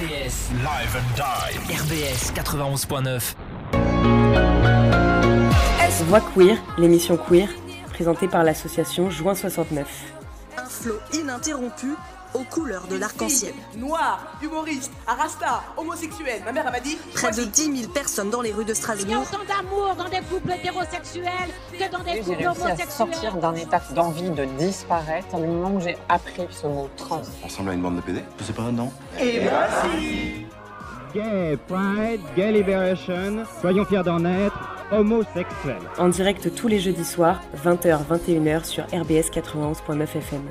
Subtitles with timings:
[0.00, 1.74] RBS Live and Die.
[1.74, 3.34] RBS 91.9.
[6.06, 7.48] Voix queer, l'émission queer,
[7.90, 9.86] présentée par l'association Juin 69.
[10.56, 11.96] Un flot ininterrompu
[12.34, 13.54] aux couleurs de l'arc-en-ciel.
[13.76, 16.42] Noir, humoriste, arasta, homosexuel.
[16.44, 16.96] Ma mère m'a dit.
[17.14, 19.22] Près de 10 000 personnes dans les rues de Il y a Strasbourg.
[19.32, 22.88] autant d'amour dans des couples hétérosexuels que dans des J'ai couples réussi à homosexuels.
[22.90, 27.22] sortir d'un état d'envie de disparaître du moment où j'ai appris ce mot trans.
[27.42, 28.90] On ressemble à une bande de PD Je sais pas, non
[31.12, 34.56] Gay Pride, Gay Liberation, soyons fiers d'en être,
[34.92, 35.82] homosexuels.
[35.98, 40.42] En direct tous les jeudis soirs, 20h-21h sur RBS 91.9 FM.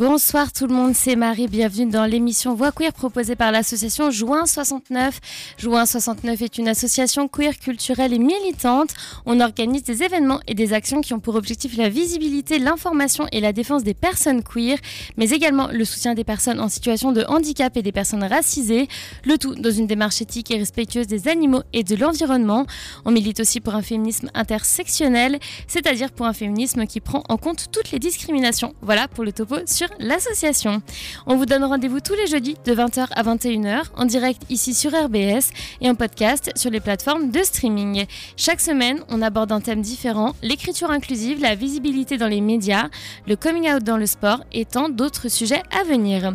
[0.00, 4.46] Bonsoir tout le monde, c'est Marie, bienvenue dans l'émission Voix Queer proposée par l'association Juin
[4.46, 5.20] 69.
[5.58, 8.94] Juin 69 est une association queer culturelle et militante.
[9.26, 13.42] On organise des événements et des actions qui ont pour objectif la visibilité, l'information et
[13.42, 14.78] la défense des personnes queer,
[15.18, 18.88] mais également le soutien des personnes en situation de handicap et des personnes racisées,
[19.26, 22.64] le tout dans une démarche éthique et respectueuse des animaux et de l'environnement.
[23.04, 27.66] On milite aussi pour un féminisme intersectionnel, c'est-à-dire pour un féminisme qui prend en compte
[27.70, 28.72] toutes les discriminations.
[28.80, 30.82] Voilà pour le topo sur l'association.
[31.26, 34.92] On vous donne rendez-vous tous les jeudis de 20h à 21h en direct ici sur
[34.92, 38.06] RBS et en podcast sur les plateformes de streaming.
[38.36, 42.88] Chaque semaine, on aborde un thème différent, l'écriture inclusive, la visibilité dans les médias,
[43.26, 46.34] le coming out dans le sport et tant d'autres sujets à venir.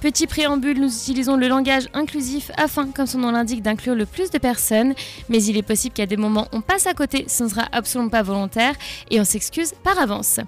[0.00, 4.30] Petit préambule, nous utilisons le langage inclusif afin, comme son nom l'indique, d'inclure le plus
[4.30, 4.94] de personnes,
[5.28, 8.10] mais il est possible qu'à des moments on passe à côté, ce ne sera absolument
[8.10, 8.74] pas volontaire
[9.10, 10.40] et on s'excuse par avance.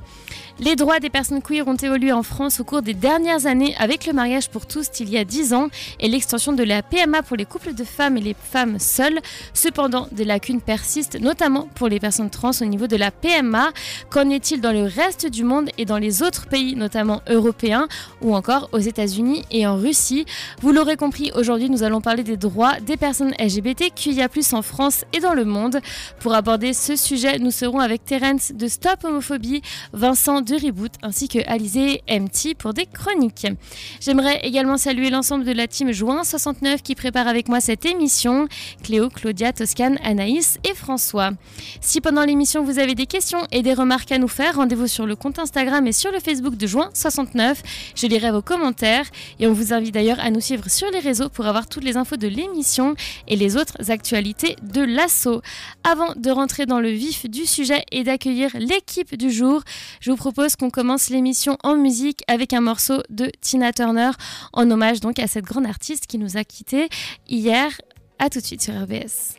[0.61, 4.07] Les droits des personnes queer ont évolué en France au cours des dernières années avec
[4.07, 5.67] le mariage pour tous il y a 10 ans
[5.99, 9.19] et l'extension de la PMA pour les couples de femmes et les femmes seules.
[9.53, 13.73] Cependant, des lacunes persistent, notamment pour les personnes trans au niveau de la PMA.
[14.11, 17.89] Qu'en est-il dans le reste du monde et dans les autres pays, notamment européens
[18.23, 20.25] ou encore aux États-Unis et en Russie?
[20.61, 25.19] Vous l'aurez compris, aujourd'hui nous allons parler des droits des personnes LGBTQIA+ en France et
[25.19, 25.81] dans le monde.
[26.21, 29.61] Pour aborder ce sujet, nous serons avec Terence de Stop Homophobie,
[29.93, 33.47] Vincent de Reboot ainsi que Alizé MT pour des chroniques.
[34.01, 38.47] J'aimerais également saluer l'ensemble de la team Juin 69 qui prépare avec moi cette émission,
[38.83, 41.31] Cléo, Claudia, Toscane, Anaïs et François.
[41.81, 45.07] Si pendant l'émission vous avez des questions et des remarques à nous faire, rendez-vous sur
[45.07, 47.63] le compte Instagram et sur le Facebook de Juin 69.
[47.95, 49.07] Je lirai vos commentaires
[49.41, 51.97] et on vous invite d'ailleurs à nous suivre sur les réseaux pour avoir toutes les
[51.97, 52.95] infos de l'émission
[53.29, 55.41] et les autres actualités de l'assaut.
[55.85, 59.63] Avant de rentrer dans le vif du sujet et d'accueillir l'équipe du jour,
[60.01, 64.11] je vous propose qu'on commence l'émission en musique avec un morceau de Tina Turner
[64.53, 66.89] en hommage donc à cette grande artiste qui nous a quittés
[67.29, 67.71] hier.
[68.19, 69.39] À tout de suite sur RBS.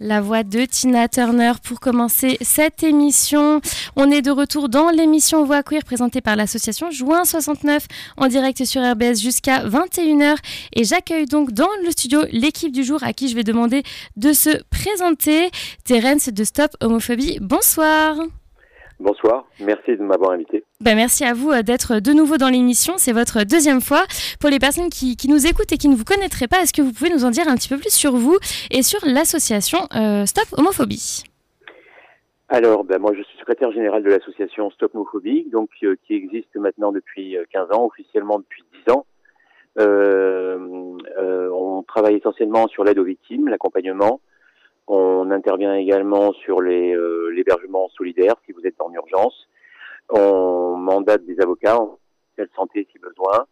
[0.00, 3.60] La voix de Tina Turner pour commencer cette émission.
[3.96, 8.64] On est de retour dans l'émission Voix Queer présentée par l'association Juin 69 en direct
[8.64, 10.36] sur RBS jusqu'à 21h.
[10.74, 13.82] Et j'accueille donc dans le studio l'équipe du jour à qui je vais demander
[14.16, 15.50] de se présenter.
[15.84, 18.14] Terence de Stop Homophobie, bonsoir.
[19.00, 20.64] Bonsoir, merci de m'avoir invité.
[20.80, 24.02] Ben merci à vous euh, d'être de nouveau dans l'émission, c'est votre deuxième fois.
[24.40, 26.82] Pour les personnes qui, qui, nous écoutent et qui ne vous connaîtraient pas, est-ce que
[26.82, 28.36] vous pouvez nous en dire un petit peu plus sur vous
[28.72, 31.22] et sur l'association euh, Stop Homophobie?
[32.48, 36.56] Alors, ben moi je suis secrétaire général de l'association Stop Homophobie, donc euh, qui existe
[36.56, 39.06] maintenant depuis 15 ans, officiellement depuis 10 ans.
[39.78, 44.20] Euh, on travaille essentiellement sur l'aide aux victimes, l'accompagnement,
[44.88, 49.48] on intervient également sur l'hébergement euh, solidaire si vous êtes en urgence.
[50.10, 51.98] On mandate des avocats en
[52.56, 53.46] santé si besoin.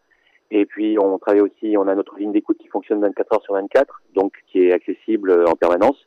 [0.51, 3.55] Et puis on travaille aussi, on a notre ligne d'écoute qui fonctionne 24 heures sur
[3.55, 6.07] 24, donc qui est accessible en permanence.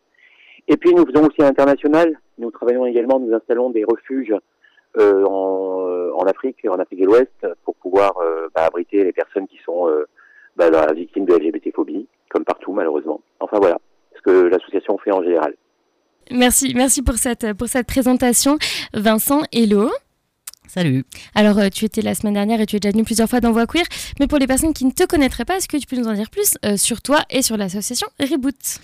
[0.68, 2.20] Et puis nous faisons aussi à l'international.
[2.38, 4.34] Nous travaillons également, nous installons des refuges
[4.98, 9.12] euh, en, euh, en, Afrique, en Afrique de l'Ouest, pour pouvoir euh, bah, abriter les
[9.12, 10.06] personnes qui sont euh,
[10.56, 13.22] bah, victimes de LGBT-phobie, comme partout malheureusement.
[13.40, 13.80] Enfin voilà
[14.20, 15.54] ce que l'association fait en général.
[16.32, 18.58] Merci, merci pour cette, pour cette présentation.
[18.94, 19.90] Vincent, hello.
[20.68, 21.04] Salut.
[21.34, 23.52] Alors, euh, tu étais la semaine dernière et tu es déjà venu plusieurs fois dans
[23.52, 23.86] Voix Queer.
[24.20, 26.14] Mais pour les personnes qui ne te connaîtraient pas, est-ce que tu peux nous en
[26.14, 28.80] dire plus euh, sur toi et sur l'association Reboot?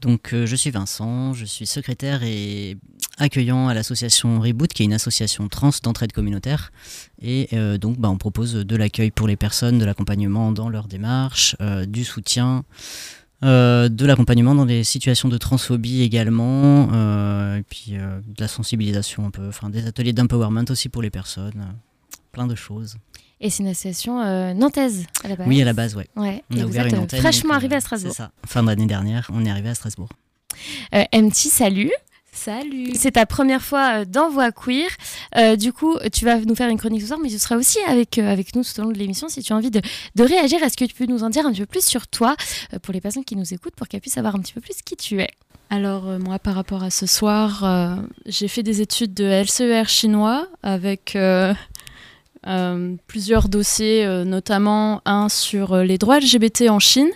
[0.00, 2.76] Donc, euh, je suis Vincent, je suis secrétaire et
[3.18, 6.70] accueillant à l'association Reboot, qui est une association trans d'entraide communautaire.
[7.20, 10.86] Et euh, donc, bah, on propose de l'accueil pour les personnes, de l'accompagnement dans leur
[10.86, 12.64] démarche, euh, du soutien.
[13.44, 18.48] Euh, de l'accompagnement dans des situations de transphobie également, euh, et puis euh, de la
[18.48, 21.74] sensibilisation un peu, enfin des ateliers d'empowerment aussi pour les personnes,
[22.32, 22.96] plein de choses.
[23.40, 24.16] Et c'est une association
[24.54, 26.08] nantaise à la base Oui, à la base, ouais.
[26.16, 26.42] ouais.
[26.50, 27.20] On et a vous ouvert êtes une antenne.
[27.20, 28.10] fraîchement donc, arrivé à Strasbourg.
[28.12, 28.32] C'est ça.
[28.44, 30.08] Fin d'année dernière, on est arrivé à Strasbourg.
[30.92, 31.92] MT, salut.
[32.38, 32.92] Salut.
[32.94, 34.88] C'est ta première fois euh, dans Voix Queer.
[35.36, 37.78] Euh, du coup, tu vas nous faire une chronique ce soir, mais tu seras aussi
[37.88, 39.80] avec, euh, avec nous tout au long de l'émission si tu as envie de,
[40.14, 40.62] de réagir.
[40.62, 42.36] Est-ce que tu peux nous en dire un petit peu plus sur toi
[42.72, 44.82] euh, pour les personnes qui nous écoutent pour qu'elles puissent savoir un petit peu plus
[44.84, 45.28] qui tu es?
[45.70, 51.18] Alors moi par rapport à ce soir, j'ai fait des études de LCER chinois avec
[53.06, 57.10] plusieurs dossiers, notamment un sur les droits LGBT en Chine.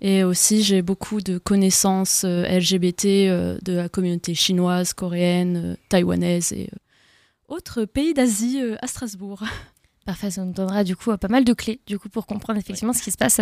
[0.00, 5.76] Et aussi j'ai beaucoup de connaissances euh, LGBT euh, de la communauté chinoise, coréenne, euh,
[5.88, 6.70] taïwanaise et
[7.48, 9.42] autres pays d'Asie à Strasbourg.
[10.06, 12.92] Parfait, ça nous donnera du coup pas mal de clés du coup pour comprendre effectivement
[12.92, 13.40] ce qui se passe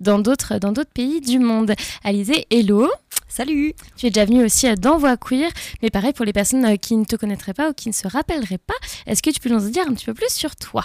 [0.00, 1.74] dans d'autres dans d'autres pays du monde.
[2.02, 2.90] Alizé, hello.
[3.28, 3.74] Salut.
[3.96, 5.50] Tu es déjà venue aussi dans Voix Queer,
[5.82, 8.58] mais pareil pour les personnes qui ne te connaîtraient pas ou qui ne se rappelleraient
[8.58, 8.74] pas,
[9.06, 10.84] est-ce que tu peux nous en dire un petit peu plus sur toi?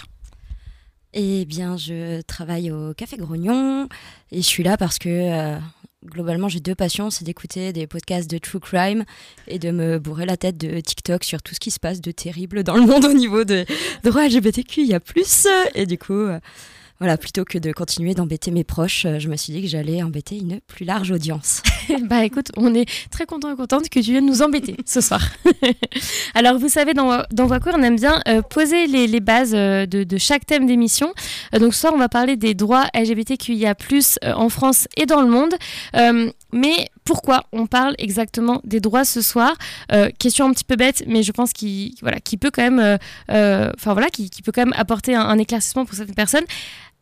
[1.14, 3.88] Eh bien, je travaille au Café Grognon
[4.32, 5.58] et je suis là parce que euh,
[6.04, 9.04] globalement, j'ai deux passions c'est d'écouter des podcasts de true crime
[9.48, 12.10] et de me bourrer la tête de TikTok sur tout ce qui se passe de
[12.10, 13.66] terrible dans le monde au niveau des
[14.04, 14.82] droits LGBTQ.
[14.82, 15.46] Il y a plus.
[15.74, 16.38] Et du coup, euh,
[16.98, 20.02] voilà, plutôt que de continuer d'embêter mes proches, euh, je me suis dit que j'allais
[20.02, 21.62] embêter une plus large audience.
[22.04, 25.22] bah écoute, on est très content et contente que tu viennes nous embêter ce soir.
[26.34, 30.18] Alors vous savez, dans, dans Queer, on aime bien euh, poser les, bases euh, de,
[30.18, 31.12] chaque thème d'émission.
[31.54, 33.74] Euh, donc ce soir, on va parler des droits LGBTQIA+,
[34.34, 35.54] en France et dans le monde.
[36.52, 39.54] Mais pourquoi on parle exactement des droits ce soir?
[40.18, 43.72] Question un petit peu bête, mais je pense qu'il voilà, qui peut quand même, voilà,
[44.44, 46.44] peut quand même apporter un, un éclaircissement pour certaines personnes.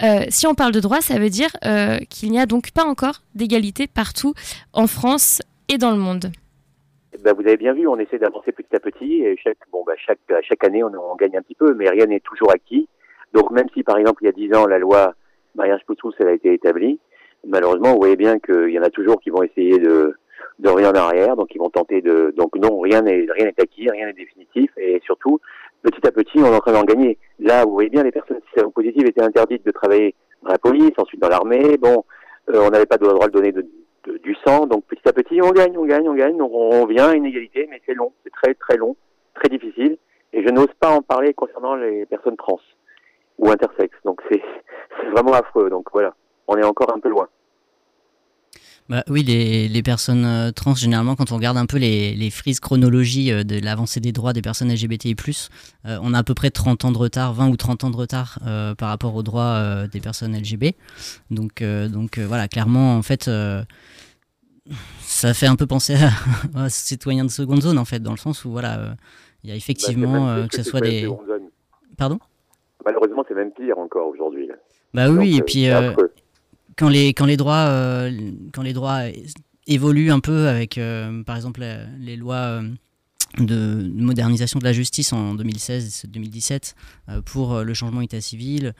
[0.02, 2.84] Euh, si on parle de droit, ça veut dire euh, qu'il n'y a donc pas
[2.84, 4.34] encore d'égalité partout
[4.72, 6.26] en France et dans le monde.
[7.22, 10.82] Ben, vous avez bien vu, on essaie d'avancer petit à petit et chaque, chaque année
[10.82, 12.88] on, gagne un petit peu, mais rien n'est toujours acquis.
[13.32, 15.14] Donc même si par exemple il y a dix ans la loi
[15.54, 16.98] mariage pour tous elle a été établie,
[17.46, 20.14] malheureusement vous voyez bien qu'il y en a toujours qui vont essayer de,
[20.58, 23.60] de revenir en arrière, donc ils vont tenter de, donc non rien n'est rien n'est
[23.60, 25.40] acquis, rien n'est définitif et surtout
[25.84, 27.18] petit à petit on est en train d'en gagner.
[27.38, 28.40] Là vous voyez bien les personnes
[28.74, 32.04] positives étaient interdites de travailler dans la police, ensuite dans l'armée, bon
[32.50, 33.66] euh, on n'avait pas le droit de donner de,
[34.22, 37.08] du sang, donc petit à petit on gagne, on gagne, on gagne, donc on vient
[37.08, 38.96] à une égalité, mais c'est long, c'est très très long,
[39.34, 39.98] très difficile,
[40.32, 42.60] et je n'ose pas en parler concernant les personnes trans
[43.38, 44.42] ou intersexes, donc c'est
[45.12, 46.14] vraiment affreux, donc voilà,
[46.48, 47.28] on est encore un peu loin.
[48.90, 52.30] Bah, oui, les, les personnes euh, trans, généralement, quand on regarde un peu les, les
[52.30, 55.16] frises chronologie euh, de l'avancée des droits des personnes LGBTI+,
[55.86, 57.96] euh, on a à peu près 30 ans de retard, 20 ou 30 ans de
[57.96, 60.74] retard euh, par rapport aux droits euh, des personnes LGB.
[61.30, 63.62] Donc, euh, donc euh, voilà, clairement, en fait, euh,
[65.00, 66.10] ça fait un peu penser à,
[66.64, 68.94] à citoyens de seconde zone, en fait, dans le sens où, voilà, euh,
[69.44, 71.08] il y a effectivement bah, euh, que ce soit des...
[71.96, 72.18] Pardon?
[72.84, 74.50] Malheureusement, c'est même pire encore aujourd'hui.
[74.92, 75.70] Bah oui, Donc, et puis...
[75.70, 75.92] euh.
[76.76, 79.02] Quand les quand les droits euh, quand les droits
[79.66, 80.78] évolue un peu avec,
[81.24, 81.64] par exemple,
[81.98, 82.62] les lois
[83.38, 86.74] de modernisation de la justice en 2016-2017
[87.24, 88.74] pour le changement état civil,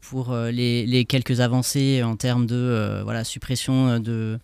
[0.00, 4.38] pour les, quelques avancées en termes de suppression de,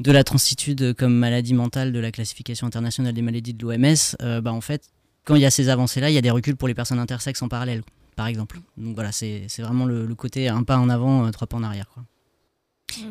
[0.00, 4.52] de la transitude comme maladie mentale de la classification internationale des maladies de l'OMS, bah,
[4.52, 4.90] en fait,
[5.26, 7.42] quand il y a ces avancées-là, il y a des reculs pour les personnes intersexes
[7.42, 7.82] en parallèle,
[8.16, 8.56] par exemple.
[8.76, 11.88] Donc voilà, c'est vraiment le, côté un pas en avant, euh, trois pas en arrière.
[11.92, 12.02] Quoi.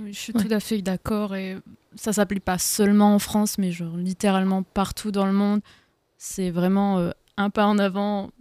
[0.08, 1.58] je suis tout à fait d'accord et
[1.96, 5.62] ça s'applique pas seulement en France, mais genre littéralement partout dans le monde.
[6.18, 8.32] C'est vraiment euh, un pas en avant,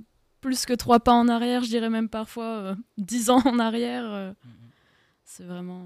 [0.40, 4.35] plus que trois pas en arrière, je dirais même parfois euh, dix ans en arrière.
[5.25, 5.85] c'est vraiment.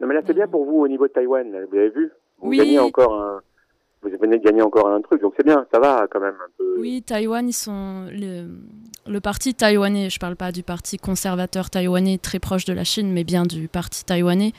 [0.00, 2.10] Non mais là c'est bien pour vous au niveau de Taïwan, vous avez vu?
[2.38, 2.56] Vous oui.
[2.58, 3.42] gagnez encore un,
[4.02, 6.50] vous venez de gagner encore un truc, donc c'est bien, ça va quand même un
[6.56, 6.76] peu.
[6.78, 8.46] Oui, Taïwan, ils sont le,
[9.06, 10.10] le parti taïwanais.
[10.10, 13.68] Je parle pas du parti conservateur taïwanais très proche de la Chine, mais bien du
[13.68, 14.52] parti taïwanais.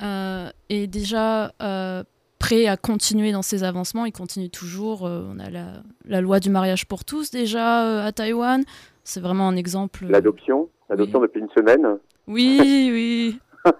[0.00, 2.04] Euh, est déjà euh,
[2.38, 4.04] prêt à continuer dans ses avancements.
[4.04, 5.06] Il continue toujours.
[5.06, 8.62] Euh, on a la, la, loi du mariage pour tous déjà à Taïwan.
[9.02, 10.06] C'est vraiment un exemple.
[10.08, 11.98] L'adoption, l'adoption depuis une semaine.
[12.28, 12.60] Oui,
[12.92, 13.38] oui.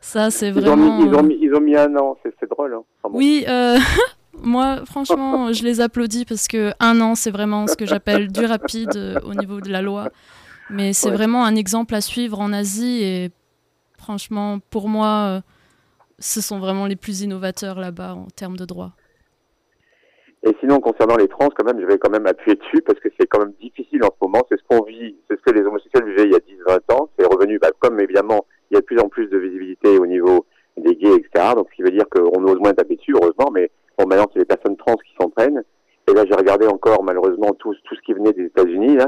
[0.00, 1.00] Ça, c'est vraiment.
[1.00, 2.74] Ils ont, mis, ils, ont mis, un an, c'est drôle.
[2.74, 2.84] Hein.
[3.02, 3.18] Enfin, bon.
[3.18, 3.44] Oui,
[4.42, 8.44] Moi, franchement, je les applaudis parce que un an, c'est vraiment ce que j'appelle du
[8.44, 10.10] rapide euh, au niveau de la loi.
[10.70, 13.30] Mais c'est vraiment un exemple à suivre en Asie et
[13.98, 15.40] franchement, pour moi, euh,
[16.18, 18.92] ce sont vraiment les plus innovateurs là-bas en termes de droit.
[20.42, 23.08] Et sinon, concernant les trans, quand même, je vais quand même appuyer dessus parce que
[23.18, 24.42] c'est quand même difficile en ce moment.
[24.48, 27.08] C'est ce qu'on vit, c'est ce que les homosexuels vivaient il y a 10-20 ans.
[27.18, 30.06] C'est revenu, bah, comme évidemment, il y a de plus en plus de visibilité au
[30.06, 31.54] niveau des gays, etc.
[31.56, 34.40] Donc, ce qui veut dire qu'on ose moins taper dessus, heureusement, mais Bon, maintenant, c'est
[34.40, 35.62] les personnes trans qui s'entraînent.
[36.08, 38.98] Et là, j'ai regardé encore, malheureusement, tout, tout ce qui venait des États-Unis.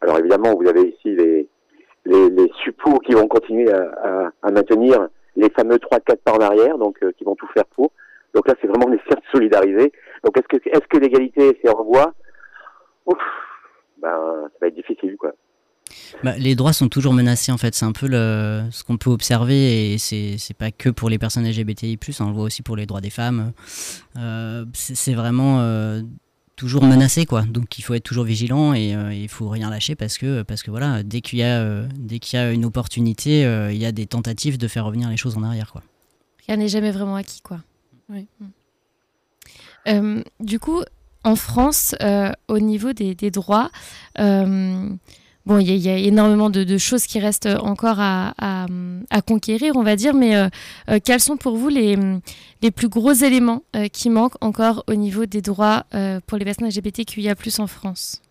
[0.00, 1.48] Alors, évidemment, vous avez ici les,
[2.04, 6.40] les, les suppos qui vont continuer à, à, à maintenir les fameux 3-4 pas en
[6.40, 7.92] arrière, donc euh, qui vont tout faire pour.
[8.34, 9.92] Donc là, c'est vraiment nécessaire de solidariser.
[10.24, 12.12] Donc, est-ce que, est-ce que l'égalité, c'est en voie?
[13.06, 13.18] Ouf,
[13.98, 15.32] ben, ça va être difficile, quoi.
[16.22, 19.10] Bah, les droits sont toujours menacés en fait, c'est un peu le, ce qu'on peut
[19.10, 22.76] observer et c'est, c'est pas que pour les personnes LGBTI+, on le voit aussi pour
[22.76, 23.52] les droits des femmes.
[24.16, 26.02] Euh, c'est, vraiment euh,
[26.54, 29.96] toujours menacé quoi, donc il faut être toujours vigilant et euh, il faut rien lâcher
[29.96, 33.42] parce que, parce que voilà, dès qu'il y a, dès qu'il y a une opportunité,
[33.70, 35.82] il y a des tentatives de faire revenir les choses en arrière quoi.
[36.46, 37.60] Rien n'est jamais vraiment acquis quoi.
[38.08, 38.26] Oui.
[40.38, 40.82] du coup,
[41.24, 41.96] en France,
[42.48, 43.70] au niveau des, des droits,
[45.46, 48.66] bon, il y, a énormément de, choses qui restent encore à,
[49.26, 50.48] conquérir, on va dire, mais euh,
[50.90, 51.96] euh, quels sont pour vous les,
[52.74, 55.84] plus gros éléments euh, qui manquent encore au niveau des droits
[56.26, 58.22] pour les personnes LGBTQIA+ en France?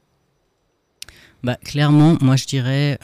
[1.44, 2.98] Bah, Clairement, moi je dirais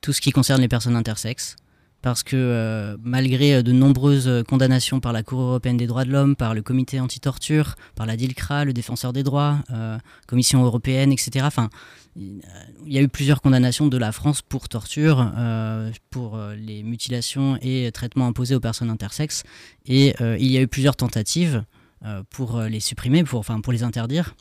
[0.00, 1.56] tout ce qui concerne les personnes intersexes
[2.02, 6.54] parce que malgré de nombreuses condamnations par la Cour européenne des droits de l'homme, par
[6.54, 9.58] le comité anti-torture, par la DILCRA, le défenseur des droits,
[10.26, 11.48] Commission européenne, etc.,
[12.18, 16.82] il y a eu plusieurs condamnations de la France pour torture, euh, pour euh, les
[16.82, 19.44] mutilations et traitements imposés aux personnes intersexes.
[19.86, 21.64] Et euh, il y a eu plusieurs tentatives
[22.30, 24.36] pour les supprimer, pour, pour les interdire.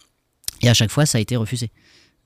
[0.62, 1.72] Et à chaque fois, ça a été refusé.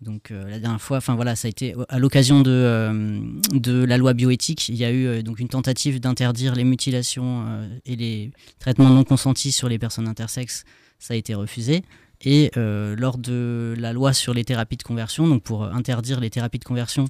[0.01, 3.21] Donc la dernière fois, enfin voilà, ça a été à l'occasion de,
[3.53, 7.45] de la loi bioéthique, il y a eu donc une tentative d'interdire les mutilations
[7.85, 10.63] et les traitements non consentis sur les personnes intersexes,
[10.97, 11.83] ça a été refusé.
[12.23, 16.29] Et euh, lors de la loi sur les thérapies de conversion, donc pour interdire les
[16.29, 17.05] thérapies de conversion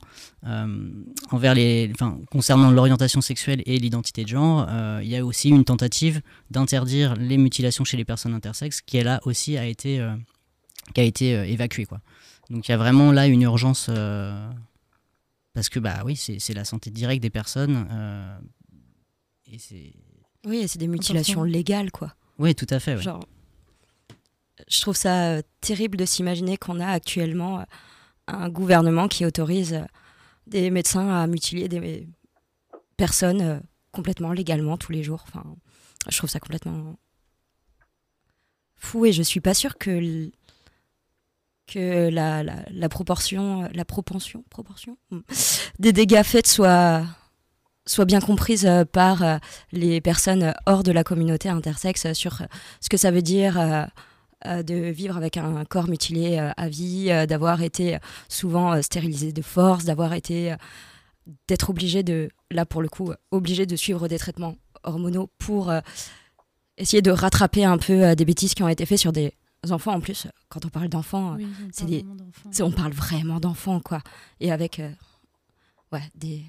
[0.47, 0.89] euh,
[1.31, 1.91] envers les,
[2.31, 7.15] concernant l'orientation sexuelle et l'identité de genre, euh, il y a aussi une tentative d'interdire
[7.15, 10.05] les mutilations chez les personnes intersexes, qui là aussi a été,
[10.93, 11.85] qui a été évacuée.
[11.85, 11.99] Quoi.
[12.51, 13.89] Donc il y a vraiment là une urgence,
[15.53, 17.87] parce que bah oui, c'est la santé directe des personnes.
[19.47, 19.93] et
[20.45, 22.13] oui, c'est des mutilations légales, quoi.
[22.39, 22.95] Oui, tout à fait.
[22.95, 23.01] Ouais.
[23.01, 23.23] Genre
[24.67, 27.63] je trouve ça euh, terrible de s'imaginer qu'on a actuellement euh,
[28.27, 29.85] un gouvernement qui autorise euh,
[30.47, 32.07] des médecins à mutiler des
[32.97, 35.23] personnes complètement légalement tous les jours.
[35.27, 35.43] Enfin,
[36.09, 36.97] je trouve ça complètement
[38.75, 40.31] fou et je suis pas sûre que
[41.71, 45.19] que la, proportion, la propension, proportion hmm,
[45.79, 47.03] des dégâts faits soit
[47.87, 49.39] soit bien comprise par
[49.71, 52.43] les personnes hors de la communauté intersexe sur
[52.79, 53.57] ce que ça veut dire
[54.47, 59.33] euh, de vivre avec un corps mutilé euh, à vie, euh, d'avoir été souvent stérilisé
[59.33, 60.55] de force, d'avoir été
[61.47, 65.71] d'être obligé de, là pour le coup, obligé de suivre des traitements hormonaux pour
[66.77, 69.33] essayer de rattraper un peu des bêtises qui ont été faites sur des
[69.69, 70.27] enfants en plus.
[70.49, 71.37] Quand on parle d'enfants,
[71.71, 72.05] c'est des,
[72.61, 74.01] on parle vraiment d'enfants quoi.
[74.39, 74.81] Et avec
[75.91, 76.43] ouais des,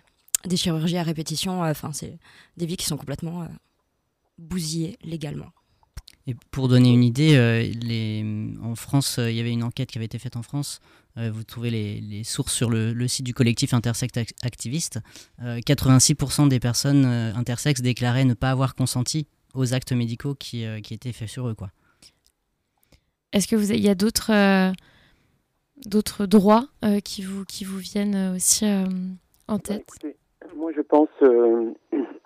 [0.47, 2.19] des chirurgies à répétition, enfin c'est
[2.57, 3.47] des vies qui sont complètement
[4.39, 5.53] bousillés légalement.
[6.27, 8.25] Et pour donner une idée, euh, les,
[8.63, 10.79] en France, euh, il y avait une enquête qui avait été faite en France.
[11.19, 15.01] Euh, vous trouvez les, les sources sur le, le, site du collectif Intersex Activiste.
[15.41, 21.13] 86% des personnes intersexes déclaraient ne pas avoir consenti aux actes médicaux qui, qui étaient
[21.13, 21.55] faits sur eux.
[21.55, 21.71] Quoi.
[23.33, 24.73] Est-ce qu'il y a d'autres
[25.87, 26.67] d'autres droits
[27.05, 28.67] qui, vous, qui vous viennent aussi
[29.49, 29.83] en tête?
[29.83, 30.17] Écoutez,
[30.57, 31.09] Moi, je pense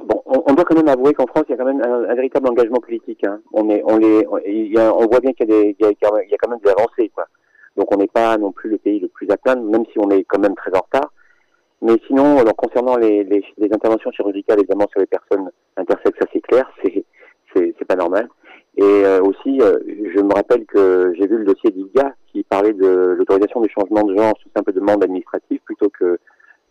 [0.00, 2.08] Bon, on, on, doit quand même avouer qu'en France, il y a quand même un,
[2.08, 3.24] un véritable engagement politique.
[3.24, 3.40] Hein.
[3.52, 5.90] On est, on les, on, il y a, on voit bien qu'il y y a,
[5.90, 7.26] il y a quand même des avancées, quoi.
[7.76, 10.08] Donc, on n'est pas non plus le pays le plus à plaindre, même si on
[10.10, 11.12] est quand même très en retard.
[11.82, 16.26] Mais sinon, alors, concernant les, les, les interventions chirurgicales, évidemment, sur les personnes intersexes, ça
[16.32, 17.04] c'est clair, c'est,
[17.54, 18.28] c'est, c'est pas normal.
[18.76, 19.78] Et euh, aussi, euh,
[20.14, 24.02] je me rappelle que j'ai vu le dossier d'ILGA qui parlait de l'autorisation du changement
[24.02, 26.18] de genre sous simple demande administrative plutôt que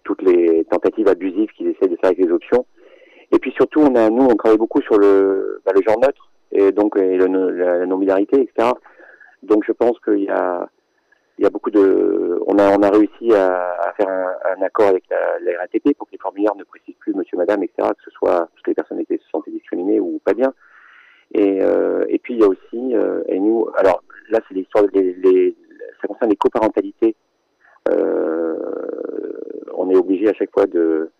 [0.03, 2.65] toutes les tentatives abusives qu'ils essaient de faire avec les options.
[3.31, 6.31] Et puis surtout, on a, nous, on travaille beaucoup sur le, bah, le genre neutre
[6.51, 8.71] et donc et la, la non-binarité, etc.
[9.43, 10.67] Donc je pense qu'il y a,
[11.37, 14.61] il y a beaucoup de, on a, on a réussi à, à faire un, un,
[14.63, 17.89] accord avec la, la, RATP pour que les formulaires ne précisent plus Monsieur, Madame, etc.
[17.89, 20.53] Que ce soit parce que les personnes étaient se sentaient discriminées ou pas bien.
[21.33, 24.85] Et, euh, et puis il y a aussi, euh, et nous, alors là c'est l'histoire,
[24.93, 25.55] les, les,
[26.01, 27.15] ça concerne les coparentalités.
[27.89, 28.57] Euh,
[29.73, 31.11] on est obligé à chaque fois de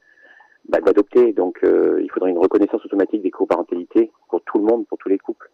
[0.69, 1.33] bah, d'adopter.
[1.33, 5.09] Donc, euh, il faudrait une reconnaissance automatique des coparentalités pour tout le monde, pour tous
[5.09, 5.49] les couples.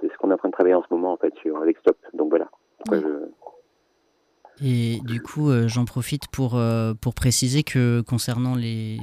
[0.00, 1.78] C'est ce qu'on est en train de travailler en ce moment, en fait, sur avec
[1.78, 1.96] Stop.
[2.14, 2.48] Donc voilà.
[2.90, 3.28] Je...
[4.64, 8.98] Et du coup, euh, j'en profite pour, euh, pour préciser que concernant les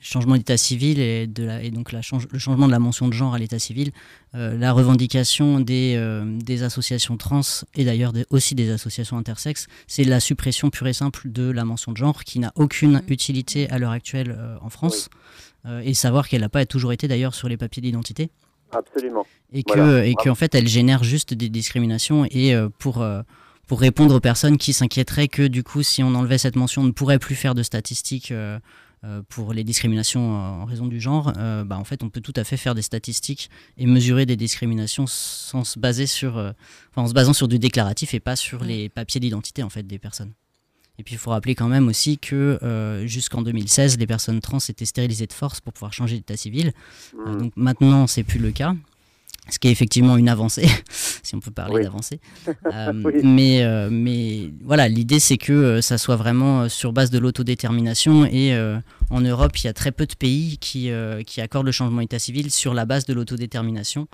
[0.00, 3.08] changements d'état civil et, de la, et donc la change, le changement de la mention
[3.08, 3.90] de genre à l'état civil,
[4.34, 7.40] euh, la revendication des, euh, des associations trans
[7.74, 11.92] et d'ailleurs aussi des associations intersexes, c'est la suppression pure et simple de la mention
[11.92, 13.02] de genre qui n'a aucune mmh.
[13.12, 15.08] utilité à l'heure actuelle euh, en France
[15.64, 15.70] oui.
[15.84, 18.30] et savoir qu'elle n'a pas toujours été d'ailleurs sur les papiers d'identité.
[18.70, 19.26] Absolument.
[19.52, 20.06] Et que voilà.
[20.06, 23.04] et qu'en fait elle génère juste des discriminations et pour
[23.66, 26.84] pour répondre aux personnes qui s'inquiéteraient que du coup si on enlevait cette mention on
[26.84, 28.32] ne pourrait plus faire de statistiques
[29.28, 32.44] pour les discriminations en raison du genre, euh, bah, en fait, on peut tout à
[32.44, 36.52] fait faire des statistiques et mesurer des discriminations sans se baser sur, euh,
[36.90, 39.84] enfin, en se basant sur du déclaratif et pas sur les papiers d'identité en fait
[39.84, 40.32] des personnes.
[41.00, 44.58] Et puis il faut rappeler quand même aussi que euh, jusqu'en 2016, les personnes trans
[44.58, 46.72] étaient stérilisées de force pour pouvoir changer d'état civil.
[47.14, 47.38] Mmh.
[47.38, 48.74] donc maintenant, c'est plus le cas
[49.48, 51.82] ce qui est effectivement une avancée, si on peut parler oui.
[51.84, 52.20] d'avancée.
[52.74, 53.20] Euh, oui.
[53.24, 58.26] mais, euh, mais voilà, l'idée c'est que euh, ça soit vraiment sur base de l'autodétermination
[58.26, 58.54] et
[59.10, 60.90] en Europe, il y a très peu de pays qui,
[61.26, 64.06] qui accordent le changement d'état civil sur la base de l'autodétermination.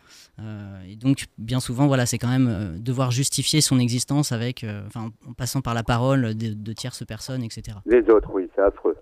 [0.88, 5.62] et donc, bien souvent, voilà, c'est quand même devoir justifier son existence avec, en passant
[5.62, 7.78] par la parole de, de tierces personnes, etc.
[7.86, 8.96] Les autres, oui, c'est affreux.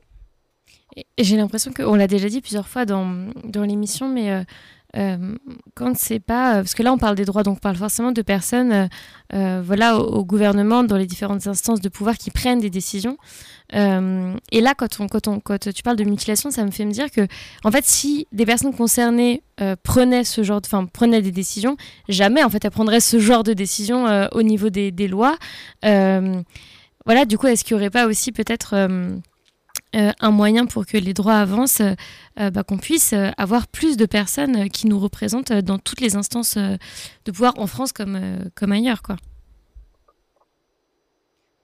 [1.18, 4.44] J'ai l'impression qu'on l'a déjà dit plusieurs fois dans, dans l'émission, mais
[4.96, 5.34] euh,
[5.74, 8.20] quand c'est pas parce que là on parle des droits donc on parle forcément de
[8.20, 8.86] personnes euh,
[9.32, 13.16] euh, voilà au, gouvernement dans les différentes instances de pouvoir qui prennent des décisions.
[13.74, 16.84] Euh, et là quand on, quand on quand tu parles de mutilation ça me fait
[16.84, 17.26] me dire que
[17.64, 21.78] en fait si des personnes concernées euh, prenaient ce genre enfin prenaient des décisions
[22.10, 25.36] jamais en fait elles prendraient ce genre de décision euh, au niveau des, des lois.
[27.04, 29.16] Voilà du coup est-ce qu'il y aurait pas aussi peut-être euh,
[29.94, 34.06] un moyen pour que les droits avancent, euh, bah, qu'on puisse euh, avoir plus de
[34.06, 38.18] personnes qui nous représentent dans toutes les instances de pouvoir en France comme,
[38.54, 39.02] comme ailleurs.
[39.02, 39.16] Quoi.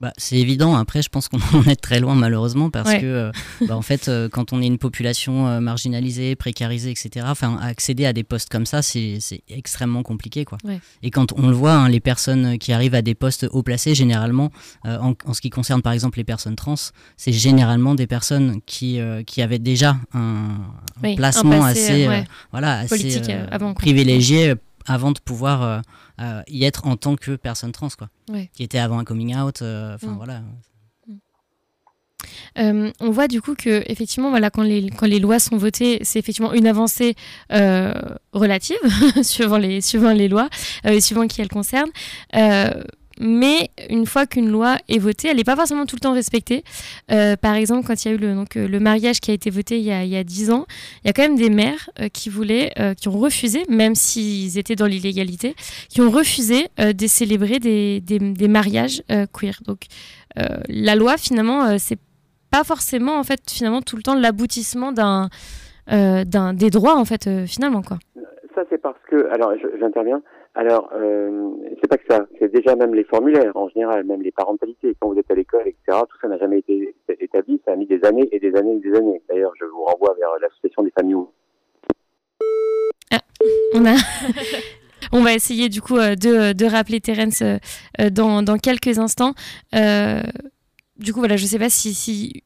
[0.01, 0.77] Bah, c'est évident.
[0.77, 3.01] Après, je pense qu'on en est très loin malheureusement parce ouais.
[3.01, 3.31] que, euh,
[3.67, 8.05] bah, en fait, euh, quand on est une population euh, marginalisée, précarisée, etc., enfin, accéder
[8.05, 10.57] à des postes comme ça, c'est extrêmement compliqué, quoi.
[10.63, 10.79] Ouais.
[11.03, 13.93] Et quand on le voit, hein, les personnes qui arrivent à des postes haut placés,
[13.93, 14.51] généralement,
[14.85, 16.75] en, en, ce qui concerne par exemple les personnes trans,
[17.17, 20.57] c'est généralement des personnes qui qui avaient déjà un,
[21.03, 22.23] oui, placement un passé, assez, ouais.
[22.51, 24.53] voilà, assez avant, privilégié
[24.85, 25.81] avant de pouvoir
[26.19, 28.09] euh, y être en tant que personne trans, quoi.
[28.29, 28.49] Ouais.
[28.53, 30.15] Qui était avant un coming out, enfin euh, mm.
[30.15, 30.41] voilà.
[32.57, 35.99] Euh, on voit du coup que effectivement voilà quand les quand les lois sont votées
[36.01, 37.15] c'est effectivement une avancée
[37.53, 37.93] euh,
[38.33, 38.77] relative
[39.21, 40.49] suivant les suivant les lois
[40.85, 41.91] euh, suivant qui elles concernent
[43.19, 46.63] mais une fois qu'une loi est votée, elle n'est pas forcément tout le temps respectée.
[47.11, 49.49] Euh, par exemple, quand il y a eu le, donc, le mariage qui a été
[49.49, 50.65] voté il y a, il y a 10 ans,
[51.03, 53.93] il y a quand même des maires euh, qui voulaient, euh, qui ont refusé, même
[53.95, 55.55] s'ils étaient dans l'illégalité,
[55.89, 59.03] qui ont refusé de célébrer des, des, des mariages
[59.33, 59.59] queer.
[59.65, 59.81] Donc
[60.67, 61.99] la loi, finalement, c'est
[62.51, 65.29] pas forcément en fait finalement tout le temps l'aboutissement d'un
[66.53, 67.97] des droits en fait finalement quoi.
[68.55, 70.21] Ça c'est parce que alors j'interviens
[70.59, 74.33] alors, euh, c'est pas que ça, c'est déjà même les formulaires en général, même les
[74.33, 74.93] parentalités.
[74.99, 77.61] Quand vous êtes à l'école, etc., tout ça n'a jamais été établi.
[77.63, 79.21] Ça a mis des années et des années et des années.
[79.29, 81.15] D'ailleurs, je vous renvoie vers l'association des familles.
[83.73, 83.95] On a.
[85.13, 87.41] On va essayer du coup de, de rappeler Terence
[88.11, 89.35] dans, dans, quelques instants.
[89.71, 92.43] du coup, voilà, je ne sais pas si, si,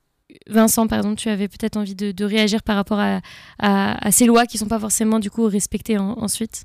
[0.47, 3.21] Vincent, pardon, tu avais peut-être envie de, de, réagir par rapport à,
[3.57, 6.61] à, ces lois qui ne sont pas forcément du coup respectées en, ensuite.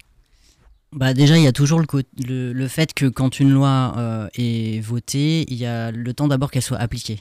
[0.92, 1.87] Bah déjà, il y a toujours le,
[2.27, 6.29] le, le, fait que quand une loi euh, est votée, il y a le temps
[6.29, 7.20] d'abord qu'elle soit appliquée.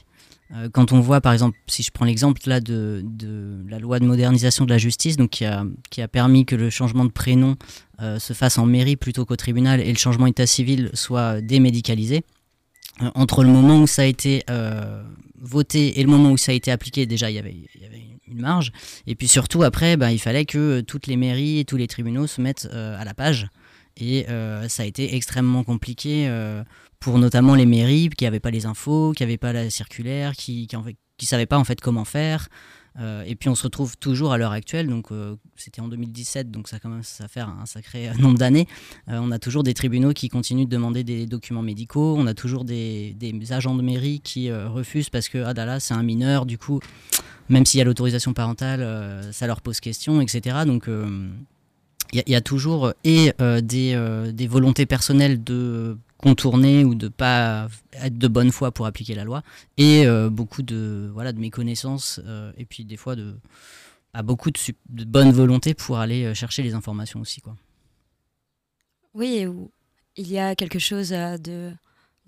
[0.54, 3.98] Euh, quand on voit, par exemple, si je prends l'exemple là de, de, la loi
[3.98, 7.10] de modernisation de la justice, donc qui a, qui a permis que le changement de
[7.10, 7.56] prénom
[8.00, 12.22] euh, se fasse en mairie plutôt qu'au tribunal et le changement d'état civil soit démédicalisé,
[13.14, 14.44] entre le moment où ça a été
[15.40, 17.84] voté et le moment où ça a été appliqué, déjà il y avait, il y
[17.84, 18.72] avait une marge.
[19.06, 22.26] Et puis surtout après, bah, il fallait que toutes les mairies et tous les tribunaux
[22.26, 23.48] se mettent à la page.
[23.96, 24.26] Et
[24.68, 26.30] ça a été extrêmement compliqué
[27.00, 30.68] pour notamment les mairies qui n'avaient pas les infos, qui n'avaient pas la circulaire, qui
[31.16, 32.48] qui, savaient pas en fait comment faire.
[33.00, 36.50] Euh, et puis on se retrouve toujours à l'heure actuelle, donc euh, c'était en 2017,
[36.50, 38.66] donc ça commence à faire un sacré nombre d'années.
[39.08, 42.34] Euh, on a toujours des tribunaux qui continuent de demander des documents médicaux, on a
[42.34, 43.16] toujours des,
[43.50, 46.80] agents de mairie qui refusent parce que ah c'est un mineur, du coup,
[47.48, 50.58] même s'il y a l'autorisation parentale, ça leur pose question, etc.
[50.66, 50.88] Donc
[52.12, 53.32] il y, a toujours et
[53.62, 59.24] des volontés personnelles de contourner ou de pas être de bonne foi pour appliquer la
[59.24, 59.42] loi
[59.76, 63.36] et euh, beaucoup de voilà de méconnaissance euh, et puis des fois de
[64.14, 67.56] à beaucoup de, de, bonne volonté pour aller euh, chercher les informations aussi quoi.
[69.14, 69.46] Oui,
[70.16, 71.72] il y a quelque chose de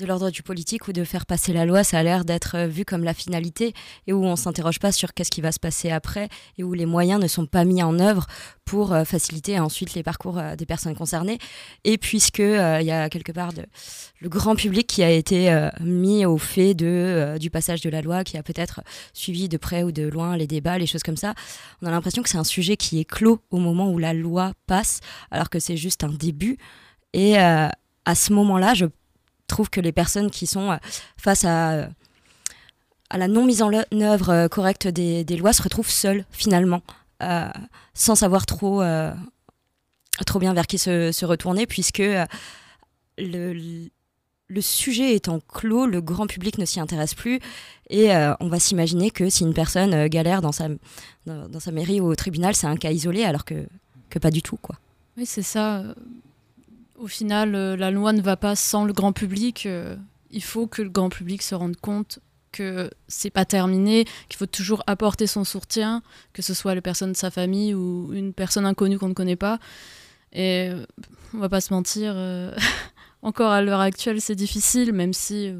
[0.01, 2.67] de l'ordre du politique ou de faire passer la loi, ça a l'air d'être euh,
[2.67, 3.75] vu comme la finalité
[4.07, 6.87] et où on s'interroge pas sur qu'est-ce qui va se passer après et où les
[6.87, 8.27] moyens ne sont pas mis en œuvre
[8.65, 11.39] pour euh, faciliter ensuite les parcours euh, des personnes concernées.
[11.85, 13.51] Et puisque il y a quelque part
[14.21, 18.37] le grand public qui a été mis au fait du passage de la loi, qui
[18.37, 18.81] a peut-être
[19.13, 21.35] suivi de près ou de loin les débats, les choses comme ça,
[21.83, 24.53] on a l'impression que c'est un sujet qui est clos au moment où la loi
[24.67, 26.59] passe, alors que c'est juste un début.
[27.13, 27.73] Et à
[28.15, 28.87] ce moment-là, je
[29.51, 30.77] trouve que les personnes qui sont euh,
[31.17, 31.89] face à,
[33.11, 36.83] à la non mise en œuvre euh, correcte des, lois se retrouvent seules finalement,
[37.23, 37.49] euh,
[37.93, 38.83] sans savoir trop,
[40.27, 42.03] trop bien vers qui se, retourner, puisque
[43.19, 43.89] le,
[44.49, 47.41] le sujet étant clos, le grand public ne s'y intéresse plus
[47.91, 48.11] et
[48.41, 50.69] on va s'imaginer que si une personne galère dans sa,
[51.27, 53.67] dans, sa mairie ou au tribunal, c'est un cas isolé alors que,
[54.09, 54.57] que pas du tout.
[54.57, 54.77] quoi.
[55.17, 55.83] Oui, c'est ça.
[57.01, 59.65] Au final, euh, la loi ne va pas sans le grand public.
[59.65, 59.97] Euh,
[60.31, 62.19] il faut que le grand public se rende compte
[62.53, 66.03] que c'est pas terminé, qu'il faut toujours apporter son soutien,
[66.35, 69.37] que ce soit les personnes de sa famille ou une personne inconnue qu'on ne connaît
[69.37, 69.59] pas.
[70.35, 70.85] Et euh,
[71.33, 72.15] on va pas se mentir,
[73.23, 75.55] encore à l'heure actuelle, c'est difficile, même si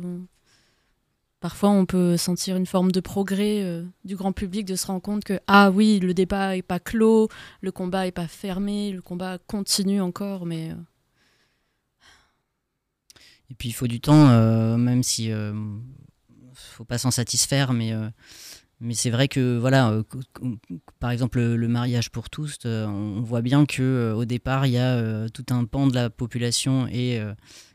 [1.41, 5.25] parfois on peut sentir une forme de progrès du grand public, de se rendre compte
[5.25, 7.29] que ah oui, le débat est pas clos,
[7.63, 10.75] le combat est pas fermé, le combat continue encore, mais
[13.51, 15.53] et puis il faut du temps, euh, même si ne euh,
[16.55, 18.09] faut pas s'en satisfaire, mais euh,
[18.81, 20.03] mais c'est vrai que voilà,
[21.01, 25.29] par exemple le, mariage pour tous, on voit bien que au départ il y a
[25.29, 27.21] tout un pan de la population et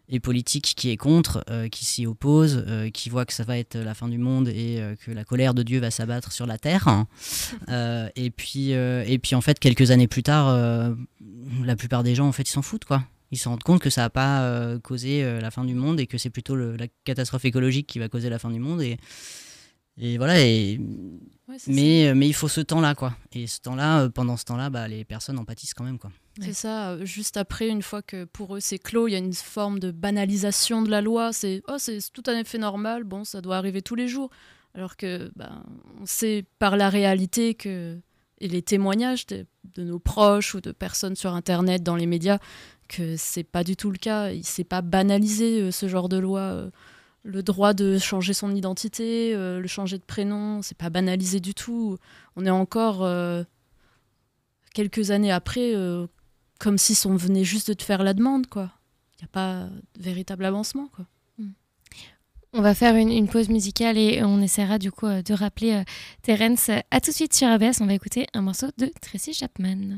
[0.10, 3.94] et politique qui est contre, qui s'y oppose, qui voit que ça va être la
[3.94, 7.06] fin du monde et que la colère de Dieu va s'abattre sur la terre.
[8.16, 10.96] et puis et puis en fait quelques années plus tard,
[11.64, 13.90] la plupart des gens en fait ils s'en foutent quoi ils se rendent compte que
[13.90, 16.88] ça n'a pas euh, causé euh, la fin du monde et que c'est plutôt la
[17.04, 18.82] catastrophe écologique qui va causer la fin du monde.
[18.82, 18.98] Et,
[19.98, 20.40] et voilà.
[20.42, 20.80] Et,
[21.68, 23.16] mais, mais il faut ce temps-là, quoi.
[23.34, 26.12] Et ce temps-là, euh, pendant ce temps-là, bah, les personnes en pâtissent quand même, quoi.
[26.42, 27.04] C'est ça.
[27.06, 29.92] Juste après, une fois que pour eux c'est clos, il y a une forme de
[29.92, 31.32] banalisation de la loi.
[31.32, 33.06] C'est oh, c'est tout à fait normal.
[33.06, 34.30] Bon, ça doit arriver tous les jours.
[34.74, 35.64] Alors que bah,
[36.02, 37.98] on sait par la réalité que
[38.40, 42.40] et les témoignages de, de, nos proches ou de personnes sur Internet, dans les médias,
[42.88, 44.32] que c'est pas du tout le cas.
[44.32, 46.40] Il s'est pas banalisé euh, ce genre de loi.
[46.40, 46.70] Euh,
[47.24, 51.56] le droit de changer son identité, euh, le changer de prénom, c'est pas banalisé du
[51.56, 51.98] tout.
[52.36, 53.08] On est encore
[54.76, 55.74] quelques années après,
[56.60, 58.70] comme si on venait juste de te faire la demande, quoi.
[59.18, 61.06] Il n'y a pas de véritable avancement, quoi.
[62.54, 65.84] On va faire une, une, pause musicale et on essaiera du coup de rappeler
[66.22, 66.70] Terence.
[66.70, 69.98] À tout de suite sur ABS, on va écouter un morceau de Tracy Chapman.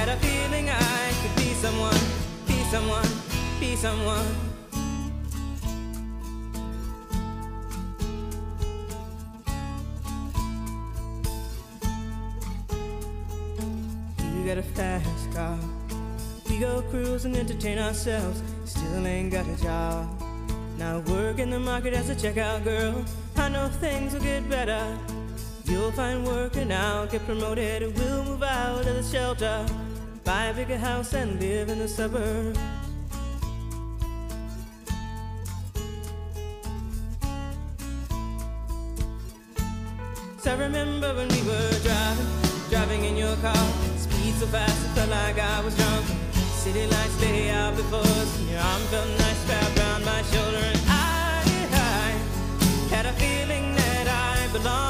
[0.00, 2.00] Had a feeling I could be someone,
[2.46, 3.06] be someone,
[3.60, 4.24] be someone.
[14.34, 15.58] You got a fast car.
[16.48, 18.42] We go cruise and entertain ourselves.
[18.64, 20.08] Still ain't got a job.
[20.78, 23.04] Now work in the market as a checkout girl.
[23.36, 24.96] I know things will get better.
[25.70, 27.84] You'll find work and I'll get promoted.
[27.84, 29.64] And we'll move out of the shelter,
[30.24, 32.58] buy a bigger house and live in the suburbs.
[40.44, 42.26] I remember when we were driving,
[42.70, 43.66] driving in your car.
[43.96, 46.04] Speed so fast, it felt like I was drunk.
[46.34, 50.58] City lights lay out before us, and your arm felt nice wrapped around my shoulder.
[50.58, 54.89] And I, I had a feeling that I belonged.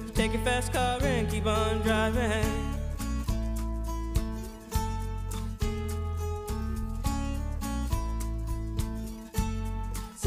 [0.13, 2.71] Take your fast car and keep on driving.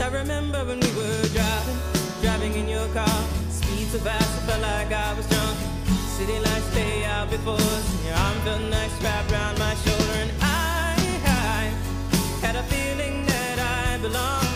[0.05, 1.79] I remember when we were driving,
[2.21, 3.25] driving in your car.
[3.49, 5.57] Speed so fast, I felt like I was drunk.
[6.19, 10.13] City lights lay out before us, and your arm felt nice wrapped around my shoulder.
[10.25, 10.95] And I,
[11.25, 14.54] I had a feeling that I belonged.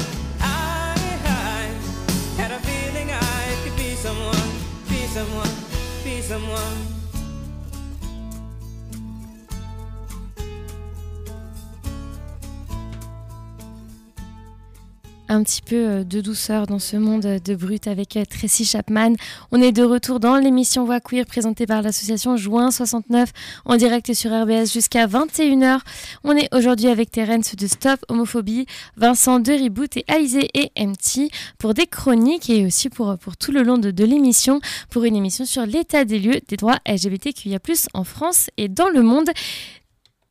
[6.05, 6.98] Be someone,
[15.29, 19.15] un petit peu euh, de douceur dans ce monde de brut avec euh, Tracy Chapman.
[19.53, 23.31] On est de retour dans l'émission Voix Queer présentée par l'association Juin 69
[23.65, 25.81] en direct sur RBS jusqu'à 21h.
[26.25, 31.31] On est aujourd'hui avec Terence de Stop Homophobie, Vincent de Reboot et Alizé et MT
[31.59, 34.61] pour des chroniques et aussi pour, pour tout le long de, de l'émission
[34.91, 37.59] pour une émission sur l'état des lieux des droits LGBTQIA+,
[37.95, 39.31] en France et dans le monde.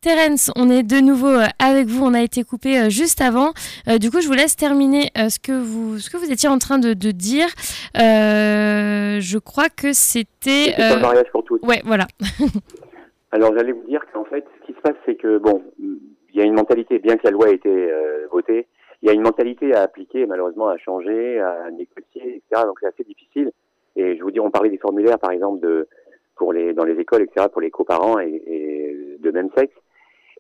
[0.08, 2.06] Terence, on est de nouveau euh, avec vous.
[2.06, 3.52] On a été coupé euh, juste avant.
[3.90, 6.60] Euh, du coup, je vous laisse terminer ce, que vous, ce que vous étiez en
[6.60, 7.48] train de, de dire.
[7.94, 10.72] je crois que c'était.
[10.72, 11.60] C'était le mariage pour tous.
[11.62, 12.06] Ouais, voilà.
[13.34, 16.00] Alors, j'allais vous dire qu'en fait, ce qui se passe, c'est que, bon, il
[16.36, 17.92] y a une mentalité, bien que la loi ait été
[18.32, 18.66] votée,
[19.02, 22.64] il y a une mentalité à appliquer, malheureusement, à changer, à négocier, etc.
[22.64, 23.52] Donc, c'est assez difficile.
[23.98, 25.90] Et je vous dis, on parlait des formulaires, par exemple, de,
[26.38, 29.74] pour les, dans les écoles, etc., pour les coparents et, et de même sexe.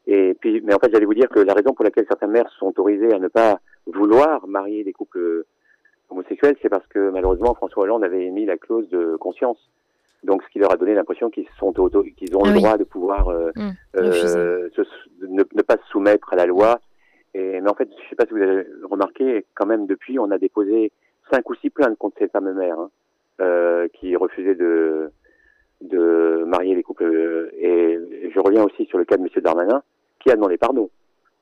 [0.10, 2.50] Et puis, mais en fait, j'allais vous dire que la raison pour laquelle certaines mères
[2.58, 5.43] sont autorisées à ne pas vouloir marier des couples
[6.10, 9.60] homosexuels, c'est parce que malheureusement François Hollande avait émis la clause de conscience.
[10.24, 12.62] Donc, ce qui leur a donné l'impression qu'ils sont auto, qu'ils ont Ah le oui.
[12.62, 16.80] droit de pouvoir euh, Mmh, euh, se- ne, ne pas se soumettre à la loi.
[17.34, 20.32] Et, mais en fait, je sais pas si vous avez remarqué, quand même depuis, on
[20.32, 20.91] a déposé
[21.32, 22.89] cinq ou six plaintes contre cette femme mère hein,
[23.41, 25.12] euh, qui refusait de
[25.82, 27.04] de marier les couples.
[27.04, 28.00] euh, Et
[28.34, 29.84] je reviens aussi sur le cas de Monsieur Darmanin,
[30.27, 30.89] qui a demandé pardon,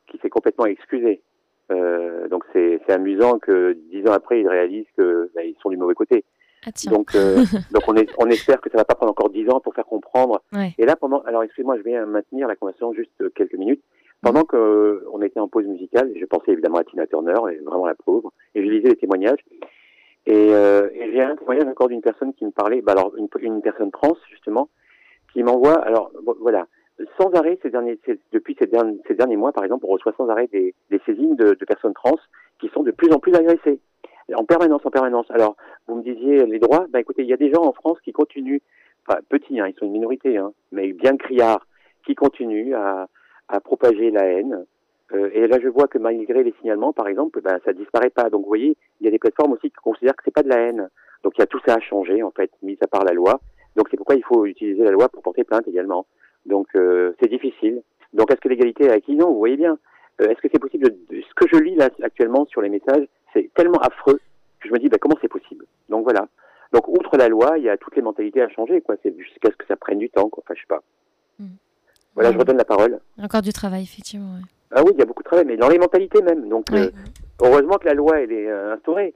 [0.08, 1.22] qui s'est complètement excusé.
[1.72, 5.78] Euh, donc c'est amusant que dix ans après, ils réalisent que bah, ils sont du
[5.78, 6.24] mauvais côté.
[6.68, 6.70] Ah.
[6.90, 9.60] Donc, euh, donc on, est, on espère que ça va pas prendre encore dix ans
[9.60, 10.44] pour faire comprendre.
[10.54, 10.76] Ouais.
[10.78, 13.82] Et là, pendant, alors excusez-moi, je vais maintenir la conversation juste euh, quelques minutes.
[14.22, 17.58] Pendant que euh, on était en pause musicale, je pensais évidemment à Tina Turner, et
[17.58, 19.44] vraiment la pauvre, et je lisais les témoignages.
[20.28, 23.28] Et, euh, et j'ai un témoignage encore d'une personne qui me parlait, bah alors une,
[23.42, 24.70] une personne trans justement,
[25.34, 26.68] qui m'envoie, alors voilà,
[27.18, 30.14] sans arrêt ces derniers, ces- depuis ces derniers, ces derniers mois, par exemple, on reçoit
[30.18, 32.18] sans arrêt des, des saisines de, de personnes trans
[32.60, 33.80] qui sont de plus en plus agressées,
[34.34, 35.30] en permanence, en permanence.
[35.30, 35.56] Alors,
[35.88, 38.12] vous me disiez les droits, bah écoutez, il y a des gens en France qui
[38.14, 38.62] continuent,
[39.08, 41.68] enfin petits, hein, ils sont une minorité, hein, mais bien criards,
[42.06, 43.08] qui continuent à,
[43.50, 44.66] à propager la haine.
[45.14, 48.30] Euh, et là, je vois que malgré les signalements, par exemple, ben, ça disparaît pas.
[48.30, 50.50] Donc, vous voyez, il y a des plateformes aussi qui considèrent que c'est pas de
[50.50, 50.90] la haine.
[51.24, 53.40] Donc, il y a tout ça à changer, en fait, mis à part la loi.
[53.76, 56.08] Donc, c'est pourquoi il faut utiliser la loi pour porter plainte également.
[56.46, 57.82] Donc, euh, c'est difficile.
[58.14, 59.18] Donc, est-ce que l'égalité est acquise?
[59.18, 59.78] Non, vous voyez bien.
[60.22, 63.06] Euh, est-ce que c'est possible de- Ce que je lis là actuellement sur les messages,
[63.34, 64.20] c'est tellement affreux
[64.62, 65.66] que je me dis, ben, comment c'est possible?
[65.90, 66.28] Donc, voilà.
[66.74, 68.96] Donc, outre la loi, il y a toutes les mentalités à changer, quoi.
[69.04, 70.44] C'est jusqu'à ce que ça prenne du temps, quoi.
[70.46, 70.82] Enfin, je sais pas.
[72.16, 73.00] Voilà, je redonne la parole.
[73.22, 74.36] Encore du travail, effectivement.
[74.36, 74.42] ouais.
[74.72, 76.48] Ah oui, il y a beaucoup de travail, mais dans les mentalités même.
[76.48, 76.90] Donc, euh,
[77.42, 79.14] heureusement que la loi, elle est euh, instaurée.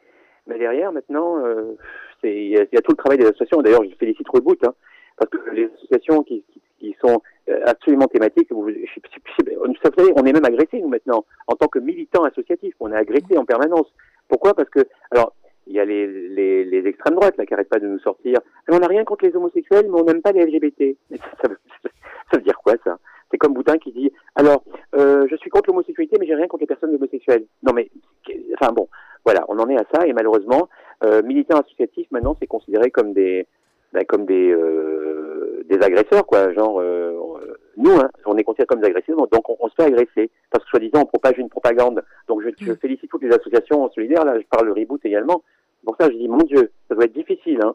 [0.48, 1.76] Mais derrière, maintenant, euh,
[2.22, 3.62] c'est- il y, a il y a tout le travail des associations.
[3.62, 4.74] D'ailleurs, je félicite Reboot, hein,
[5.18, 8.70] parce que les associations qui, qui, qui sont euh, absolument thématiques, vous,
[9.84, 12.76] savez, on est même agressés, nous, maintenant, en tant que militants associatifs.
[12.80, 13.88] On est agressés en permanence.
[14.28, 14.54] Pourquoi?
[14.54, 15.34] Parce que, alors,
[15.68, 18.40] il y a les, les, extrêmes droites, là, qui n'arrêtent pas de nous sortir.
[18.68, 20.98] Mais on n'a rien contre les homosexuels, mais on n'aime pas les LGBT.
[21.42, 22.98] Ça veut dire quoi, ça?
[23.32, 24.64] C'est comme Boutin qui dit, alors,
[24.96, 27.46] euh, je suis contre l'homosexualité, mais j'ai rien contre les personnes homosexuelles.
[27.62, 27.90] Non, mais,
[28.60, 28.88] enfin bon,
[29.24, 30.70] voilà, on en est à ça, et malheureusement,
[31.04, 33.46] euh, militants associatifs, maintenant, c'est considéré comme des,
[33.94, 35.29] ben, comme des, euh,
[35.70, 36.52] des agresseurs, quoi.
[36.54, 37.14] Genre, euh,
[37.78, 40.64] nous, hein, on est considérés comme des agresseurs, donc on, on se fait agresser, parce
[40.66, 42.04] que soi-disant, on propage une propagande.
[42.28, 45.44] Donc, je, je félicite toutes les associations solidaires, là, je parle de Reboot également.
[45.86, 47.74] Pour ça, je dis, mon Dieu, ça doit être difficile, hein.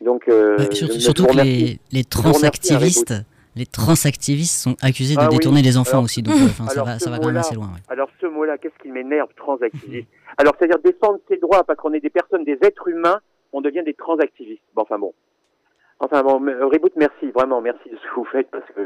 [0.00, 3.14] Donc, euh, surtout, que les, les remercie, transactivistes,
[3.56, 6.84] les transactivistes sont accusés de Ah oui, détourner les enfants alors- aussi, donc euh, ça
[6.84, 7.66] va, ça va quand même assez loin.
[7.66, 7.80] ouais.
[7.88, 12.00] Alors ce mot-là, qu'est-ce qui m'énerve, transactiviste Alors c'est-à-dire défendre ses droits parce qu'on est
[12.00, 13.18] des personnes, des êtres humains,
[13.52, 14.62] on devient des transactivistes.
[14.76, 15.12] Bon, enfin bon.
[16.00, 18.80] Enfin bon, euh, Reboot, merci, vraiment, merci de ce que vous faites parce que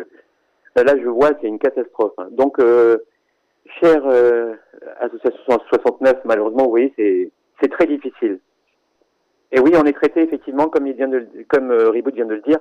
[0.79, 2.13] euh, là je vois, c'est une catastrophe.
[2.19, 2.29] hein.
[2.31, 2.99] Donc, euh,
[3.81, 4.55] chère euh,
[5.01, 8.41] Association 69, malheureusement, vous voyez, c'est c'est très difficile.
[9.53, 12.35] Et oui, on est traité effectivement, comme il vient de, comme euh, Reboot vient de
[12.35, 12.59] le dire,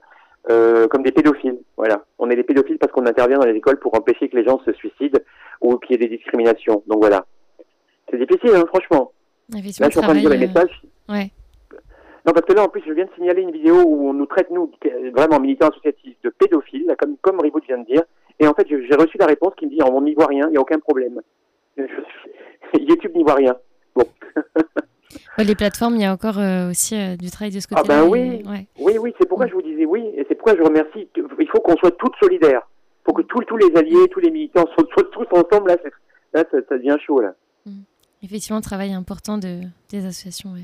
[0.50, 1.60] euh, comme des pédophiles.
[1.78, 4.44] Voilà, on est des pédophiles parce qu'on intervient dans les écoles pour empêcher que les
[4.44, 5.20] gens se suicident
[5.62, 6.84] ou qu'il y ait des discriminations.
[6.88, 7.26] Donc voilà,
[8.10, 9.14] c'est difficile, hein, franchement.
[9.54, 10.82] Là, je suis en train de lire les travail, messages.
[11.10, 11.32] Ouais.
[12.26, 14.26] Non, parce que là, en plus, je viens de signaler une vidéo où on nous
[14.28, 14.72] traite, nous,
[15.16, 18.04] vraiment militants associatifs, de pédophiles, là, comme, comme vient de dire.
[18.40, 20.52] Et en fait, j'ai reçu la réponse qui me dit, on n'y voit rien, il
[20.52, 21.20] n'y a aucun problème.
[22.80, 23.56] YouTube n'y voit rien.
[23.96, 24.06] Bon.
[25.38, 27.76] Ouais, les plateformes, il y a encore euh, aussi euh, du travail de ce Ah
[27.82, 28.02] côté-là.
[28.02, 28.68] ben et- oui, ouais.
[28.80, 31.08] oui, oui, c'est pourquoi je vous disais oui, et c'est pourquoi je remercie.
[31.18, 32.62] Il faut qu'on soit tous solidaires.
[33.02, 35.70] Il faut que tous, tous les alliés, tous les militants soient, soient tous ensemble.
[35.70, 35.78] Là,
[36.34, 37.20] là ça, ça devient chaud.
[37.20, 37.34] Là.
[38.24, 40.52] Effectivement, travail important de, des associations.
[40.54, 40.64] ouais.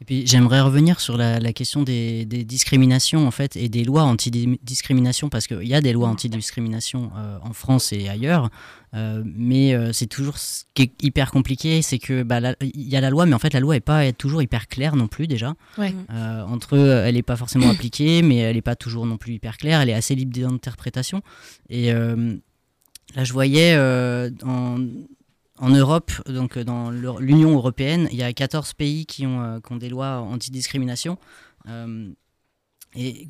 [0.00, 3.84] Et puis j'aimerais revenir sur la, la question des, des discriminations en fait et des
[3.84, 8.48] lois anti-discrimination parce qu'il y a des lois anti-discrimination euh, en France et ailleurs,
[8.94, 12.96] euh, mais euh, c'est toujours ce qui est hyper compliqué, c'est que bah, il y
[12.96, 15.06] a la loi, mais en fait la loi est pas est toujours hyper claire non
[15.06, 15.54] plus déjà.
[15.78, 15.94] Ouais.
[16.10, 19.34] Euh, entre eux, elle n'est pas forcément appliquée, mais elle n'est pas toujours non plus
[19.34, 19.80] hyper claire.
[19.80, 21.22] Elle est assez libre d'interprétation.
[21.68, 22.34] Et euh,
[23.14, 24.78] là, je voyais euh, en,
[25.60, 26.90] en Europe, donc euh, dans
[27.20, 31.18] l'Union européenne, il y a 14 pays qui ont, euh, qui ont des lois anti-discrimination.
[31.68, 32.08] Euh,
[32.96, 33.28] et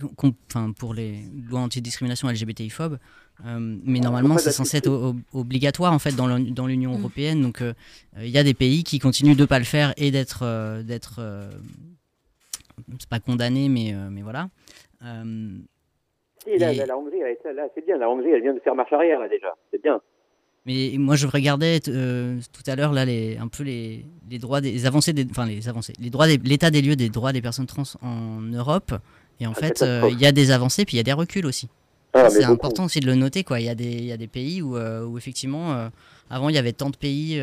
[0.48, 1.18] enfin, pour les
[1.50, 2.98] lois anti-discrimination LGBTI-phobes.
[3.44, 6.92] Euh, mais normalement, pas c'est censé être o- obligatoire en fait dans l'U- dans l'Union
[6.96, 6.98] Mm.
[7.00, 7.42] européenne.
[7.42, 7.74] Donc, euh,
[8.18, 11.20] il y a des pays qui continuent de pas le faire et d'être euh, d'être
[12.98, 14.48] c'est pas condamné, mais mais voilà.
[16.44, 17.18] Si, là, Et- là, la Hongrie,
[17.74, 17.98] c'est bien.
[17.98, 19.54] La Hongrie, elle vient de faire marche arrière, là, déjà.
[19.70, 20.00] C'est bien.
[20.66, 24.60] Mais moi, je regardais euh, tout à l'heure là les, un peu les, les droits
[24.60, 27.40] des les avancées, des, enfin les avancées, les droits, l'état des lieux des droits des
[27.40, 28.94] personnes trans en Europe.
[29.40, 31.14] Et en Ah, fait, euh, il y a des avancées, puis il y a des
[31.14, 31.68] reculs aussi.
[32.12, 33.60] Ah, c'est important aussi de le noter, quoi.
[33.60, 35.90] Il y a des, il y a des pays où, euh, où effectivement,
[36.28, 37.40] avant, il y avait tant de pays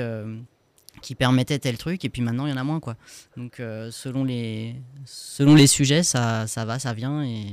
[1.01, 2.95] qui permettait tel truc et puis maintenant il y en a moins quoi.
[3.36, 3.61] Donc
[3.91, 7.45] selon les selon les sujets ça, ça va ça vient et,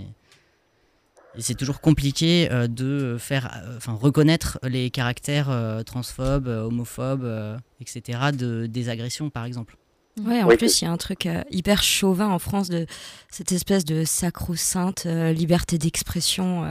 [1.37, 7.25] et c'est toujours compliqué euh, de faire euh, enfin reconnaître les caractères euh, transphobes, homophobes,
[7.25, 8.19] euh, etc.
[8.33, 9.77] de des agressions par exemple.
[10.25, 12.87] Ouais, en Oui, plus, il y a un truc euh, hyper chauvin en France de
[13.31, 16.65] cette espèce de sacro-sainte euh, liberté d'expression.
[16.67, 16.71] euh.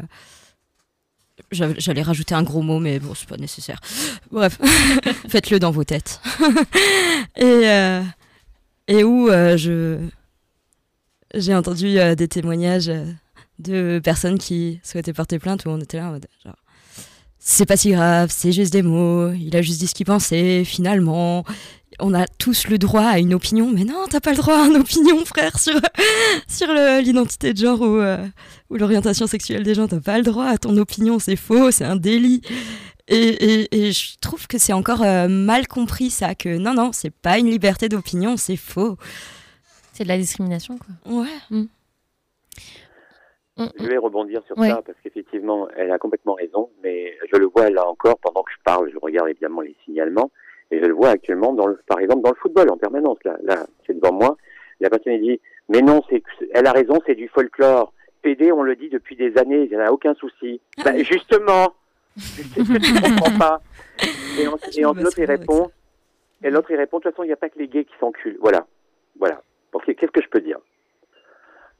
[1.51, 3.79] J'allais rajouter un gros mot, mais bon, c'est pas nécessaire.
[4.31, 4.59] Bref,
[5.29, 6.21] faites-le dans vos têtes.
[7.35, 8.01] et, euh,
[8.87, 9.99] et où euh, je
[11.33, 13.05] j'ai entendu euh, des témoignages euh,
[13.59, 16.55] de personnes qui souhaitaient porter plainte où on était là en mode genre
[17.45, 20.63] c'est pas si grave, c'est juste des mots, il a juste dit ce qu'il pensait,
[20.63, 21.43] finalement.
[21.99, 24.65] On a tous le droit à une opinion, mais non, t'as pas le droit à
[24.67, 25.73] une opinion, frère, sur,
[26.47, 26.67] sur
[27.03, 28.25] l'identité de genre ou, euh,
[28.69, 29.89] ou l'orientation sexuelle des gens.
[29.89, 32.41] T'as pas le droit à ton opinion, c'est faux, c'est un délit.
[33.09, 36.91] Et, et- et je trouve que c'est encore euh, mal compris, ça, que non, non,
[36.93, 38.97] c'est pas une liberté d'opinion, c'est faux.
[39.91, 41.13] C'est de la discrimination, quoi.
[41.13, 41.27] Ouais.
[43.57, 44.69] Je vais rebondir sur Ouais.
[44.69, 48.51] ça parce qu'effectivement, elle a complètement raison, mais je le vois là encore pendant que
[48.51, 50.31] je parle, je regarde évidemment les signalements
[50.71, 53.37] et je le vois actuellement dans le, par exemple dans le football en permanence là,
[53.43, 54.37] là, c'est devant moi.
[54.79, 55.39] La personne dit,
[55.69, 56.23] mais non, c'est,
[56.53, 57.93] elle a raison, c'est du folklore.
[58.23, 60.59] PD, on le dit depuis des années, il n'y en a aucun souci.
[60.83, 61.73] Bah, justement,
[62.17, 63.61] c'est ce que tu comprends pas.
[64.39, 65.69] Et, en, et en- l'autre il répond,
[66.43, 67.93] et l'autre il répond, de toute façon, il n'y a pas que les gays qui
[67.99, 68.37] s'enculent.
[68.41, 68.65] Voilà,
[69.19, 69.41] voilà.
[69.85, 70.57] Qu'est-ce que je peux dire?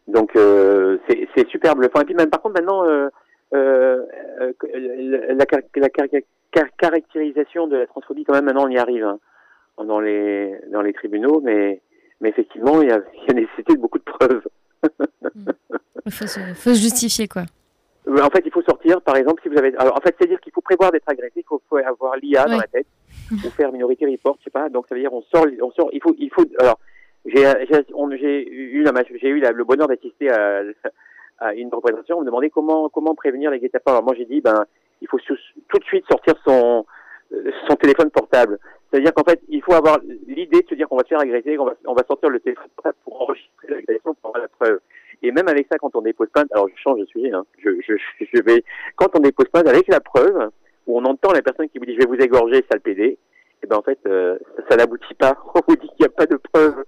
[0.08, 2.02] Donc euh, c'est c'est super bluffant.
[2.02, 3.08] Et puis même par contre maintenant euh,
[3.54, 4.02] euh,
[4.42, 6.08] euh, la, la, car- la car-
[6.52, 9.20] car- caractérisation de la transphobie quand même maintenant on y arrive hein,
[9.84, 11.82] dans les dans les tribunaux, mais
[12.22, 14.44] mais effectivement il y a, il y a nécessité de beaucoup de preuves.
[16.06, 17.44] Il faut se, faut se justifier, quoi.
[18.06, 19.74] En fait, il faut sortir, par exemple, si vous avez.
[19.78, 22.58] Alors, en fait, c'est-à-dire qu'il faut prévoir d'être agressé, il faut, faut avoir l'IA dans
[22.58, 22.88] la tête,
[23.32, 24.68] ou faire minorité report, je sais pas.
[24.68, 25.90] Donc, ça veut dire on sort, on sort.
[25.94, 26.44] Il faut, il faut.
[26.60, 26.78] Alors,
[27.26, 28.92] j'ai, eu, la,
[29.24, 30.62] eu la- le bonheur d'assister à,
[31.40, 32.18] à une représentation.
[32.18, 33.92] On me demandait comment, comment prévenir les guet-apens.
[33.92, 34.66] Alors, moi, j'ai dit, ben,
[35.02, 36.86] il faut tout de suite sortir son,
[37.68, 38.60] son téléphone portable.
[38.92, 41.56] C'est-à-dire qu'en fait, il faut avoir l'idée de se dire qu'on va se faire agresser,
[41.56, 44.80] qu'on va, on va sortir le téléphone portable pour enregistrer l'agression, pour avoir la preuve.
[45.24, 47.70] Et même avec ça, quand on dépose plainte, alors je change de sujet, hein, je,
[47.88, 48.64] je, je vais,
[48.98, 50.50] quand on dépose plainte avec la preuve,
[50.86, 53.18] où on entend la personne qui vous dit je vais vous égorger, sale PD,
[53.64, 55.38] et ben en fait, euh, ça, ça n'aboutit pas.
[55.56, 56.84] On vous dit qu'il n'y a pas de preuve.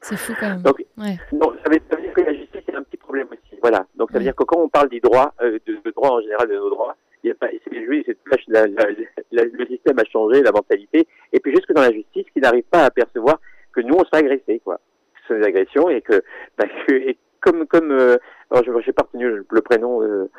[0.00, 0.62] C'est fou, quand même.
[0.62, 1.16] Donc, Ouais.
[1.32, 3.58] non, ça veut, ça veut dire que la justice est un petit problème aussi.
[3.60, 3.86] Voilà.
[3.96, 6.20] Donc, ça veut dire que quand on parle des droits, euh, de, de droits en
[6.20, 8.16] général, de nos droits, il y a pas, c'est
[8.48, 8.86] la, la,
[9.32, 12.62] la- le système a changé, la mentalité, et puis jusque dans la justice, qui n'arrive
[12.64, 13.40] pas à apercevoir
[13.72, 14.76] que nous on se fait agresser, quoi.
[14.76, 16.22] Que ce sont des agressions et que,
[16.56, 18.16] bah, que et comme, comme, euh,
[18.50, 20.30] alors je n'ai pas retenu le, le prénom euh,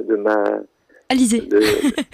[0.00, 0.44] de ma,
[1.10, 1.40] Alizé.
[1.40, 1.60] de,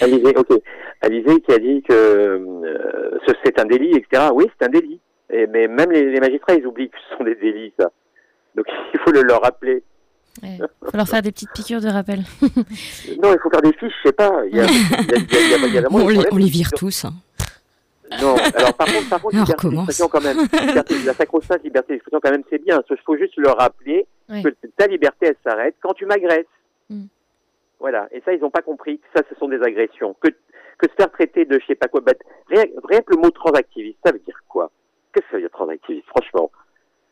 [0.03, 0.61] Alizé, ok.
[1.03, 4.29] Alizé qui a dit que euh, ce- c'est un délit, etc.
[4.33, 5.01] Oui, c'est un délit.
[5.31, 7.91] Et, mais même les, les magistrats, ils oublient que ce sont des délits, ça.
[8.55, 9.83] Donc il faut le leur rappeler.
[10.43, 10.59] Il
[10.91, 12.21] faut leur faire des petites piqûres de rappel.
[13.23, 14.31] Non, il faut faire des fiches, je sais pas.
[15.91, 17.05] On, les, vire tous.
[17.05, 17.13] hein.
[18.21, 20.37] Non, alors par contre, par contre, On liberté d'expression quand même.
[20.67, 22.81] Liberté, la sacro-sainte liberté d'expression quand même, c'est bien.
[22.91, 24.43] Il faut juste leur rappeler Ouais.
[24.43, 24.49] que
[24.79, 26.47] ta liberté, elle s'arrête quand tu m'agresses.
[26.89, 27.05] Mm.
[27.79, 28.09] Voilà.
[28.11, 30.17] Et ça, ils n'ont pas compris que ça, ce sont des agressions.
[30.21, 30.29] Que,
[30.79, 32.01] que se faire traiter de je sais pas quoi.
[32.01, 32.13] Bah,
[32.49, 34.71] rien, rien que le mot transactiviste, ça veut dire quoi?
[35.15, 36.51] Qu'est-ce que ça veut dire transactiviste Franchement,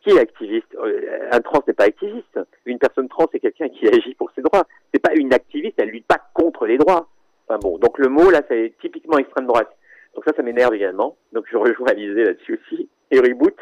[0.03, 2.39] qui est activiste Euh, Un trans n'est pas activiste.
[2.67, 4.65] Une personne trans, c'est quelqu'un qui agit pour ses droits.
[4.93, 7.09] C'est pas une activiste, elle lutte pas contre les droits.
[7.47, 9.71] Enfin bon, donc le mot là, c'est typiquement extrême droite.
[10.15, 11.17] Donc ça, ça m'énerve également.
[11.33, 12.89] Donc je rejoins Alizé là-dessus aussi.
[13.11, 13.57] Et reboot.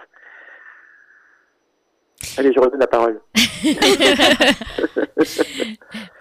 [2.36, 3.20] Allez, je redonne la parole.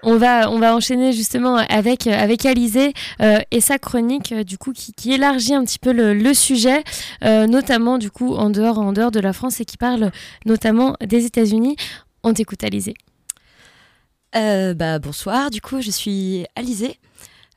[0.01, 4.57] On va, on va enchaîner justement avec, avec Alizé euh, et sa chronique euh, du
[4.57, 6.83] coup qui, qui élargit un petit peu le, le sujet,
[7.23, 10.11] euh, notamment du coup en dehors, en dehors de la France et qui parle
[10.45, 11.75] notamment des États-Unis.
[12.23, 12.93] On t'écoute Alizé.
[14.35, 16.97] Euh, bah, bonsoir, du coup, je suis Alizée,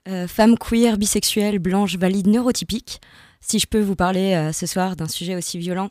[0.09, 3.01] euh, femme queer, bisexuelle, blanche, valide, neurotypique.
[3.41, 5.91] Si je peux vous parler euh, ce soir d'un sujet aussi violent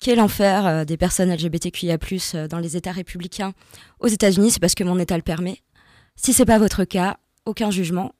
[0.00, 1.98] qu'est l'enfer euh, des personnes LGBTQIA+,
[2.34, 3.52] euh, dans les États républicains
[4.00, 5.62] aux États-Unis, c'est parce que mon État le permet.
[6.16, 8.12] Si c'est pas votre cas, aucun jugement.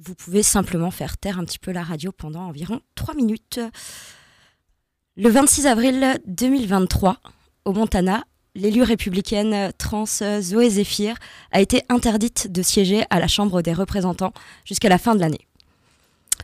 [0.00, 3.60] Vous pouvez simplement faire taire un petit peu la radio pendant environ 3 minutes.
[5.16, 7.20] Le 26 avril 2023,
[7.64, 8.24] au Montana,
[8.56, 11.14] l'élue républicaine trans Zoé Zephyr
[11.52, 14.32] a été interdite de siéger à la Chambre des représentants
[14.64, 15.46] jusqu'à la fin de l'année.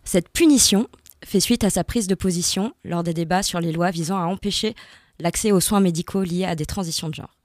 [0.04, 0.88] Cette punition
[1.24, 4.24] fait suite à sa prise de position lors des débats sur les lois visant à
[4.24, 4.74] empêcher
[5.18, 7.36] l'accès aux soins médicaux liés à des transitions de genre.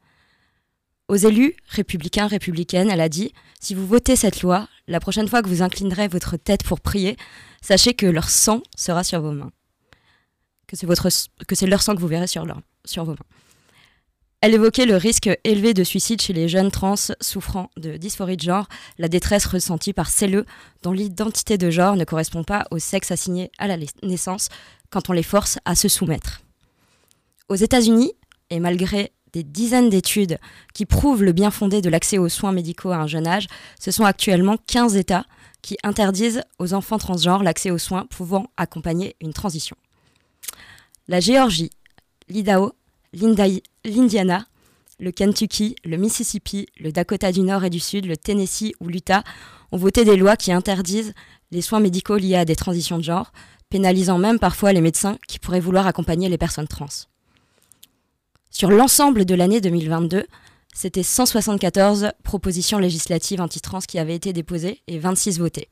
[1.08, 5.44] Aux élus républicains, républicaines, elle a dit Si vous votez cette loi, la prochaine fois
[5.44, 7.16] que vous inclinerez votre tête pour prier,
[7.62, 9.52] sachez que leur sang sera sur vos mains.
[10.68, 10.76] que
[11.56, 13.18] c'est leur sang que vous verrez sur vos mains.
[14.42, 18.44] Elle évoquait le risque élevé de suicide chez les jeunes trans souffrant de dysphorie de
[18.44, 18.68] genre,
[19.00, 20.46] la détresse ressentie par celles
[20.84, 24.50] dont l'identité de genre ne correspond pas au sexe assigné à la naissance
[24.92, 26.42] quand on les force à se soumettre.
[27.50, 28.14] Aux États-Unis,
[28.50, 30.40] et malgré des dizaines d'études
[30.74, 33.48] qui prouvent le bien fondé de l'accès aux soins médicaux à un jeune âge,
[33.80, 35.26] ce sont actuellement 15 États
[35.62, 39.76] qui interdisent aux enfants transgenres l'accès aux soins pouvant accompagner une transition.
[41.08, 41.72] La Géorgie,
[42.30, 42.74] l'Idaho,
[43.16, 44.46] l'Indiana,
[45.00, 49.24] le Kentucky, le Mississippi, le Dakota du Nord et du Sud, le Tennessee ou l'Utah
[49.72, 51.14] ont voté des lois qui interdisent
[51.52, 53.32] les soins médicaux liés à des transitions de genre,
[53.70, 56.88] pénalisant même parfois les médecins qui pourraient vouloir accompagner les personnes trans.
[58.52, 60.26] Sur l'ensemble de l'année 2022,
[60.74, 65.70] c'était 174 propositions législatives anti-trans qui avaient été déposées et 26 votées.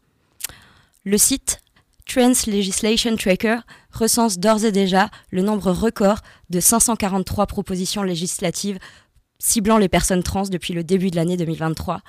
[1.06, 1.62] Le site
[2.06, 3.60] Trans Legislation Tracker
[3.91, 8.80] recense d'ores et déjà le nombre record de 543 propositions législatives
[9.39, 12.01] ciblant les personnes trans depuis le début de l'année 2023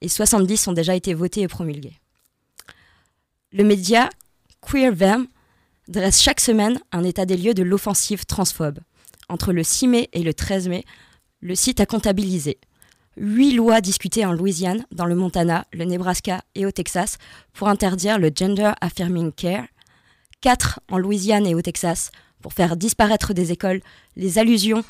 [0.00, 1.98] et 70 ont déjà été votées et promulguées.
[3.52, 4.08] Le média
[4.62, 5.26] QueerVem
[5.88, 8.80] dresse chaque semaine un état des lieux de l'offensive transphobe.
[9.28, 10.84] Entre le 6 mai et le 13 mai,
[11.40, 12.58] le site a comptabilisé
[13.16, 17.18] huit lois discutées en Louisiane, dans le Montana, le Nebraska et au Texas
[17.52, 19.66] pour interdire le gender affirming care,
[20.40, 22.10] quatre en Louisiane et au Texas
[22.40, 23.80] pour faire disparaître des écoles
[24.16, 24.84] les allusions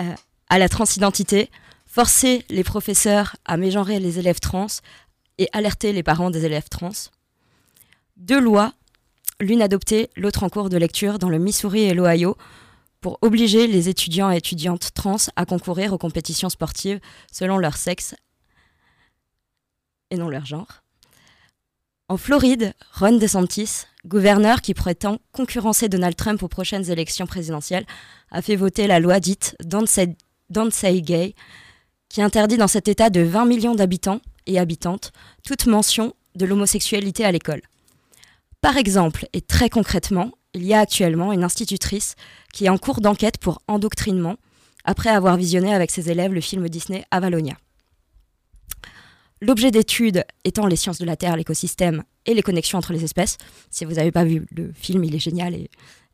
[0.00, 0.14] euh,
[0.48, 1.50] à la transidentité,
[1.86, 4.66] forcer les professeurs à mégenrer les élèves trans
[5.38, 6.90] et alerter les parents des élèves trans.
[8.16, 8.72] Deux lois,
[9.40, 12.36] l'une adoptée, l'autre en cours de lecture dans le Missouri et l'Ohio,
[13.04, 17.00] pour obliger les étudiants et étudiantes trans à concourir aux compétitions sportives
[17.30, 18.14] selon leur sexe
[20.10, 20.82] et non leur genre.
[22.08, 27.84] En Floride, Ron DeSantis, gouverneur qui prétend concurrencer Donald Trump aux prochaines élections présidentielles,
[28.30, 31.34] a fait voter la loi dite Don't Say, Gay,
[32.08, 35.12] qui interdit dans cet État de 20 millions d'habitants et habitantes
[35.44, 37.60] toute mention de l'homosexualité à l'école.
[38.62, 42.14] Par exemple, et très concrètement, il y a actuellement une institutrice
[42.52, 44.36] qui est en cours d'enquête pour endoctrinement
[44.84, 47.54] après avoir visionné avec ses élèves le film Disney Avalonia.
[49.40, 53.36] L'objet d'étude étant les sciences de la Terre, l'écosystème et les connexions entre les espèces.
[53.70, 55.70] Si vous n'avez pas vu le film, il est génial et,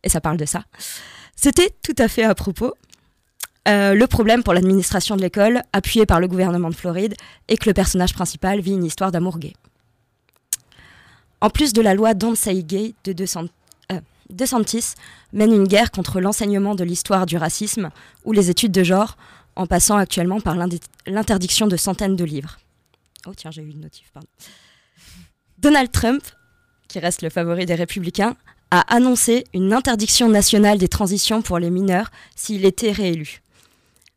[0.09, 0.65] ça parle de ça.
[1.37, 2.75] C'était tout à fait à propos.
[3.69, 7.15] Euh, le problème pour l'administration de l'école, appuyée par le gouvernement de Floride,
[7.49, 9.53] est que le personnage principal vit une histoire d'amour gay.
[11.43, 13.47] En plus de la loi Don't Say Gay de 200,
[14.31, 14.95] DeSantis
[15.33, 17.91] mène une guerre contre l'enseignement de l'histoire du racisme
[18.25, 19.17] ou les études de genre,
[19.57, 20.57] en passant actuellement par
[21.07, 22.59] l'interdiction de centaines de livres.
[23.27, 24.29] Oh tiens, j'ai eu une notif, pardon.
[25.59, 26.23] Donald Trump,
[26.89, 28.37] qui reste le favori des républicains,
[28.71, 33.43] a annoncé une interdiction nationale des transitions pour les mineurs s'il était réélu,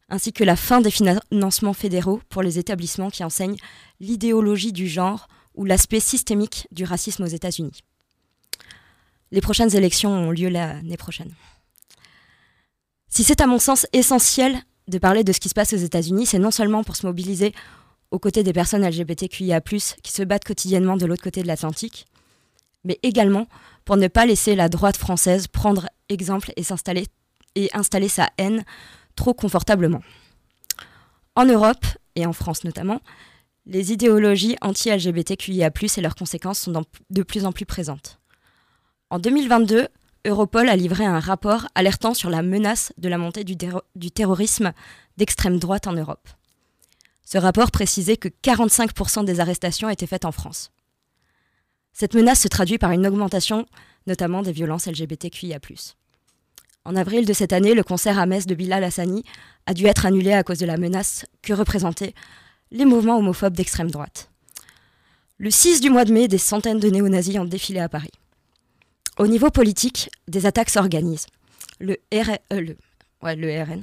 [0.09, 3.57] ainsi que la fin des financements fédéraux pour les établissements qui enseignent
[3.99, 7.83] l'idéologie du genre ou l'aspect systémique du racisme aux États-Unis.
[9.33, 11.33] Les prochaines élections ont lieu l'année prochaine.
[13.09, 16.27] Si c'est à mon sens essentiel de parler de ce qui se passe aux États-Unis,
[16.27, 17.51] c'est non seulement pour se mobiliser
[18.11, 22.05] aux côtés des personnes LGBTQIA, qui se battent quotidiennement de l'autre côté de l'Atlantique,
[22.83, 23.47] mais également
[23.85, 26.63] pour ne pas laisser la droite française prendre exemple et
[27.55, 28.63] et installer sa haine
[29.15, 30.03] trop confortablement.
[31.35, 33.01] En Europe, et en France notamment,
[33.65, 38.19] les idéologies anti-LGBTQIA, et leurs conséquences sont de plus en plus présentes.
[39.13, 39.89] En 2022,
[40.25, 43.55] Europol a livré un rapport alertant sur la menace de la montée du,
[44.09, 44.73] terrorisme
[45.17, 46.27] d'extrême droite en Europe.
[47.23, 50.71] Ce rapport précisait que 45% des arrestations étaient faites en France.
[51.93, 53.67] Cette menace se traduit par une augmentation
[54.07, 55.59] notamment des violences LGBTQIA.
[56.83, 59.23] En avril de cette année, le concert à Metz de Bilal Hassani
[59.67, 62.15] a dû être annulé à cause de la menace que représentaient
[62.71, 64.31] les mouvements homophobes d'extrême droite.
[65.37, 68.09] Le 6 du mois de mai, des centaines de néo-nazis ont défilé à Paris.
[69.19, 71.27] Au niveau politique, des attaques s'organisent.
[71.79, 73.77] Le, RN, euh,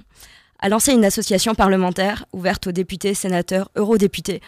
[0.58, 4.40] a lancé une association parlementaire ouverte aux députés, sénateurs, eurodéputés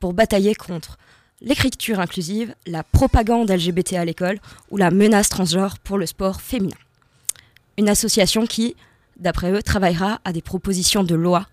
[0.00, 0.98] pour batailler contre
[1.40, 6.76] l'écriture inclusive, la propagande LGBT à l'école ou la menace transgenre pour le sport féminin.
[7.78, 8.74] Une association qui,
[9.18, 11.46] d'après eux, travaillera à des propositions de loi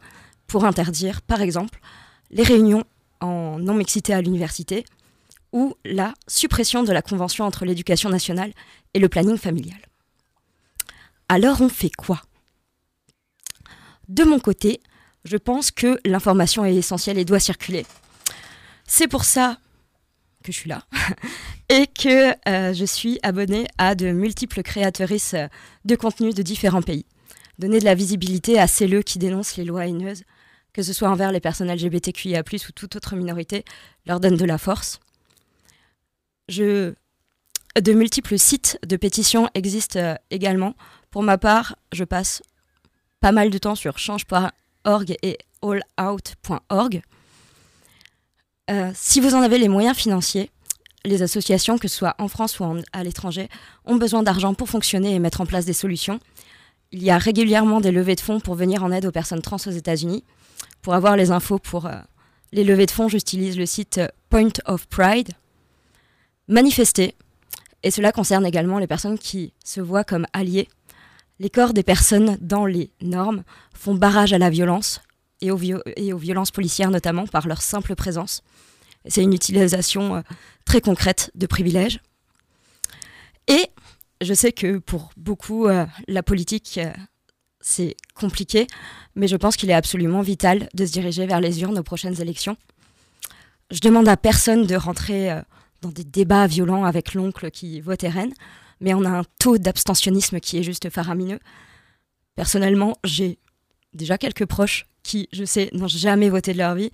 [0.47, 1.79] pour interdire, par exemple,
[2.31, 2.83] les réunions
[3.19, 4.85] en non-mixité à l'université,
[5.51, 8.53] ou la suppression de la convention entre l'éducation nationale
[8.93, 9.79] et le planning familial.
[11.29, 12.21] Alors on fait quoi?
[14.07, 14.81] De mon côté,
[15.23, 17.85] je pense que l'information est essentielle et doit circuler.
[18.85, 19.57] C'est pour ça
[20.43, 20.83] que je suis là
[21.69, 25.35] et que euh, je suis abonnée à de multiples créatrices
[25.85, 27.05] de contenu de différents pays.
[27.59, 30.23] Donner de la visibilité à celles qui dénoncent les lois haineuses,
[30.73, 33.63] que ce soit envers les personnes LGBTQIA, ou toute autre minorité,
[34.05, 34.99] leur donne de la force.
[36.59, 40.75] De multiples sites de pétitions existent euh, également.
[41.09, 42.41] Pour ma part, je passe
[43.21, 47.01] pas mal de temps sur change.org et allout.org.
[48.69, 50.51] Euh, si vous en avez les moyens financiers,
[51.05, 53.49] les associations, que ce soit en France ou à l'étranger,
[53.85, 56.19] ont besoin d'argent pour fonctionner et mettre en place des solutions.
[56.91, 59.57] Il y a régulièrement des levées de fonds pour venir en aide aux personnes trans
[59.65, 60.23] aux États-Unis.
[60.81, 61.95] Pour avoir les infos pour euh,
[62.51, 65.31] les levées de fonds, j'utilise le site Point of Pride.
[66.47, 67.15] Manifester,
[67.83, 70.67] et cela concerne également les personnes qui se voient comme alliées.
[71.39, 75.01] Les corps des personnes dans les normes font barrage à la violence
[75.41, 78.43] et aux, violences policières notamment par leur simple présence.
[79.07, 80.21] C'est une utilisation euh,
[80.65, 81.99] très concrète de privilèges.
[83.47, 83.69] Et
[84.21, 86.93] je sais que pour beaucoup, euh, la politique, euh,
[87.59, 88.67] c'est compliqué,
[89.15, 92.21] mais je pense qu'il est absolument vital de se diriger vers les urnes aux prochaines
[92.21, 92.55] élections.
[93.71, 95.41] Je demande à personne de rentrer
[95.81, 98.31] dans des débats violents avec l'oncle qui vote RN,
[98.79, 101.39] mais on a un taux d'abstentionnisme qui est juste faramineux.
[102.35, 103.37] Personnellement, j'ai
[103.93, 106.91] déjà quelques proches qui, je sais, n'ont jamais voté de leur vie.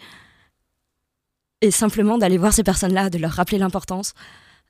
[1.62, 4.14] Et simplement d'aller voir ces personnes-là, de leur rappeler l'importance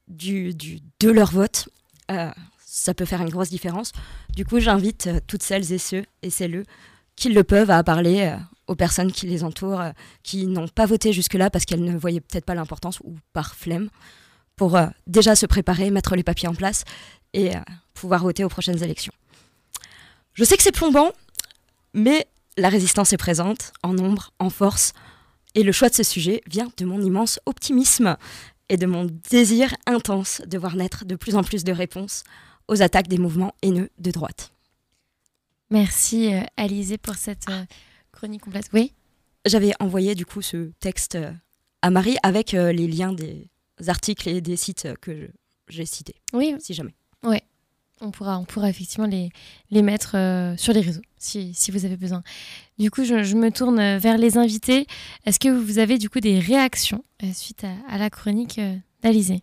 [0.07, 1.69] du, de leur vote,
[2.11, 2.31] euh,
[2.65, 3.91] ça peut faire une grosse différence.
[4.35, 6.63] Du coup, j'invite euh, toutes celles et ceux et celles
[7.15, 8.37] qui le peuvent à parler euh,
[8.67, 9.91] aux personnes qui les entourent, euh,
[10.23, 13.89] qui n'ont pas voté jusque-là parce qu'elles ne voyaient peut-être pas l'importance ou par flemme,
[14.55, 16.83] pour euh, déjà se préparer, mettre les papiers en place
[17.33, 17.59] et euh,
[17.93, 19.13] pouvoir voter aux prochaines élections.
[20.33, 21.11] Je sais que c'est plombant,
[21.93, 24.93] mais la résistance est présente, en nombre, en force,
[25.55, 28.17] et le choix de ce sujet vient de mon immense optimisme
[28.69, 32.23] et de mon désir intense de voir naître de plus en plus de réponses
[32.67, 34.51] aux attaques des mouvements haineux de droite.
[35.69, 37.45] Merci Alizé pour cette
[38.17, 38.69] chronique complète.
[38.73, 38.93] Oui
[39.45, 41.31] J'avais envoyé du coup ce texte euh,
[41.81, 43.47] à Marie avec euh, les liens des
[43.87, 45.29] articles et des sites euh, que
[45.69, 46.15] j'ai cités.
[46.33, 46.55] Oui.
[46.59, 46.95] Si jamais.
[47.23, 47.43] Ouais.
[48.01, 49.29] On pourra, on pourra effectivement les,
[49.71, 52.21] les mettre euh, sur les réseaux si, si vous avez besoin.
[52.77, 54.85] Du coup, je, je me tourne vers les invités.
[55.25, 58.75] Est-ce que vous avez du coup des réactions euh, suite à, à la chronique euh,
[59.01, 59.41] d'Alizé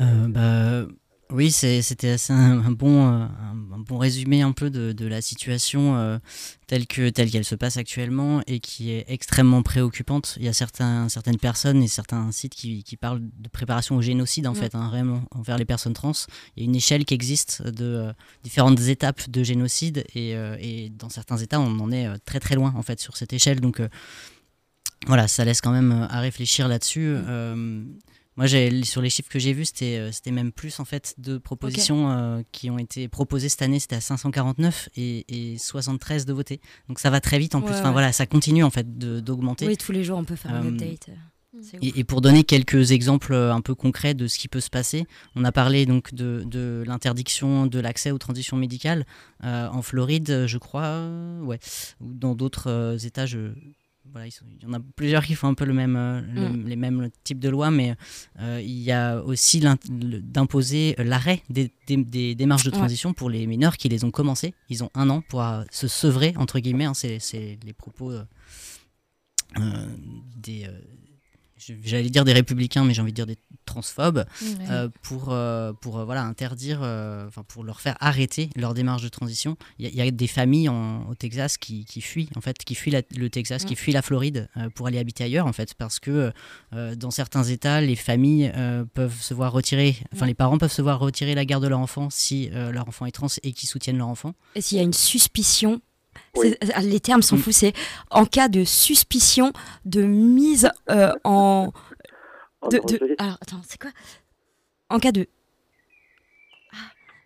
[0.00, 0.86] Euh, bah,
[1.32, 4.92] oui, c'est- c'était assez un, un bon, euh, un, un bon résumé un peu de,
[4.92, 6.18] de la situation euh,
[6.66, 10.34] telle que telle qu'elle se passe actuellement et qui est extrêmement préoccupante.
[10.38, 14.02] Il y a certains, certaines personnes et certains sites qui, qui parlent de préparation au
[14.02, 14.60] génocide en Ouais.
[14.60, 16.12] fait, hein, vraiment envers les personnes trans.
[16.56, 18.12] Il y a une échelle qui existe de euh,
[18.44, 22.54] différentes étapes de génocide et, euh, et dans certains États, on en est très très
[22.54, 23.60] loin en fait sur cette échelle.
[23.60, 23.80] Donc
[25.06, 27.06] voilà, ça laisse quand même à réfléchir là-dessus.
[27.06, 27.82] Euh,
[28.36, 32.10] moi, sur les chiffres que j'ai vus, c'était, euh, même plus en fait de propositions
[32.10, 33.78] euh, qui ont été proposées cette année.
[33.78, 36.60] C'était à 549 et, et 73 de votés.
[36.88, 37.72] Donc ça va très vite en plus.
[37.72, 37.92] Ouais, Enfin ouais.
[37.92, 39.66] voilà, ça continue en fait d'augmenter.
[39.66, 41.10] Oui, tous les jours on peut faire un Euh, update.
[41.62, 41.82] C'est ouf.
[41.82, 44.70] Et, et pour donner quelques exemples euh, un peu concrets de ce qui peut se
[44.70, 45.04] passer,
[45.36, 49.04] on a parlé donc de, de l'interdiction de l'accès aux transitions médicales
[49.44, 51.06] euh, en Floride, je crois,
[51.42, 51.58] ouais,
[52.00, 53.26] ou dans d'autres euh, États.
[53.26, 53.52] Je,
[54.12, 56.48] voilà, sont- il y en a plusieurs qui font un peu le même, euh, le-
[56.50, 56.66] Mm.
[56.68, 57.94] les mêmes types de lois, mais
[58.40, 62.76] euh, il y a aussi d'imposer l'arrêt des, des- des démarches de Ouais.
[62.76, 64.54] transition pour les mineurs qui les ont commencées.
[64.68, 66.84] Ils ont un an pour euh, se sevrer entre guillemets.
[66.84, 67.18] hein, c'est,
[67.64, 68.24] les propos euh,
[69.58, 69.86] euh,
[70.36, 70.78] des euh,
[71.82, 74.24] j'allais dire des républicains, mais j'ai envie de dire des transphobes,
[74.70, 76.78] euh, pour, euh, pour euh, voilà, interdire,
[77.28, 79.56] enfin pour leur faire arrêter leur démarche de transition.
[79.78, 82.40] Il y, a- il y a des familles en- au Texas qui, qui fuient, en
[82.40, 83.76] fait, qui fuient la- le Texas, qui Mm.
[83.76, 86.32] fuient la Floride pour aller habiter ailleurs, en fait, parce que
[86.72, 88.52] dans certains États, les familles
[88.94, 90.28] peuvent se voir retirer, enfin Ouais.
[90.28, 93.12] les parents peuvent se voir retirer la garde de leur enfant si leur enfant est
[93.12, 94.34] trans et qu'ils soutiennent leur enfant.
[94.54, 95.80] Et s'il y a une suspicion,
[96.38, 97.72] euh, les termes sont fous, c'est
[98.10, 99.52] en cas de suspicion
[99.84, 101.72] de mise euh, en.
[102.70, 103.90] De, de- alors, attends, c'est quoi?
[104.88, 105.26] En cas de.
[106.72, 106.76] Ah,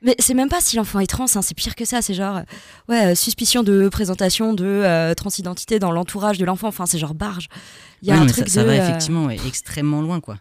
[0.02, 2.02] Mais c'est même pas si l'enfant est trans, hein, c'est pire que ça.
[2.02, 2.42] C'est genre, euh,
[2.88, 6.68] ouais, euh, suspicion de présentation de euh, transidentité dans l'entourage de l'enfant.
[6.68, 7.48] Enfin, c'est genre barge.
[8.02, 10.36] Il y a un truc ça, ça de, va effectivement ouais, extrêmement loin quoi.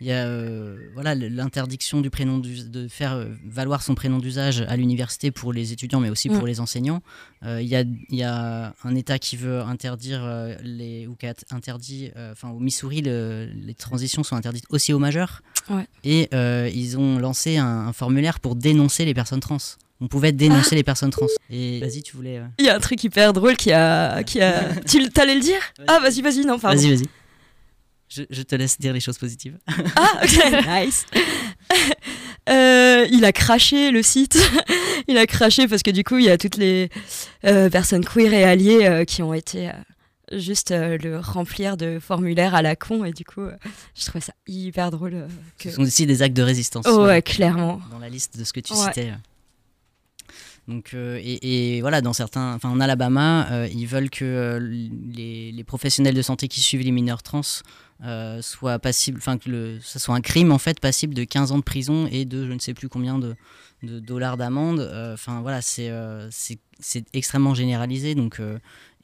[0.00, 4.62] Il y a euh, voilà l'interdiction du prénom de faire euh, valoir son prénom d'usage
[4.68, 6.46] à l'université pour les étudiants mais aussi pour Mm.
[6.46, 7.02] les enseignants.
[7.44, 10.22] Euh, Il y, a, il y a un État qui veut interdire
[10.62, 14.92] les ou qui a interdit euh, enfin au Missouri le- les transitions sont interdites aussi
[14.92, 15.42] aux majeurs.
[15.68, 15.86] Ouais.
[16.04, 19.58] Et euh, ils ont lancé un, un formulaire pour dénoncer les personnes trans.
[20.02, 20.76] On pouvait dénoncer Ah.
[20.76, 21.26] les personnes trans.
[21.50, 22.38] Et vas-y, tu voulais.
[22.38, 24.22] euh, Il y a un truc hyper drôle qui a.
[24.24, 24.74] Qui a...
[24.88, 25.60] tu t'allais le dire?
[25.86, 26.80] Ah, vas-y, vas-y, non, pardon.
[26.80, 27.06] Vas-y, vas-y.
[28.12, 29.56] Je, je, te laisse dire les choses positives.
[29.96, 31.06] Ah, ok, nice.
[32.48, 34.36] euh, il a craché le site.
[35.08, 36.90] il a craché parce que du coup, il y a toutes les
[37.44, 39.70] euh, personnes queer et alliées euh, qui ont été
[40.32, 43.04] juste le remplir de formulaires à la con.
[43.04, 43.46] Et du coup,
[43.94, 45.28] je trouvais ça hyper drôle.
[45.58, 45.70] que...
[45.70, 46.86] Ce sont aussi des actes de résistance.
[46.88, 47.80] Oh, ouais, clairement.
[47.92, 48.78] Dans la liste de ce que tu Ouais.
[48.86, 49.12] citais.
[50.68, 54.58] Donc, euh, et, et voilà, dans certains, enfin en Alabama, euh, ils veulent que euh,
[54.60, 57.40] les, les professionnels de santé qui suivent les mineurs trans
[58.04, 61.52] euh, soient passibles, enfin que le, ça soit un crime en fait passible de 15
[61.52, 63.36] ans de prison et de je ne sais plus combien de,
[63.82, 64.80] de dollars d'amende.
[64.80, 68.14] Euh, Enfin voilà, c'est euh, c'est c'est extrêmement généralisé.
[68.14, 68.40] Donc,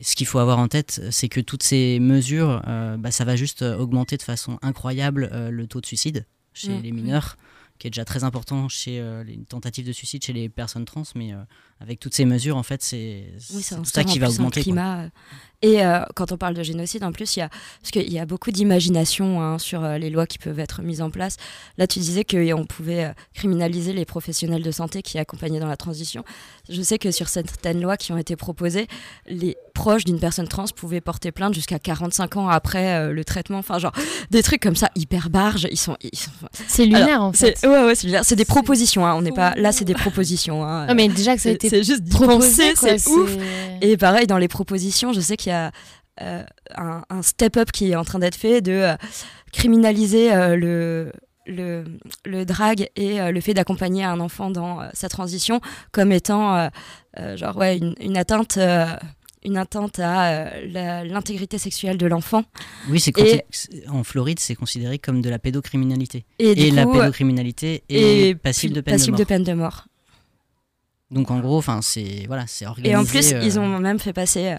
[0.00, 2.62] ce qu'il faut avoir en tête, c'est que toutes ces mesures,
[2.98, 6.24] bah, ça va juste augmenter de façon incroyable le taux de suicide
[6.54, 6.82] chez Mm.
[6.82, 7.36] les mineurs
[7.78, 11.32] qui est déjà très important chez les tentatives de suicide chez les personnes trans, mais
[11.80, 14.62] avec toutes ces mesures, en fait, c'est Oui, ça tout instaure ça qui va augmenter.
[14.62, 15.08] climat, euh,
[15.62, 17.48] Et euh, quand on parle de génocide, en plus, il y a
[17.80, 21.00] parce qu'il y a beaucoup d'imagination hein, sur euh, les lois qui peuvent être mises
[21.02, 21.36] en place.
[21.78, 25.76] Là, tu disais qu'on pouvait euh, criminaliser les professionnels de santé qui accompagnaient dans la
[25.76, 26.24] transition.
[26.68, 28.86] Je sais que sur certaines lois qui ont été proposées,
[29.26, 33.58] les proches d'une personne trans pouvaient porter plainte jusqu'à 45 ans après euh, le traitement.
[33.58, 33.92] Enfin, genre
[34.30, 35.68] des trucs comme ça hyper barges.
[35.70, 35.96] Ils sont.
[36.02, 36.30] ils sont-
[36.68, 37.56] C'est lunaire, Alors, en fait.
[37.58, 38.24] c'est- Ouais, ouais, c'est lunaire.
[38.24, 39.06] C'est des propositions.
[39.06, 40.64] Hein, on n'est pas là, c'est des propositions.
[40.64, 40.86] Hein.
[40.88, 43.10] Ah, mais déjà que ça a C'est- été c'est juste d'y proposé, penser, quoi, c'est
[43.10, 43.36] ouf.
[43.82, 45.70] Et pareil, dans les propositions, je sais qu'il y a
[46.22, 46.42] euh,
[46.76, 48.96] un, un step-up qui est en train d'être fait de euh,
[49.52, 51.12] criminaliser euh, le,
[51.46, 51.84] le,
[52.24, 55.60] le drag et euh, le fait d'accompagner un enfant dans euh, sa transition
[55.92, 56.68] comme étant euh,
[57.18, 58.56] euh, genre, ouais, une, une atteinte.
[58.58, 58.86] euh,
[59.44, 62.42] une atteinte à euh, la- l'intégrité sexuelle de l'enfant.
[62.90, 63.44] Oui, c'est Et-
[63.88, 66.24] en Floride, c'est considéré comme de la pédocriminalité.
[66.40, 69.28] Et du la pédocriminalité est et passible de peine passible de de mort.
[69.28, 69.86] peine de mort.
[71.12, 72.92] Donc en gros, enfin, c'est voilà, c'est organisé.
[72.92, 74.56] Et en plus, euh, ils ont même fait passer, euh,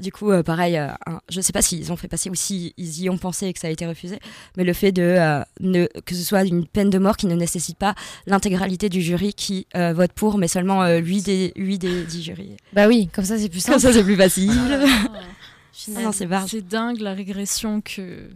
[0.00, 2.72] du coup, euh, pareil, euh, un- je sais pas s'ils ont fait passer ou s'ils
[2.76, 4.18] y ont pensé et que ça a été refusé,
[4.56, 7.36] mais le fait de euh, ne, que ce soit une peine de mort qui ne
[7.36, 7.94] nécessite pas
[8.26, 12.22] l'intégralité du jury qui euh, vote pour, mais seulement euh, 8 des, 8 des 10
[12.24, 12.56] jurys.
[12.72, 13.74] Bah oui, comme ça c'est plus simple.
[13.80, 14.50] Comme ça, c'est plus facile.
[14.50, 14.86] Finalement,
[15.96, 16.12] Ah non,
[16.48, 18.28] c'est dingue la régression que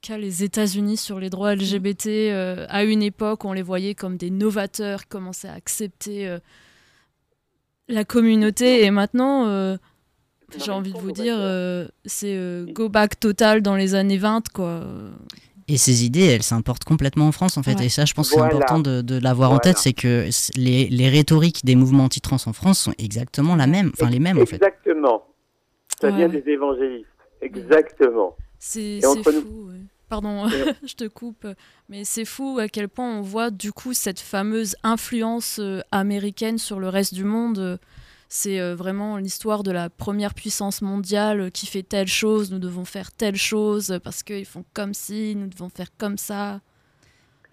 [0.00, 2.06] qu'a les États-Unis sur les droits LGBT.
[2.08, 6.38] euh, à une époque, on les voyait comme des novateurs, qui commençaient à accepter euh,
[7.88, 9.76] la communauté, et maintenant, euh,
[10.58, 14.48] j'ai envie de vous dire, euh, c'est euh, go back total dans les années 20,
[14.52, 14.82] quoi.
[15.66, 17.76] Et ces idées, elles s'importent complètement en France, en fait.
[17.76, 17.86] Ouais.
[17.86, 18.50] Et ça, je pense que Voilà.
[18.50, 22.36] c'est important de, de l'avoir en tête, c'est que les, les rhétoriques des mouvements anti-trans
[22.44, 24.56] en France sont exactement la même, enfin les mêmes, en fait.
[24.56, 25.24] Exactement.
[26.00, 27.06] Ça Ouais, vient des évangélistes.
[27.40, 28.36] Exactement.
[28.58, 29.68] C'est c'est nous- fou.
[29.68, 29.73] ouais.
[30.14, 30.46] Pardon,
[30.86, 31.44] je te coupe,
[31.88, 36.56] mais c'est fou à quel point on voit du coup cette fameuse influence euh, américaine
[36.56, 37.80] sur le reste du monde.
[38.28, 42.60] C'est euh, vraiment l'histoire de la première puissance mondiale euh, qui fait telle chose, nous
[42.60, 46.60] devons faire telle chose parce qu'ils font comme si, nous devons faire comme ça.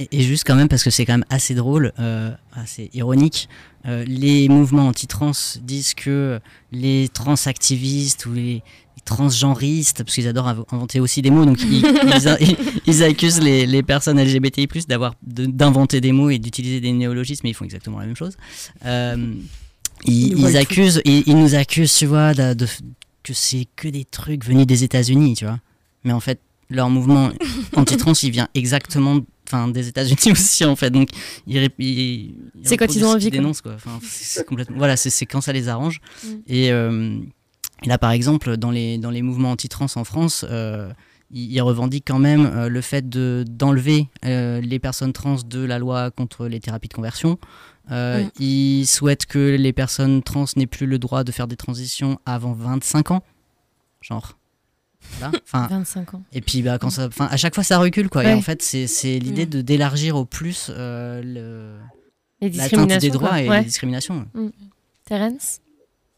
[0.01, 3.49] Et, et juste quand même, parce que c'est quand même assez drôle, euh, assez ironique,
[3.86, 5.32] euh, les mouvements anti-trans
[5.62, 6.39] disent que
[6.72, 11.60] les trans-activistes ou les, les transgenristes, parce qu'ils adorent inv- inventer aussi des mots, donc
[11.62, 12.38] ils, ils a-
[12.88, 17.41] ils accusent les, les personnes LGBTI+, d'avoir de- d'inventer des mots et d'utiliser des néologismes,
[17.43, 18.36] mais ils font exactement la même chose.
[18.86, 19.34] Euh,
[20.06, 22.68] ils, accusent, ils, nous accusent, tu vois, de, de-
[23.24, 25.60] que c'est que des trucs venus des États-Unis, tu vois.
[26.04, 26.39] Mais en fait,
[26.70, 27.30] leur mouvement
[27.76, 30.89] anti-trans, il vient exactement enfin, des États-Unis aussi, en fait.
[30.89, 31.10] Donc,
[31.45, 33.38] ils, ils- C'est quand ils ont envie, quoi.
[33.38, 33.78] dénoncent, quoi.
[34.47, 34.78] Complètement.
[34.78, 35.99] Voilà, c'est c'est quand ça les arrange.
[36.24, 36.28] Mm.
[36.47, 37.18] Et, euh,
[37.84, 40.91] et là, par exemple, dans les, dans les mouvements anti-trans en France, euh,
[41.32, 45.59] ils, ils revendiquent quand même euh, le fait de- d'enlever euh, les personnes trans de
[45.63, 47.38] la loi contre les thérapies de conversion.
[47.91, 48.29] Euh, Mm.
[48.39, 52.53] Ils souhaitent que les personnes trans n'aient plus le droit de faire des transitions avant
[52.53, 53.23] 25 ans.
[54.01, 54.38] Genre.
[55.19, 55.32] Voilà.
[55.45, 56.23] Enfin, 25 ans.
[56.32, 58.23] Et puis, bah, quand ça, enfin, à chaque fois, ça recule, quoi.
[58.23, 63.29] Et en fait, c'est c'est l'idée de d'élargir au plus euh, le- l'atteinte des droits
[63.29, 63.41] quoi.
[63.41, 63.59] et Ouais.
[63.59, 64.27] les discriminations.
[64.36, 64.49] Mm.
[65.05, 65.59] Terence?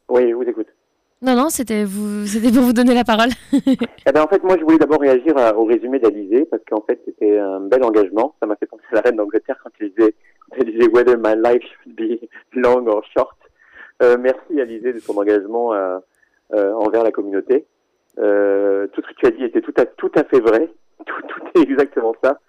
[0.10, 0.63] Oui, vous écoute.
[1.24, 2.26] Non, non, c'était vous...
[2.54, 3.30] pour vous donner la parole.
[3.54, 7.00] Eh ben, en fait, moi, je voulais d'abord réagir au résumé d'Alizé, parce qu'en fait,
[7.06, 8.36] c'était un bel engagement.
[8.42, 10.14] Ça m'a fait penser à la reine d'Angleterre quand elle disait,
[10.58, 12.20] elle Whether my life should be
[12.54, 13.38] long or short.
[14.02, 15.98] Euh, merci, Alizé, de ton engagement euh,
[16.54, 17.66] euh, envers la communauté.
[18.16, 18.22] Tout
[19.02, 20.70] ce que tu as dit était tout à, tout à fait vrai.
[21.06, 22.40] Tout, tout est exactement ça.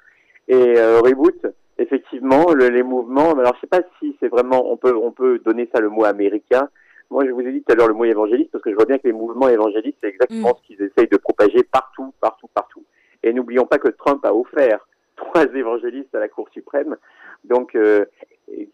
[0.47, 1.45] Et Reboot,
[1.79, 5.41] effectivement, le- les mouvements, alors je sais pas si c'est vraiment, on peut, on peut
[5.45, 6.69] donner ça le mot américain.
[7.11, 8.87] Moi, je vous ai dit tout à l'heure le mot évangéliste parce que je vois
[8.87, 12.85] bien que les mouvements évangélistes, c'est exactement ce qu'ils essayent de propager partout, partout, partout.
[13.23, 14.87] Et n'oublions pas que Trump a offert
[15.17, 16.97] trois évangélistes à la Cour suprême,
[17.45, 18.05] donc euh,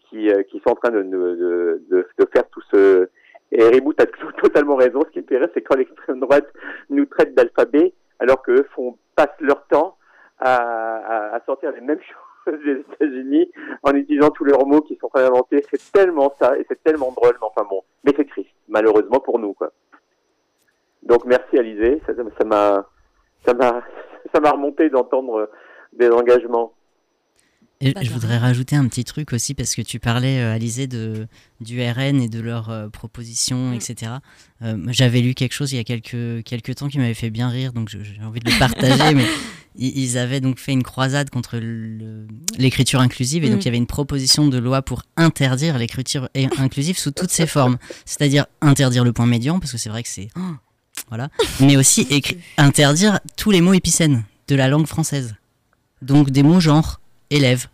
[0.09, 3.09] qui, euh, qui sont en train de, de, de, de faire tout ce...
[3.53, 4.05] Et Reboot a
[4.41, 5.01] totalement raison.
[5.05, 6.47] Ce qui me fait c'est quand l'extrême droite
[6.89, 9.97] nous traite d'alphabet, alors qu'eux font passent leur temps
[10.39, 13.51] à, à, à sortir les mêmes choses des États-Unis
[13.83, 15.63] en utilisant tous leurs mots qui sont inventés.
[15.69, 17.37] C'est tellement ça et c'est tellement drôle.
[17.39, 19.71] Mais enfin bon, mais c'est triste, malheureusement pour nous, quoi.
[21.03, 22.85] Donc merci Alizé, ça m'a
[23.45, 23.81] ça m'a
[24.33, 25.49] ça m'a remonté d'entendre
[25.93, 26.73] des engagements.
[27.81, 31.27] Et je voudrais rajouter un petit truc aussi parce que tu parlais, euh, Alizé, de,
[31.59, 34.13] du RN et de leurs euh, propositions, etc.
[34.61, 37.49] Euh, J'avais lu quelque chose il y a quelques, quelques temps qui m'avait fait bien
[37.49, 39.13] rire, donc j'ai envie de le partager.
[39.15, 39.25] mais
[39.75, 41.59] ils, ils avaient donc fait une croisade contre
[42.57, 43.61] l'écriture inclusive et donc Mm.
[43.61, 47.77] il y avait une proposition de loi pour interdire l'écriture inclusive sous toutes ses formes.
[48.05, 50.27] C'est-à-dire interdire le point médian, parce que c'est vrai que c'est.
[50.37, 50.55] oh,
[51.09, 51.29] voilà.
[51.59, 52.07] Mais aussi
[52.57, 55.35] interdire tous les mots épicènes de la langue française.
[56.01, 57.00] Donc des mots genre
[57.31, 57.65] élève.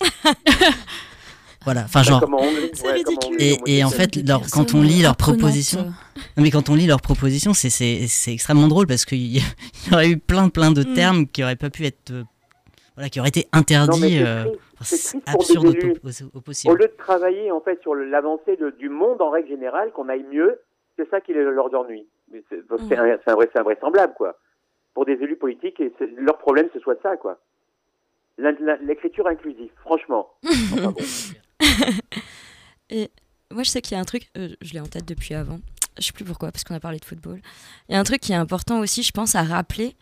[1.64, 2.24] voilà, enfin genre.
[2.26, 3.02] En anglais, ouais,
[3.38, 5.84] Et, et en fait, leur- quand on lit leurs propositions,
[6.36, 9.42] non, mais quand on lit leurs propositions, c'est- c'est c'est extrêmement drôle parce qu'il y,
[9.92, 10.94] aurait eu plein plein de Mm.
[10.94, 12.22] termes qui auraient pas pu être, euh,
[12.96, 14.00] voilà, qui auraient été interdits.
[14.00, 14.44] c'est euh,
[14.82, 15.66] c'est absurde
[16.32, 16.72] au, possible.
[16.72, 20.08] Au lieu de travailler en fait sur l'avancée de- du monde en règle générale, qu'on
[20.08, 20.58] aille mieux,
[20.96, 22.06] c'est ça qui les- leur ennuie.
[22.32, 22.88] Mais c'est Mm.
[22.88, 24.38] c'est un- c'est un vrai- c'est invraisemblable quoi.
[24.94, 27.38] Pour des élus politiques, et c'est- leur problème ce soit ça quoi.
[28.38, 30.28] L'écriture inclusive, franchement.
[30.44, 31.02] Enfin, bon.
[32.90, 33.10] Et
[33.52, 35.60] moi, je sais qu'il y a un truc, euh, je l'ai en tête depuis avant,
[35.98, 37.40] je sais plus pourquoi, parce qu'on a parlé de football.
[37.88, 39.96] Il y a un truc qui est important aussi, je pense, à rappeler,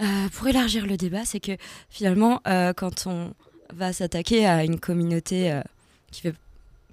[0.00, 1.52] euh, pour élargir le débat, c'est que
[1.88, 3.32] finalement, euh, quand on
[3.72, 5.60] va s'attaquer à une communauté
[6.10, 6.34] qui fait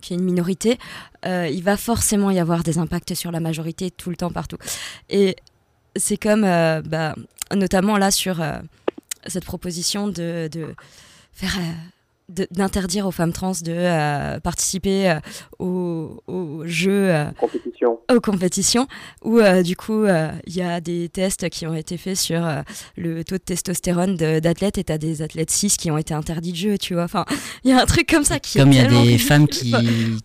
[0.01, 0.79] qui est une minorité,
[1.23, 4.57] il va forcément y avoir des impacts sur la majorité tout le temps, partout.
[5.09, 5.35] Et
[5.95, 7.13] c'est comme, bah,
[7.55, 8.41] notamment là, sur
[9.28, 10.76] cette proposition de, de
[11.34, 11.57] faire...
[12.51, 15.19] d'interdire aux femmes trans de euh, participer euh,
[15.59, 17.99] aux, aux jeux euh, Compétition.
[18.13, 18.88] aux compétitions
[19.23, 22.45] où euh, du coup euh, il y a des tests qui ont été faits sur
[22.45, 22.61] euh,
[22.97, 26.57] le taux de testostérone d'athlètes et t'as des athlètes cis qui ont été interdits de
[26.57, 27.25] jeu tu vois enfin
[27.63, 29.19] il y a un truc comme ça qui est Comme il y a des ridicule.
[29.19, 29.73] femmes qui,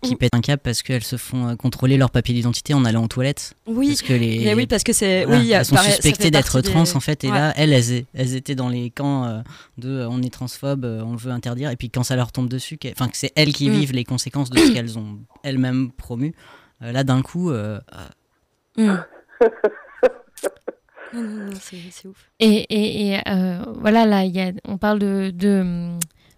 [0.01, 3.07] qui pètent un câble parce qu'elles se font contrôler leur papier d'identité en allant aux
[3.07, 3.53] toilettes.
[3.67, 6.31] Oui, parce que les, mais oui, parce que c'est- Voilà, oui, elles sont pareil, suspectées
[6.31, 7.23] d'être trans des- en fait.
[7.23, 7.37] Et Ouais.
[7.37, 9.39] là, elles, elles, elles étaient dans les camps euh,
[9.77, 11.69] de euh, on est transphobe, euh, on veut interdire.
[11.71, 13.73] Et puis quand ça leur tombe dessus, enfin que c'est elles qui Mm.
[13.73, 16.33] vivent les conséquences de ce qu'elles ont elles-mêmes promu.
[16.83, 17.79] euh, là, d'un coup, euh,
[18.77, 18.97] Mm.
[21.13, 22.29] Non, non, non, c'est ouf.
[22.39, 25.89] Et, et, et, euh, voilà, là, il y a, on parle de, de,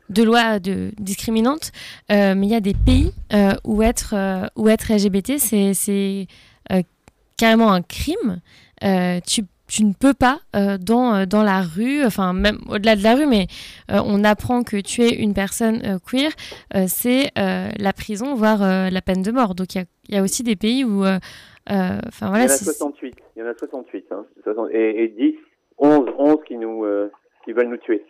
[0.10, 1.72] de lois de, discriminantes,
[2.12, 5.74] euh, mais il y a des pays euh, où, être, euh, où être LGBT, c'est
[5.74, 6.28] c'est,
[6.72, 6.84] euh,
[7.36, 8.41] carrément un crime.
[8.84, 12.95] Euh, tu, tu ne peux pas, euh, dans, euh, dans la rue, enfin, même au-delà
[12.95, 13.47] de la rue, mais
[13.91, 16.32] euh, on apprend que tu es une personne euh, queer,
[16.76, 19.53] euh, c'est euh, la prison, voire euh, la peine de mort.
[19.55, 21.05] Donc il y a, il y a aussi des pays où.
[21.05, 21.20] euh,
[21.72, 23.15] euh, Enfin voilà, il y en a c'est- 68.
[23.36, 24.05] Il y en a 68.
[24.11, 24.26] Hein.
[24.43, 25.36] 60 Et, et 10,
[25.78, 27.11] 11, 11 qui, nous, euh,
[27.45, 28.03] qui veulent nous tuer.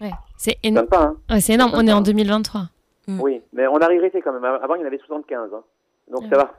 [0.00, 0.86] ouais, c'est énorme.
[0.92, 1.16] hein.
[1.28, 2.02] Ouais, c'est énorme, on est en hein.
[2.02, 2.68] 2023.
[3.08, 4.44] Oui, mais on a régressé quand même.
[4.44, 5.50] Avant, il y en avait 75.
[5.52, 5.62] Hein.
[6.12, 6.54] Donc ça va.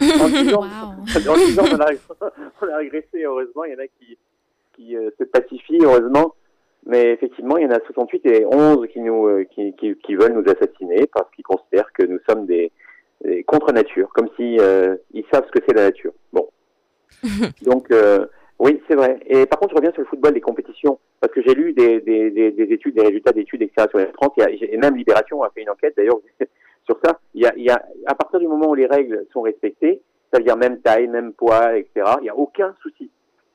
[0.00, 1.28] en 6 ans, en six
[1.58, 1.90] ans, on, a,
[2.62, 3.64] on a régressé, heureusement.
[3.64, 4.18] Il y en a qui,
[4.74, 6.34] qui euh, se pacifient, heureusement.
[6.86, 10.14] Mais effectivement, il y en a 68 et 11 qui, nous, euh, qui, qui, qui
[10.16, 12.70] veulent nous assassiner parce qu'ils considèrent que nous sommes des,
[13.24, 16.12] des contre-nature, comme si euh, ils savent ce que c'est la nature.
[16.34, 16.46] Bon.
[17.62, 17.88] Donc,
[18.58, 19.18] oui, c'est vrai.
[19.26, 22.00] Et par contre, je reviens sur le football, les compétitions, parce que j'ai lu des,
[22.02, 23.88] des, des, des études, des résultats d'études, etc.
[23.88, 26.20] sur les France, et même Libération a fait une enquête, d'ailleurs,
[26.84, 27.18] sur ça.
[27.34, 30.02] Il y, a, il y a, à partir du moment où les règles sont respectées,
[30.32, 33.10] ça veut dire même taille, même poids, etc., il n'y a aucun souci.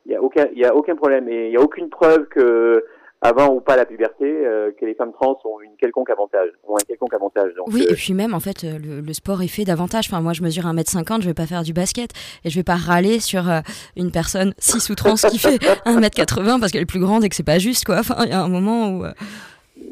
[0.05, 1.27] Il n'y a, aucun, il y a aucun problème.
[1.30, 2.84] Et il n'y a aucune preuve que,
[3.21, 6.75] avant ou pas la puberté, euh, que les femmes trans ont une quelconque avantage, ont
[6.75, 7.53] un quelconque avantage.
[7.55, 10.07] Donc, Oui, euh, et puis même, en fait, euh, le, le sport est fait davantage.
[10.09, 12.11] Enfin, moi, je mesure 1m50, je vais pas faire du basket.
[12.45, 13.59] Et je vais pas râler sur euh,
[13.97, 17.36] une personne 6 ou trans qui fait 1m80 parce qu'elle est plus grande et que
[17.36, 17.97] c'est pas juste, quoi.
[17.99, 19.03] Enfin, il y a un moment où.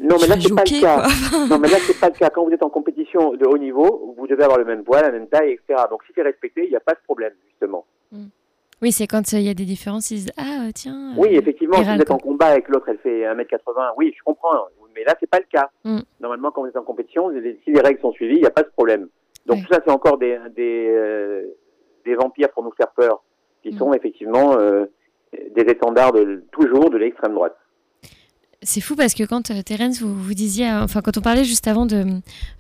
[0.08, 1.48] Non, mais je là, c'est pas le cas.
[1.50, 2.30] non, mais là, c'est pas le cas.
[2.30, 5.12] Quand vous êtes en compétition de haut niveau, vous devez avoir le même poids, la
[5.12, 5.84] même taille, etc.
[5.90, 7.86] Donc, si c'est respecté, il n'y a pas de problème, justement.
[8.82, 11.14] Oui, c'est quand euh, il y a des différences, ils disent Ah, tiens.
[11.18, 14.14] Oui, euh, effectivement, ils si vous êtes en combat avec l'autre, elle fait 1m80, oui,
[14.16, 14.68] je comprends.
[14.96, 15.70] Mais là, c'est pas le cas.
[15.84, 16.00] Mm.
[16.22, 17.32] Normalement, quand vous êtes en compétition,
[17.64, 19.08] si les règles sont suivies, il n'y a pas de problème.
[19.48, 21.44] Donc, tout ça, c'est encore des, des, euh,
[22.06, 23.24] des vampires pour nous faire peur,
[23.64, 23.78] qui Mm.
[23.80, 24.86] sont effectivement euh,
[25.56, 27.58] des étendards de, toujours de l'extrême droite.
[28.64, 31.46] C'est fou parce que quand euh, Terence, vous, vous disiez, euh, enfin quand on parlait
[31.46, 32.06] juste avant de,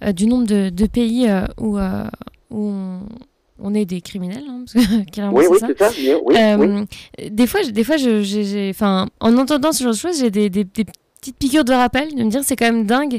[0.04, 3.00] euh, du nombre de, de pays euh, où, où on,
[3.60, 4.91] on est des criminels, hein, parce que
[5.34, 5.68] Oui, c'est oui, ça.
[5.68, 5.91] c'est ça,
[6.24, 6.86] oui,
[7.32, 8.72] Des fois, des fois, je,
[9.20, 10.86] en entendant ce genre de choses, j'ai des, des- des
[11.20, 13.18] petites piqûres de rappel de me dire c'est quand même dingue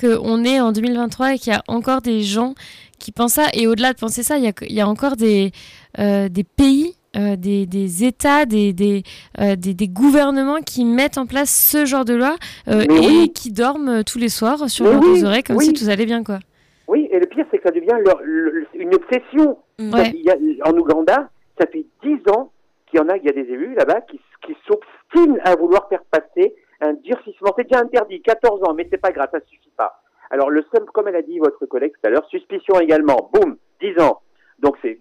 [0.00, 2.54] qu'on est en 2023 et qu'il y a encore des gens
[3.00, 3.48] qui pensent ça.
[3.54, 5.50] Et au-delà de penser ça, il y a, il y a encore des,
[5.98, 9.02] euh, des pays euh, des, des, États, des, des,
[9.40, 12.36] euh, des, des, gouvernements qui mettent en place ce genre de loi
[12.68, 13.32] euh, et oui.
[13.34, 15.64] qui dorment tous les soirs sur Mais leurs oui, oreilles comme oui.
[15.66, 16.38] si tout allait bien, quoi.
[16.86, 19.58] Oui, et le pire, c'est que ça devient leur- le- une obsession.
[19.78, 20.10] Ouais.
[20.14, 20.36] Il y a,
[20.68, 22.52] en Ouganda, ça fait dix ans
[22.86, 25.88] qu'il y en a, il y a des élus là-bas qui, qui s'obstinent à vouloir
[25.88, 27.52] faire passer un durcissement.
[27.56, 30.02] C'est déjà interdit, 14 ans, mais c'est pas grave, ça suffit pas.
[30.30, 33.56] Alors le seul, comme elle a dit votre collègue tout à l'heure, suspicion également, boum,
[33.80, 34.20] 10 ans.
[34.60, 34.98] Donc c'est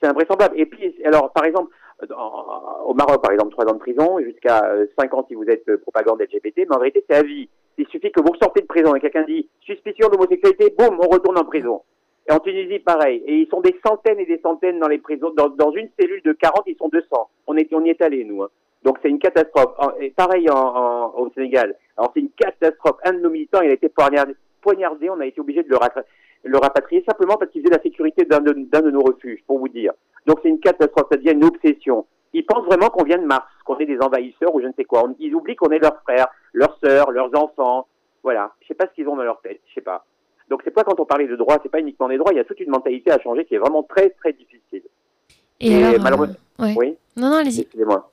[0.00, 0.58] c'est invraisemblable.
[0.58, 1.70] Et puis, alors par exemple,
[2.08, 5.44] dans- au Maroc, par exemple, 3 ans de prison, jusqu'à euh, 5 ans si vous
[5.44, 7.48] êtes euh, propagande LGBT, mais en vérité c'est à vie.
[7.76, 11.38] Il suffit que vous sortez de prison et quelqu'un dit suspicion d'homosexualité, boum, on retourne
[11.38, 11.82] en prison.
[12.28, 13.22] Et en Tunisie, pareil.
[13.26, 15.32] Et ils sont des centaines et des centaines dans les prisons.
[15.34, 17.06] Dans, une cellule de 40, ils sont 200.
[17.46, 18.42] On, on y est allé, nous.
[18.42, 18.48] hein.
[18.82, 19.74] Donc c'est une catastrophe.
[20.00, 21.74] Et pareil en, en- au Sénégal.
[21.96, 22.96] Alors c'est une catastrophe.
[23.04, 24.34] Un de nos militants, il a été poignardé.
[24.60, 25.08] poignardé.
[25.08, 26.04] On a été obligé de le, rattra-
[26.44, 29.92] le rapatrier simplement parce qu'il faisait la sécurité d'un de, nos refuges, pour vous dire.
[30.26, 31.06] Donc c'est une catastrophe.
[31.10, 32.06] Ça devient une obsession.
[32.32, 34.84] Ils pensent vraiment qu'on vient de Mars, qu'on est des envahisseurs ou je ne sais
[34.84, 35.04] quoi.
[35.18, 37.86] Ils oublient qu'on est leurs frères, leurs sœurs, leurs enfants.
[38.22, 38.52] Voilà.
[38.60, 39.60] Je sais pas ce qu'ils ont dans leur tête.
[39.68, 40.04] Je sais pas.
[40.50, 42.32] Donc c'est pas quand on parlait de droit, c'est pas uniquement des droits.
[42.32, 44.82] Il y a toute une mentalité à changer qui est vraiment très très difficile.
[45.60, 46.74] Et, alors, euh, malheureusement, ouais.
[46.76, 46.96] oui.
[47.16, 47.62] Non, non, allez-y.
[47.62, 48.10] Excusez-moi.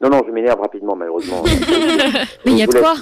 [0.00, 1.42] Non, non, je m'énerve rapidement, malheureusement.
[2.46, 2.94] Mais il y a de quoi.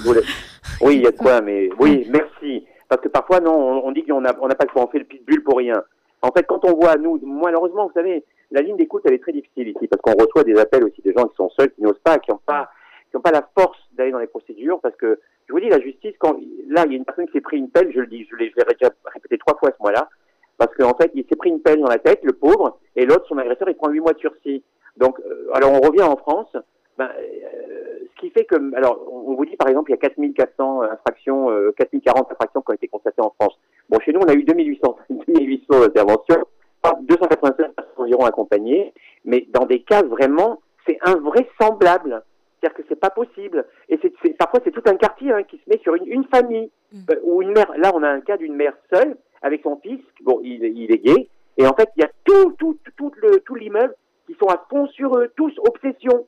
[0.81, 2.65] Oui, il y a de quoi, mais oui, merci.
[2.89, 4.99] Parce que parfois, non, on, on dit qu'on n'a on pas le choix, on fait
[4.99, 5.83] le pitbull pour rien.
[6.21, 9.31] En fait, quand on voit, nous, malheureusement, vous savez, la ligne d'écoute, elle est très
[9.31, 12.01] difficile ici, parce qu'on reçoit des appels aussi de gens qui sont seuls, qui n'osent
[12.03, 12.69] pas, qui n'ont pas,
[13.09, 15.79] qui n'ont pas la force d'aller dans les procédures, parce que, je vous dis, la
[15.79, 16.35] justice, quand,
[16.67, 18.35] là, il y a une personne qui s'est pris une pelle, je le dis, je
[18.35, 20.09] l'ai déjà répété trois fois ce mois-là,
[20.57, 23.25] parce qu'en fait, il s'est pris une pelle dans la tête, le pauvre, et l'autre,
[23.27, 24.63] son agresseur, il prend huit mois de sursis.
[24.97, 26.53] Donc, euh, alors on revient en France,
[26.99, 29.97] ben, euh, ce qui fait que, alors, on vous dit par exemple, il y a
[29.97, 33.57] 4400 infractions, euh, 4040 infractions qui ont été constatées en France.
[33.89, 36.43] Bon, chez nous, on a eu 2800, 2800 interventions,
[36.83, 38.93] 296 personnes environ accompagnées,
[39.23, 42.21] mais dans des cas vraiment, c'est invraisemblable.
[42.59, 43.65] C'est-à-dire que c'est pas possible.
[43.87, 46.69] Et c'est, parfois, c'est tout un quartier hein, qui se met sur une, une famille
[47.11, 47.71] euh, ou une mère.
[47.77, 50.01] Là, on a un cas d'une mère seule avec son fils.
[50.23, 51.29] Bon, il, il est gay.
[51.57, 53.95] Et en fait, il y a tout, tout, tout, le, tout l'immeuble
[54.27, 56.27] qui sont à fond sur eux, tous obsession.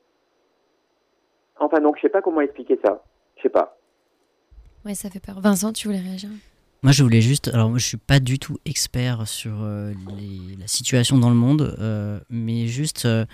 [1.63, 3.03] Enfin, donc, je sais pas comment expliquer ça.
[3.37, 3.77] Je sais pas.
[4.85, 5.39] Ouais, ça fait peur.
[5.39, 6.29] Vincent, tu voulais réagir?
[6.83, 7.49] Moi, je voulais juste.
[7.53, 11.35] Alors, moi, je suis pas du tout expert sur euh, les- la situation dans le
[11.35, 13.25] monde, euh, mais juste, euh,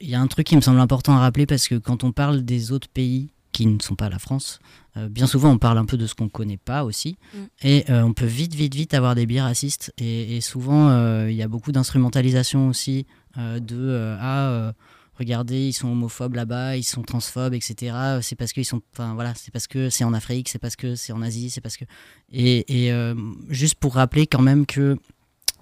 [0.00, 2.10] il y a un truc qui me semble important à rappeler parce que quand on
[2.10, 4.58] parle des autres pays qui ne sont pas la France,
[4.96, 7.38] euh, bien souvent on parle un peu de ce qu'on connaît pas aussi, Mm.
[7.62, 11.30] et euh, on peut vite, vite, vite avoir des biais racistes, et, et souvent euh,
[11.30, 13.06] il y a beaucoup d'instrumentalisation aussi
[13.38, 14.72] euh, de euh, ah.
[15.18, 17.96] Regardez, ils sont homophobes là-bas, ils sont transphobes, etc.
[18.22, 20.94] C'est parce qu'ils sont, enfin voilà, c'est parce que c'est en Afrique, c'est parce que
[20.94, 21.84] c'est en Asie, c'est parce que
[22.32, 23.14] et, euh,
[23.48, 24.96] juste pour rappeler quand même que,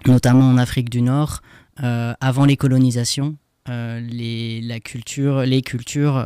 [0.05, 1.41] notamment en Afrique du Nord,
[1.83, 3.37] euh, avant les colonisations,
[3.69, 6.23] euh, les, la culture, les cultures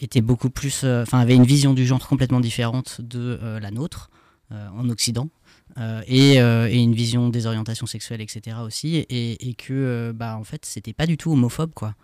[0.00, 4.10] étaient beaucoup plus, enfin avaient une vision du genre complètement différente de la nôtre
[4.50, 5.28] en Occident.
[6.08, 8.56] Et, une vision des orientations sexuelles, etc.
[8.64, 11.94] aussi, et, que, bah, en fait, c'était pas du tout homophobe, quoi.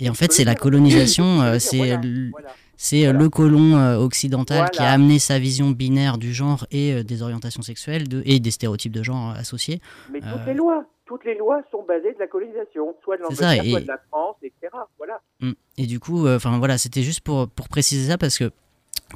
[0.00, 2.30] Et en fait, c'est la colonisation, euh, c'est le-
[2.76, 7.02] c'est le colon euh, occidental qui a amené sa vision binaire du genre et euh,
[7.04, 9.80] des orientations sexuelles de, et des stéréotypes de genre associés.
[10.10, 13.22] Mais toutes Euh, les lois, toutes les lois sont basées de la colonisation, soit de
[13.22, 14.72] l'Angleterre, soit de la France, etc.
[14.96, 15.20] Voilà.
[15.40, 15.52] Mm.
[15.76, 18.50] Et du coup, euh, enfin voilà, c'était juste pour, pour préciser ça parce que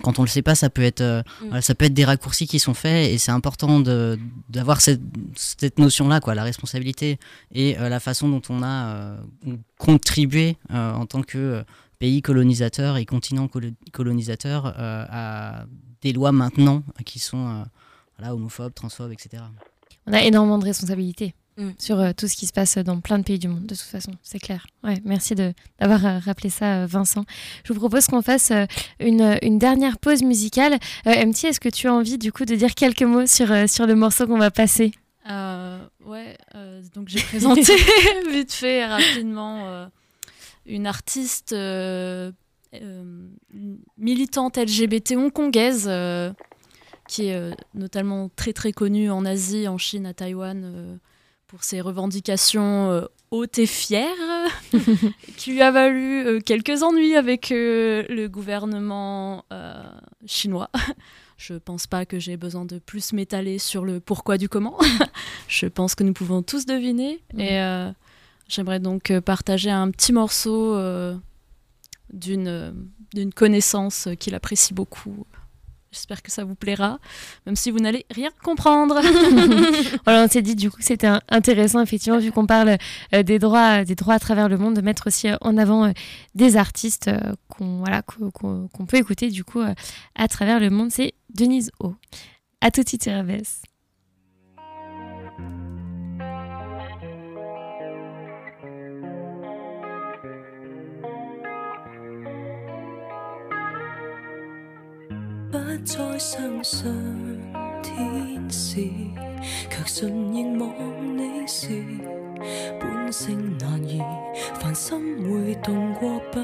[0.02, 1.46] quand on le sait pas, ça peut être, euh, Mm.
[1.46, 4.18] voilà, ça peut être des raccourcis qui sont faits et c'est important de-
[4.48, 5.00] d'avoir cette,
[5.36, 7.18] cette notion-là, quoi, la responsabilité
[7.52, 9.16] et euh, la façon dont on a euh,
[9.78, 11.64] contribué euh, en tant que
[11.98, 15.64] pays colonisateur et continent colo- colonisateur euh, à
[16.02, 17.62] des lois maintenant qui sont euh,
[18.18, 19.42] voilà, homophobes, transphobes, etc.
[20.06, 21.70] On a énormément de responsabilités Mm.
[21.78, 23.80] sur euh, tout ce qui se passe dans plein de pays du monde, de toute
[23.84, 24.66] façon, c'est clair.
[24.82, 27.24] Ouais, merci de- d'avoir euh, rappelé ça, euh, Vincent.
[27.64, 28.66] Je vous propose qu'on fasse euh,
[28.98, 30.78] une, une dernière pause musicale.
[31.06, 33.66] Euh, MT, est-ce que tu as envie du coup de dire quelques mots sur, euh,
[33.68, 34.90] sur le morceau qu'on va passer?
[35.30, 37.62] Euh, ouais, euh, donc j'ai présenté
[38.30, 39.86] vite fait rapidement euh,
[40.66, 42.32] une artiste euh,
[42.74, 43.28] euh,
[43.96, 46.32] militante LGBT hongkongaise euh,
[47.08, 50.96] qui est euh, notamment très très connue en Asie, en Chine, à Taïwan euh,
[51.54, 54.10] pour ses revendications euh, hautes et fières,
[55.36, 59.44] qui lui a valu euh, quelques ennuis avec euh, le gouvernement
[60.26, 60.68] chinois.
[61.36, 64.76] Je pense pas que j'ai besoin de plus m'étaler sur le pourquoi du comment.
[65.48, 67.22] Je pense que nous pouvons tous deviner.
[67.34, 67.40] Mhm.
[67.40, 67.92] Et euh,
[68.48, 71.14] j'aimerais donc partager un petit morceau euh,
[72.12, 72.74] d'une
[73.14, 75.24] d'une connaissance qu'il apprécie beaucoup.
[75.94, 76.98] J'espère que ça vous plaira,
[77.46, 79.00] même si vous n'allez rien comprendre.
[80.04, 82.76] voilà, on s'est dit du coup que c'était intéressant, effectivement, vu qu'on parle
[83.14, 85.86] euh, des, droits, des droits à travers le monde, de mettre aussi euh, en avant
[85.86, 85.92] euh,
[86.34, 87.10] des artistes
[87.48, 89.62] qu'on voilà, qu'on peut écouter du coup
[90.14, 90.90] à travers le monde.
[90.90, 91.94] C'est Denise O.
[92.60, 93.08] À tout de suite,
[105.54, 106.92] 不再相信
[107.80, 108.90] 天使，
[109.70, 110.68] 却信凝望
[111.16, 111.68] 你时，
[112.80, 114.02] 本性难移，
[114.54, 116.42] 凡心会动过不易。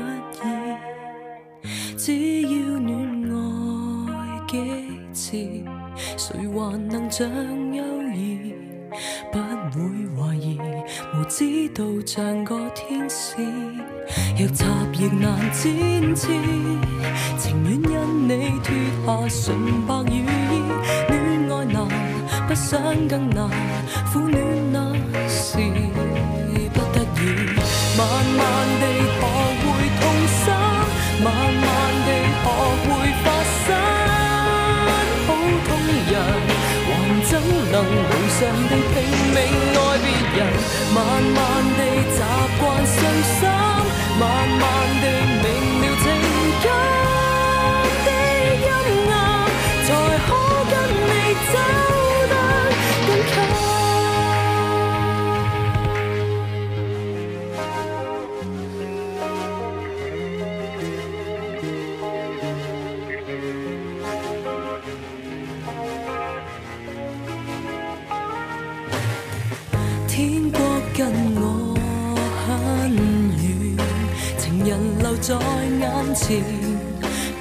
[1.98, 2.96] 只要恋
[3.34, 5.64] 爱几次，
[6.16, 7.28] 谁还能像
[7.74, 8.12] 幼儿？
[9.32, 9.38] 不
[9.76, 9.80] 会
[11.31, 13.37] 知道像个天使
[14.37, 16.26] 若插亦难展翅
[17.39, 18.74] 情愿因你脱
[19.07, 20.53] 下纯白雨衣
[21.09, 21.87] 恋爱难
[22.49, 23.49] 不想更难。
[24.12, 24.93] 苦恋那
[25.28, 25.59] 是
[26.74, 27.22] 不得已
[27.97, 28.01] 慢
[28.37, 28.43] 慢
[28.81, 29.22] 地学
[29.62, 29.64] 会
[30.01, 30.43] 痛心
[31.22, 31.64] 慢慢
[32.07, 32.09] 地
[32.43, 32.45] 学
[32.83, 32.89] 会
[33.22, 33.26] 发
[33.62, 33.64] 生。
[35.28, 35.28] 普
[35.68, 35.70] 通
[36.11, 36.12] 人
[36.87, 36.89] 还
[37.22, 37.31] 怎
[37.70, 38.97] 能无常地拼
[39.33, 39.39] 命
[39.78, 39.89] 爱？
[40.93, 41.80] 慢慢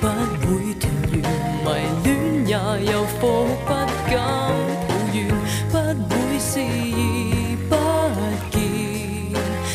[0.02, 1.14] 不會團圓，
[1.64, 1.68] 迷
[2.04, 2.08] 戀
[2.48, 2.54] 也
[2.92, 3.70] 有福，不
[4.10, 4.18] 敢
[4.88, 5.18] 抱怨，
[5.70, 5.78] 不
[6.10, 6.52] 會視
[6.96, 6.98] 而
[7.70, 7.72] 不
[8.52, 8.58] 見，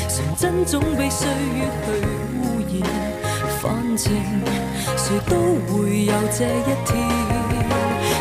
[0.09, 1.87] 純真總被歲月去
[2.41, 2.43] 污
[2.73, 2.83] 染，
[3.63, 3.63] 反
[3.97, 4.05] 正
[4.97, 5.33] 誰都
[5.73, 5.73] 會
[6.07, 6.93] 有這一天，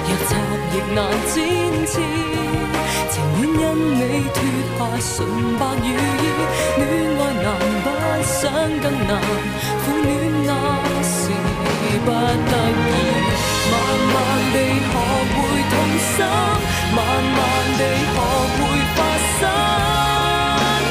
[0.05, 0.31] 若插
[0.73, 1.35] 亦難展
[1.87, 1.93] 翅，
[3.13, 3.63] 情願因
[3.93, 4.01] 你
[4.33, 4.37] 脱
[4.79, 5.15] 下純
[5.59, 6.25] 白雨衣，
[6.79, 6.81] 戀
[7.19, 7.45] 愛難
[7.83, 7.87] 不
[8.25, 8.41] 想
[8.81, 9.11] 更難，
[9.85, 10.09] 苦戀
[10.47, 10.49] 那
[11.03, 11.13] 時
[12.03, 12.91] 不得已，
[13.69, 13.73] 慢
[14.13, 14.15] 慢
[14.51, 14.55] 地
[14.89, 14.91] 學
[15.29, 15.37] 會
[15.69, 15.73] 痛
[16.09, 16.17] 心，
[16.95, 16.97] 慢
[17.37, 17.39] 慢
[17.77, 18.17] 地學
[18.57, 18.59] 會
[18.95, 18.97] 發
[19.37, 19.41] 生。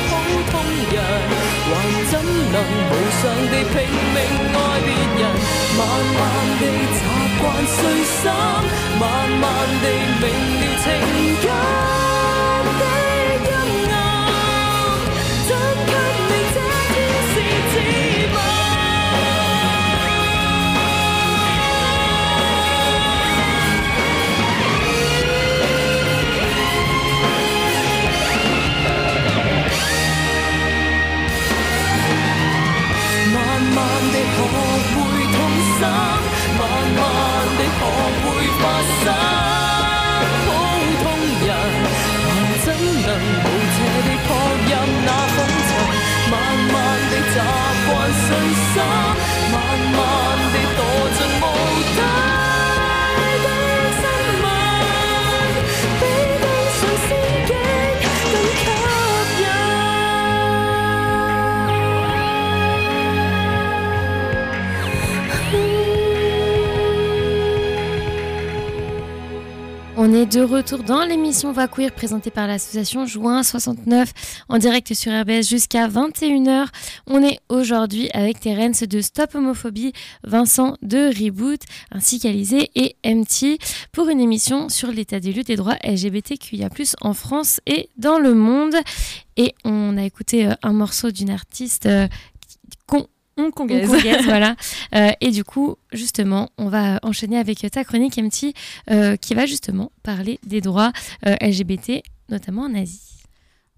[0.07, 0.11] 普
[0.53, 0.55] 通
[0.93, 0.97] 人
[1.67, 1.75] 還
[2.09, 2.13] 怎
[2.53, 3.21] 能無常
[3.51, 3.75] 地拼
[4.15, 4.17] 命
[4.55, 4.89] 愛別
[5.19, 5.23] 人？
[5.77, 5.81] 慢
[6.15, 6.21] 慢
[6.61, 6.63] 地
[6.95, 7.03] 習
[7.41, 8.23] 慣碎心，
[9.01, 9.03] 慢
[9.41, 9.45] 慢
[9.83, 9.85] 地
[10.21, 10.25] 明
[10.61, 10.87] 了情
[11.49, 12.02] 感
[34.43, 34.55] 学
[34.95, 34.99] 会
[35.33, 35.37] 痛
[35.79, 35.81] 心，
[36.59, 36.61] 慢
[36.97, 37.01] 慢
[37.59, 37.81] 地学
[38.23, 38.25] 会
[38.61, 38.63] 发
[39.03, 39.05] 生。
[40.47, 40.49] 普
[41.03, 41.05] 通
[41.47, 41.49] 人
[42.25, 42.31] 还
[42.65, 42.67] 怎
[43.07, 43.09] 能
[43.45, 44.29] 无邪地撲
[44.69, 44.73] 入
[45.07, 45.39] 那風
[45.69, 45.71] 塵？
[46.31, 46.35] 慢
[46.73, 46.75] 慢
[47.11, 47.35] 地习
[47.87, 47.91] 惯
[48.23, 48.25] 信
[48.73, 48.75] 心，
[70.05, 74.13] On est de retour dans l'émission Va présentée par l'association Juin 69
[74.49, 76.67] en direct sur RBS jusqu'à 21h.
[77.07, 79.93] On est aujourd'hui avec Terence de Stop Homophobie,
[80.25, 81.61] Vincent de Reboot
[81.93, 83.61] ainsi qu'Alizé et MT
[83.93, 86.69] pour une émission sur l'état des lieux des droits LGBTQIA+,
[87.01, 88.75] en France et dans le monde.
[89.37, 92.09] Et on a écouté euh, un morceau d'une artiste euh,
[92.89, 93.07] qu'on
[93.37, 93.89] Hongkongaise.
[93.89, 94.57] hongkongaise, voilà.
[94.95, 98.53] Euh, et du coup, justement, on va enchaîner avec ta chronique, MT,
[98.91, 100.93] euh, qui va justement parler des droits
[101.27, 103.23] euh, LGBT, notamment en Asie.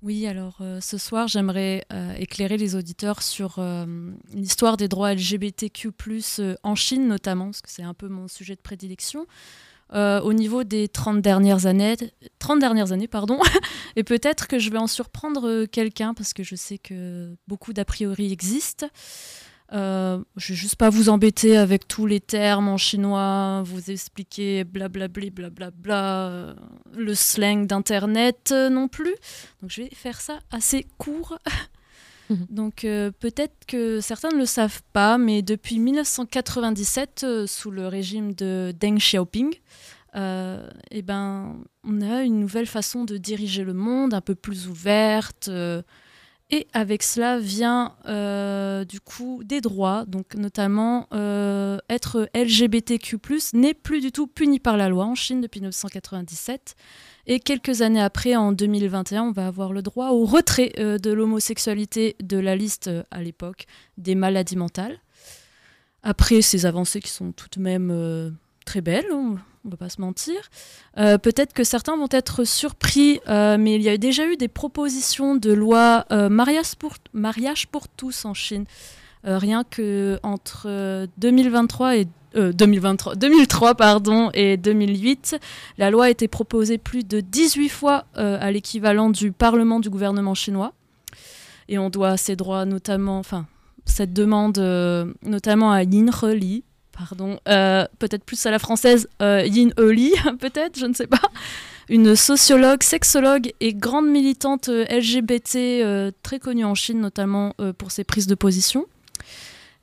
[0.05, 3.87] Oui, alors euh, ce soir, j'aimerais euh, éclairer les auditeurs sur euh,
[4.35, 5.93] l'histoire des droits LGBTQ,
[6.41, 9.27] euh, en Chine notamment, parce que c'est un peu mon sujet de prédilection.
[9.95, 11.97] Euh, au niveau des 30 dernières années,
[12.39, 13.39] 30 dernières années pardon,
[13.97, 17.87] et peut-être que je vais en surprendre quelqu'un parce que je sais que beaucoup d'a
[17.87, 18.87] priori existent.
[19.73, 24.65] Euh, je vais juste pas vous embêter avec tous les termes en chinois, vous expliquer
[24.65, 26.55] blablabli, blablabla, euh,
[26.95, 29.15] le slang d'internet euh, non plus.
[29.63, 31.39] Donc je vais faire ça assez court.
[32.51, 37.87] Donc euh, peut-être que certains ne le savent pas, mais depuis 1997, euh, sous le
[37.87, 39.55] régime de Deng Xiaoping,
[40.17, 45.51] eh ben, on a une nouvelle façon de diriger le monde, un peu plus ouverte.
[46.55, 53.19] Et avec cela vient euh, du coup des droits, donc notamment euh, être LGBTQ+
[53.55, 56.77] n'est plus du tout puni par la loi en Chine depuis 1997.
[57.27, 61.11] Et quelques années après, en 2021, on va avoir le droit au retrait euh, de
[61.11, 63.67] l'homosexualité de la liste à l'époque
[63.99, 65.01] des maladies mentales.
[66.05, 70.01] Après ces avancées qui sont tout de même très belles, on ne va pas se
[70.01, 70.37] mentir,
[70.99, 74.49] euh, peut-être que certains vont être surpris, euh, mais il y a déjà eu des
[74.49, 76.77] propositions de loi euh, mariage,
[77.67, 78.65] pour, tous en Chine.
[79.27, 85.39] Rien que entre euh, 2023 et euh, 2023, 2003 pardon, et 2008,
[85.79, 90.35] la loi a été proposée plus de 18 fois à l'équivalent du Parlement du gouvernement
[90.35, 90.75] chinois.
[91.69, 93.47] Et on doit ces droits notamment, enfin,
[93.87, 94.59] cette demande
[95.23, 96.63] notamment à Yin He
[96.97, 101.21] pardon, euh, peut-être plus à la française, euh, Yin He peut-être, je ne sais pas,
[101.89, 108.05] une sociologue, sexologue et grande militante euh, LGBT très connue en Chine, notamment pour ses
[108.05, 108.87] prises de position.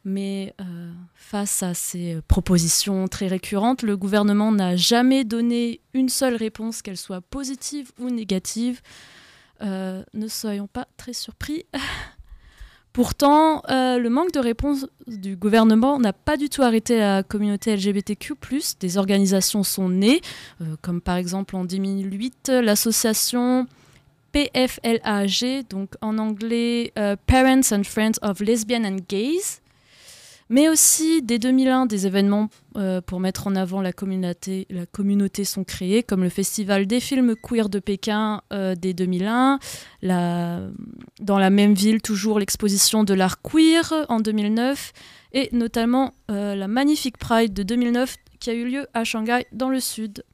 [0.03, 0.55] Mais
[1.15, 6.97] face à ces propositions très récurrentes, le gouvernement n'a jamais donné une seule réponse, qu'elle
[6.97, 8.81] soit positive ou négative.
[9.61, 11.65] Ne soyons pas très surpris.
[12.93, 17.73] Pourtant, euh, le manque de réponse du gouvernement n'a pas du tout arrêté la communauté
[17.75, 18.35] LGBTQ+.
[18.81, 20.19] Des organisations sont nées,
[20.61, 23.65] euh, comme par exemple en 2008 l'association
[24.33, 29.60] PFLAG, donc en anglais euh, Parents and Friends of Lesbian and Gays,
[30.51, 34.67] mais aussi dès 2001 des événements euh, pour mettre en avant la communauté,
[35.45, 39.59] sont créés, comme le Festival des films queer de Pékin euh, dès 2001,
[40.01, 40.59] la,
[41.21, 44.91] dans la même ville toujours l'exposition de l'art queer en 2009,
[45.31, 49.69] et notamment euh, la magnifique Pride de 2009 qui a eu lieu à Shanghai dans
[49.69, 50.25] le sud.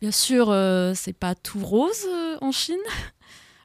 [0.00, 0.52] Bien sûr,
[0.94, 2.06] c'est pas tout rose
[2.40, 2.76] en Chine.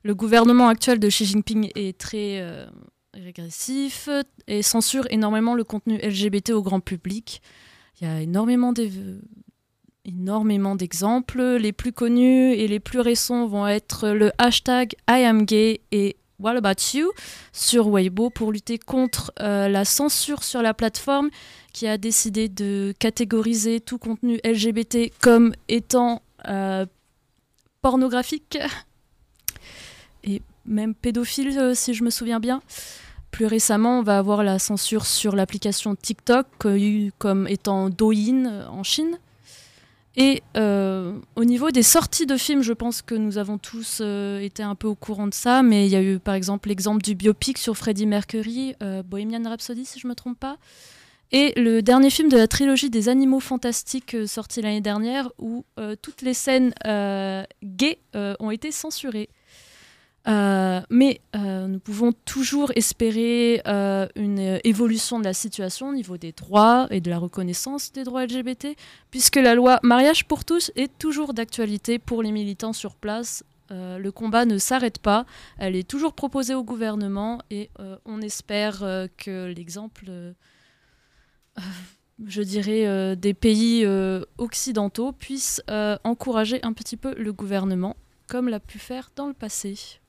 [0.04, 2.68] Le gouvernement actuel de Xi Jinping est très
[3.14, 4.10] régressif
[4.48, 7.42] et censure énormément le contenu LGBT au grand public.
[8.02, 8.74] Il y a énormément
[10.76, 11.42] d'exemples.
[11.58, 16.18] Les plus connus et les plus récents vont être le hashtag I am gay et
[16.40, 17.12] What about you
[17.54, 21.30] sur Weibo pour lutter contre euh, la censure sur la plateforme
[21.72, 26.86] qui a décidé de catégoriser tout contenu LGBT comme étant euh,
[27.82, 28.58] pornographique
[30.24, 32.62] et même pédophile euh, si je me souviens bien.
[33.34, 36.46] Plus récemment, on va avoir la censure sur l'application TikTok
[37.18, 39.18] comme étant Douyin euh, en Chine.
[40.16, 44.40] Et euh, au niveau des sorties de films, je pense que nous avons tous euh,
[44.40, 47.02] été un peu au courant de ça, mais il y a eu par exemple l'exemple
[47.02, 50.58] du biopic sur Freddie Mercury, Bohemian Rhapsody si je ne me trompe pas,
[51.32, 55.66] et le dernier film de la trilogie des Animaux Fantastiques sorti l'année dernière, où
[56.04, 56.76] toutes les scènes
[57.64, 59.30] gays ont été censurées.
[60.26, 66.18] Euh, mais euh, nous pouvons toujours espérer euh, une évolution de la situation au niveau
[66.18, 68.68] des droits et de la reconnaissance des droits LGBT,
[69.12, 73.44] puisque la loi mariage pour tous est toujours d'actualité pour les militants sur place.
[73.70, 75.26] Le combat ne s'arrête pas,
[75.58, 77.72] elle est toujours proposée au gouvernement et
[78.06, 78.82] on espère
[79.18, 80.12] que l'exemple,
[82.24, 83.84] je dirais, des pays
[84.38, 85.60] occidentaux puisse
[86.04, 87.96] encourager un petit peu le gouvernement,
[88.28, 90.00] comme l'a pu faire dans le passé.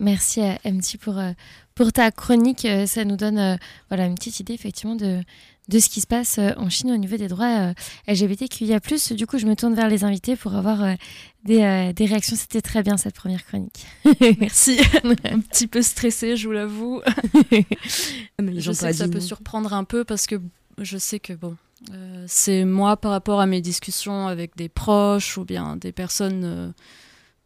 [0.00, 1.32] Merci à MT pour, euh,
[1.74, 2.64] pour ta chronique.
[2.64, 3.56] Euh, Ça nous donne euh,
[3.88, 5.20] voilà, une petite idée effectivement de,
[5.68, 7.72] de ce qui se passe en Chine au niveau des droits
[8.08, 8.80] LGBTQIA.
[9.12, 10.96] Du coup, je me tourne vers les invités pour avoir
[11.44, 12.34] des, des réactions.
[12.34, 13.86] C'était très bien cette première chronique.
[14.40, 14.80] Merci.
[15.04, 17.02] un petit peu stressée, je vous l'avoue.
[18.40, 20.40] Je sais que ça peut surprendre un peu parce que
[20.78, 21.56] je sais que bon,
[21.92, 26.42] euh, c'est moi par rapport à mes discussions avec des proches ou bien des personnes
[26.44, 26.70] euh,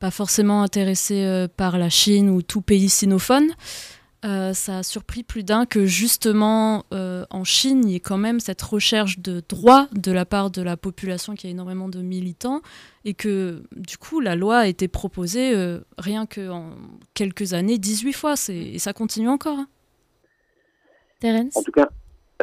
[0.04, 3.48] pas forcément intéressées euh, par la Chine ou tout pays sinophone.
[4.26, 8.18] euh, ça a surpris plus d'un que justement euh, en Chine, il y ait quand
[8.18, 12.02] même cette recherche de droits de la part de la population qui a énormément de
[12.02, 12.60] militants
[13.06, 16.72] et que du coup la loi a été proposée euh, rien qu'en
[17.14, 19.58] quelques années, 18 fois, et ça continue encore.
[19.58, 19.68] hein.
[21.20, 21.56] Terence?
[21.56, 21.88] En tout cas,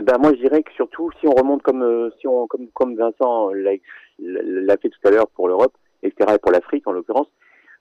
[0.01, 2.95] ben moi je dirais que surtout si on remonte comme euh, si on comme comme
[2.95, 6.33] Vincent l'a fait tout à l'heure pour l'Europe, etc.
[6.33, 7.27] et pour l'Afrique en l'occurrence,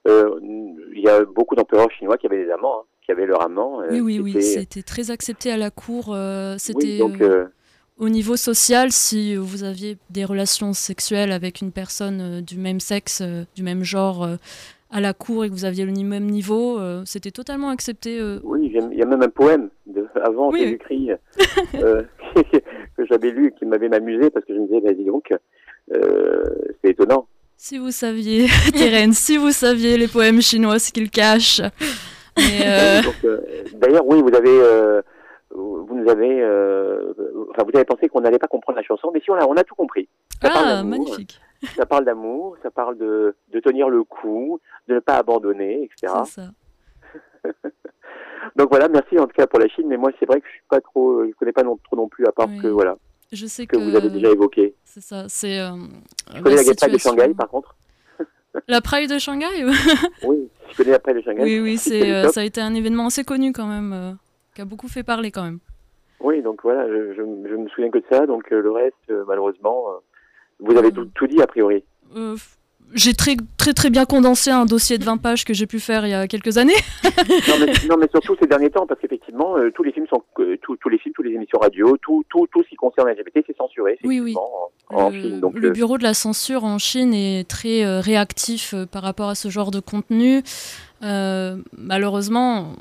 [0.06, 3.82] il y a beaucoup d'empereurs chinois qui avaient des amants, hein, qui avaient leur amant.
[3.82, 6.12] euh, Oui, oui, oui, était- c'était très accepté à la cour.
[6.14, 7.46] euh, c'était euh, euh,
[7.98, 12.80] au niveau social, si vous aviez des relations sexuelles avec une personne euh, du même
[12.80, 14.36] sexe, euh, du même genre, euh,
[14.92, 18.18] à la cour et que vous aviez le même niveau, euh, c'était totalement accepté.
[18.18, 18.40] euh.
[18.42, 21.10] Oui, il y a- même un poème de, avant Oui, oui.
[21.76, 22.02] Euh,
[22.96, 25.32] que j'avais lu et qui m'avait amusé parce que je me disais, vas-y donc,
[25.92, 26.42] euh,
[26.82, 27.26] c'est étonnant.
[27.62, 31.60] Si vous saviez, Terence, si vous saviez les poèmes chinois, ce qu'ils cachent.
[32.38, 33.40] Euh, euh,
[33.74, 35.02] D'ailleurs, oui, vous avez, euh,
[35.50, 37.12] vous nous avez, euh,
[37.50, 39.56] enfin, vous avez pensé qu'on n'allait pas comprendre la chanson, mais si on a, on
[39.56, 40.08] a tout compris.
[40.40, 41.38] Ça ah, magnifique.
[41.76, 44.58] Ça parle d'amour, ça parle de, de tenir le coup,
[44.88, 46.14] de ne pas abandonner, etc.
[46.24, 46.48] C'est ça.
[48.56, 50.52] Donc voilà, merci en tout cas pour la Chine, mais moi c'est vrai que je
[50.52, 52.58] suis pas trop, je connais pas non, trop non plus à part Oui.
[52.62, 52.96] que voilà
[53.32, 54.74] Je sais que, que, vous avez déjà évoqué.
[54.84, 55.60] C'est ça, c'est.
[55.60, 55.70] euh,
[56.34, 57.74] Je connais la Pride de Shanghai par contre?
[58.66, 59.64] La Pride de Shanghai
[60.24, 61.42] Oui, je connais la Pride de Shanghai?
[61.44, 64.12] Oui, oui, c'est, euh, ça a été un événement assez connu quand même, euh,
[64.54, 65.60] qui a beaucoup fait parler quand même.
[66.20, 69.86] Oui, donc voilà, je, je, je me souviens que de ça, donc le reste, malheureusement,
[70.58, 71.84] vous avez tout, tout dit a priori.
[72.16, 72.36] Euh,
[72.94, 76.06] j'ai très, très très bien condensé un dossier de 20 pages que j'ai pu faire
[76.06, 76.74] il y a quelques années.
[77.04, 80.22] non, mais, non, mais surtout ces derniers temps, parce qu'effectivement, euh, tous les films sont,
[80.40, 83.08] euh, tous, tous les films, toutes les émissions radio, tout, tout, tout ce qui concerne
[83.10, 84.32] LGBT, c'est censuré, Oui, oui.
[84.32, 85.40] effectivement, en, en Chine.
[85.40, 89.28] Donc, le euh, bureau de la censure en Chine est très euh, réactif par rapport
[89.28, 90.42] à ce genre de contenu.
[91.02, 92.72] Malheureusement,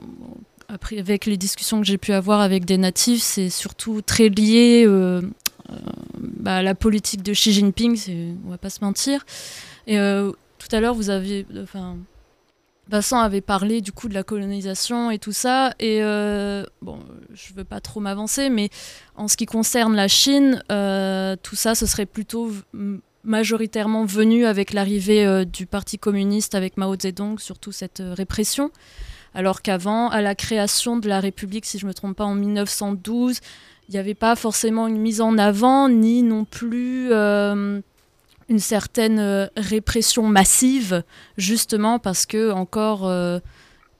[0.68, 4.88] après, avec les discussions que j'ai pu avoir avec des natifs, c'est surtout très lié
[6.18, 7.98] bah, à la politique de Xi Jinping,
[8.45, 9.23] on va pas se mentir.
[9.88, 11.98] Et euh, tout à l'heure, vous aviez, enfin,
[12.90, 15.74] Vincent avait parlé du coup de la colonisation et tout ça.
[15.80, 17.00] Et euh, bon,
[17.34, 18.70] je veux pas trop m'avancer, mais
[19.16, 22.52] en ce qui concerne la Chine, euh, tout ça, ce serait plutôt
[23.24, 28.72] majoritairement venu avec l'arrivée euh, du Parti communiste avec Mao Zedong, surtout cette répression.
[29.36, 32.34] Alors qu'avant, à la création de la République, si je ne me trompe pas, en
[32.34, 33.40] 1912,
[33.88, 37.10] il n'y avait pas forcément une mise en avant, ni non plus
[38.50, 41.04] une certaine euh, répression massive,
[41.38, 43.40] justement parce que encore euh,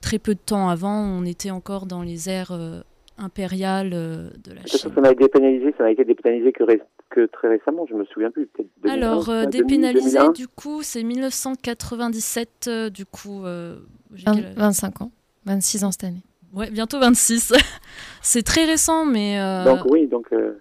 [0.02, 2.82] très peu de temps avant, on était encore dans les ères euh,
[3.18, 4.92] impériales euh, de la Chine.
[4.96, 8.06] ça n'a été dépénalisé, ça n'a été dépénalisé que, ré- que très récemment, je me
[8.06, 8.48] souviens plus.
[8.48, 10.32] peut-être 2001, Alors, euh, 2000, dépénalisé, 2001.
[10.32, 13.44] du coup, c'est 1997, euh, du coup.
[13.46, 13.80] euh,
[14.14, 14.54] j'ai Vingt- quel âge?
[14.56, 15.12] 25 ans,
[15.46, 16.24] 26 ans cette année.
[16.54, 17.54] Ouais, bientôt 26.
[18.22, 19.40] c'est très récent, mais.
[19.40, 20.54] euh, Donc oui, donc euh,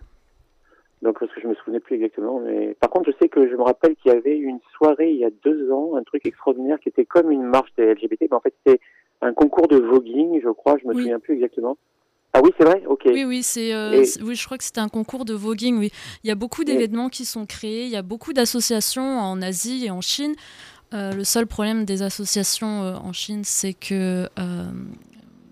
[1.03, 3.55] donc parce que je me souvenais plus exactement, mais par contre je sais que je
[3.55, 6.79] me rappelle qu'il y avait une soirée il y a deux ans, un truc extraordinaire
[6.81, 8.81] qui était comme une marche des LGBT, mais en fait c'était
[9.23, 11.03] un concours de voguing, je crois, je me Oui.
[11.03, 11.77] souviens plus exactement.
[12.35, 13.03] Ah oui, c'est vrai, ok.
[13.07, 15.79] Oui, oui, c'est, euh, Et- c'est- oui, je crois que c'était un concours de voguing.
[15.79, 15.91] Oui,
[16.23, 17.85] il y a beaucoup d'événements qui sont créés.
[17.85, 20.35] Il y a beaucoup d'associations en Asie et en Chine.
[20.95, 24.65] Euh, le seul problème des associations euh, en Chine, c'est que euh,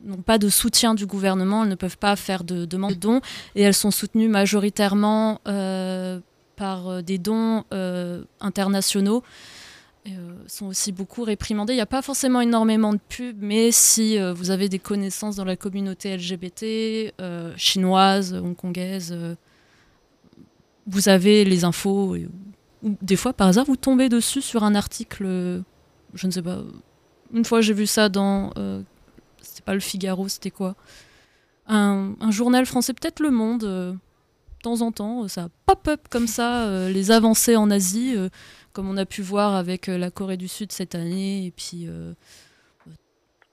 [0.07, 1.63] n'ont pas de soutien du gouvernement.
[1.65, 3.21] Elles ne peuvent pas faire de demande de dons
[3.55, 6.21] et elles sont soutenues majoritairement euh,
[6.57, 9.23] par euh, des dons euh, internationaux.
[10.47, 11.73] Sont aussi beaucoup réprimandés.
[11.73, 15.45] Il n'y a pas forcément énormément de pubs, mais si vous avez des connaissances dans
[15.45, 17.13] la communauté LGBT,
[17.57, 19.19] chinoise, hongkongaise,
[20.87, 22.15] vous avez les infos.
[22.85, 25.25] ou des fois, par hasard, vous tombez dessus sur un article,
[26.15, 26.61] je ne sais pas.
[27.35, 28.53] Une fois, j'ai vu ça dans.
[29.47, 30.75] C'était pas le Figaro, c'était quoi?
[31.67, 33.65] Un, un journal français, peut-être Le Monde.
[33.65, 38.15] euh, de temps en temps, euh, ça pop-up comme ça, euh, les avancées en Asie,
[38.17, 38.29] euh,
[38.73, 41.89] comme on a pu voir avec la Corée du Sud cette année, et puis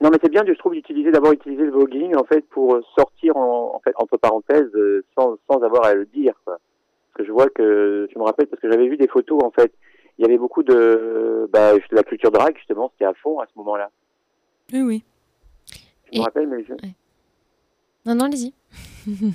[0.00, 3.36] Non, mais c'est bien, je trouve, d'utiliser d'abord utiliser le voguing en fait pour sortir
[3.36, 4.70] en, en fait entre parenthèses
[5.16, 6.34] sans, sans avoir à le dire.
[6.44, 6.58] Quoi.
[6.58, 9.50] Parce que je vois que je me rappelle parce que j'avais vu des photos en
[9.50, 9.72] fait.
[10.18, 13.52] Il y avait beaucoup de bah, la culture drague justement, c'était à fond à ce
[13.58, 13.90] moment-là.
[14.72, 15.04] Oui, oui.
[16.14, 16.72] Je me rappelle, mais je...
[18.06, 18.52] Non, non, allez-y.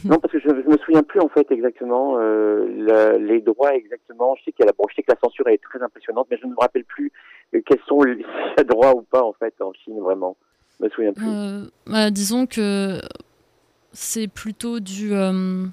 [0.06, 3.76] non parce que je, je me souviens plus en fait exactement euh, la- les droits
[3.76, 4.36] exactement.
[4.36, 6.28] Je sais qu'il y a la bon, je sais que la censure est très impressionnante,
[6.30, 7.12] mais je ne me rappelle plus
[7.56, 8.24] euh, quels sont les s'il
[8.58, 10.38] y a droit ou pas en fait en Chine vraiment.
[10.80, 11.28] Je me souviens plus.
[11.28, 13.00] Euh, bah, disons que
[13.92, 15.66] c'est plutôt du euh,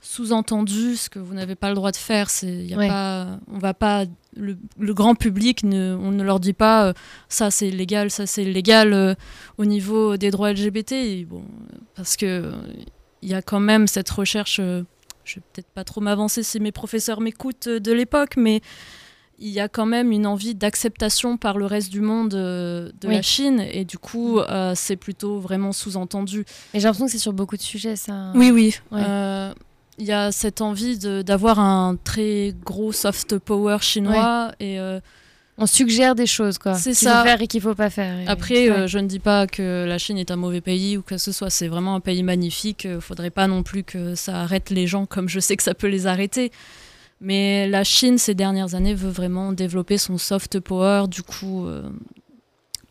[0.00, 2.30] sous-entendu, ce que vous n'avez pas le droit de faire.
[2.30, 2.88] C'est, y a Ouais.
[2.88, 4.04] pas, on va pas,
[4.36, 6.92] le, le grand public, ne, on ne leur dit pas euh,
[7.28, 9.14] ça c'est illégal, ça c'est illégal euh,
[9.58, 10.92] au niveau des droits LGBT.
[10.92, 11.44] Et bon,
[11.94, 12.52] parce que euh,
[13.22, 14.58] il y a quand même cette recherche.
[14.60, 14.82] euh,
[15.24, 18.60] je vais peut-être pas trop m'avancer si mes professeurs m'écoutent euh, de l'époque, mais
[19.38, 23.14] il y a quand même une envie d'acceptation par le reste du monde de Oui.
[23.14, 26.44] la Chine et du coup euh, c'est plutôt vraiment sous-entendu.
[26.72, 28.30] Et j'ai l'impression que c'est sur beaucoup de sujets ça.
[28.36, 28.76] Oui oui.
[28.92, 29.02] Ouais.
[29.98, 34.78] Euh, Il y a cette envie de- d'avoir un très gros soft power chinois et
[34.80, 35.00] euh,
[35.56, 36.74] On suggère des choses quoi.
[36.74, 37.18] C'est qu'il ça.
[37.20, 38.18] faut faire et qu'il faut pas faire.
[38.18, 38.76] Et- Après, Ouais.
[38.76, 41.30] euh, je ne dis pas que la Chine est un mauvais pays ou que ce
[41.30, 41.48] soit.
[41.48, 42.84] C'est vraiment un pays magnifique.
[42.90, 45.74] Il faudrait pas non plus que ça arrête les gens comme je sais que ça
[45.74, 46.50] peut les arrêter.
[47.20, 51.04] Mais la Chine, ces dernières années, veut vraiment développer son soft power.
[51.08, 51.82] Du coup, euh,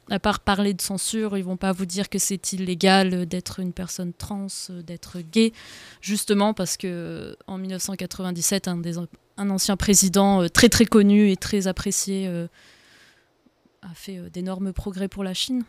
[0.10, 3.74] à part parler de censure, ils vont pas vous dire que c'est illégal d'être une
[3.74, 5.54] personne trans, d'être gay,
[6.02, 12.28] justement parce que en 1997, un, ancien président très très connu et très apprécié
[13.82, 15.64] a fait d'énormes progrès pour la Chine.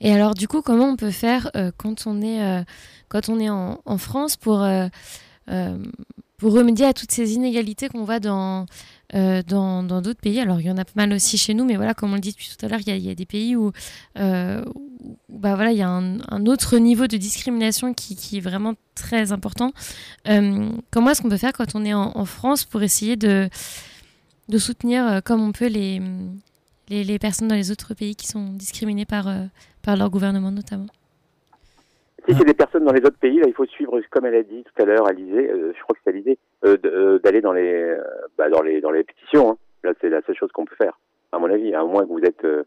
[0.00, 2.62] Et alors, du coup, comment on peut faire euh, quand on est, euh,
[3.08, 4.88] quand on est en, France pour, euh,
[6.38, 8.66] pour remédier à toutes ces inégalités qu'on voit dans
[9.12, 11.94] dans d'autres pays Alors, il y en a pas mal aussi chez nous, mais voilà,
[11.94, 13.72] comme on le dit depuis tout à l'heure, il y, a des pays où,
[14.16, 19.32] où bah, voilà, il y a un, autre niveau de discrimination qui, est vraiment très
[19.32, 19.72] important.
[20.24, 23.48] comment est-ce qu'on peut faire quand on est en, France pour essayer de,
[24.58, 29.44] soutenir comme on peut les personnes dans les autres pays qui sont discriminées par, euh,
[29.86, 30.86] leur gouvernement notamment?
[32.28, 34.62] Si c'est des personnes dans les autres pays, il faut suivre, comme elle a dit
[34.62, 38.02] tout à l'heure, Alizé, euh, je crois que c'est Alizé, euh, d'aller dans les, euh,
[38.38, 39.50] bah, dans les, dans les pétitions.
[39.50, 39.58] Hein.
[39.84, 40.98] Là, c'est la seule chose qu'on peut faire,
[41.32, 41.74] à mon avis.
[41.74, 42.64] À moins que vous êtes, euh,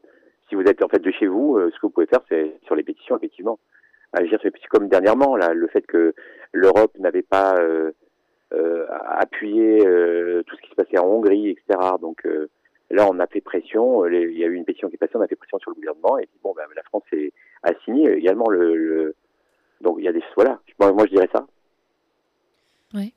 [0.49, 2.75] si vous êtes en fait de chez vous, ce que vous pouvez faire, c'est sur
[2.75, 3.59] les pétitions, effectivement.
[4.13, 6.13] Agir sur les comme dernièrement, là, le fait que
[6.51, 7.55] l'Europe n'avait pas
[8.51, 11.79] appuyé tout ce qui se passait en Hongrie, etc.
[11.99, 12.25] Donc,
[12.91, 14.05] Là, on a fait pression.
[14.05, 15.75] Il y a eu une pétition qui est passée, on a fait pression sur le
[15.75, 16.19] gouvernement.
[16.19, 17.03] Et puis, bon, ben, la France
[17.63, 19.15] a signé également le, le,
[19.81, 20.23] Donc, il y a des.
[20.35, 20.59] Voilà.
[20.79, 21.47] Moi, moi je dirais ça.
[22.93, 23.13] Oui.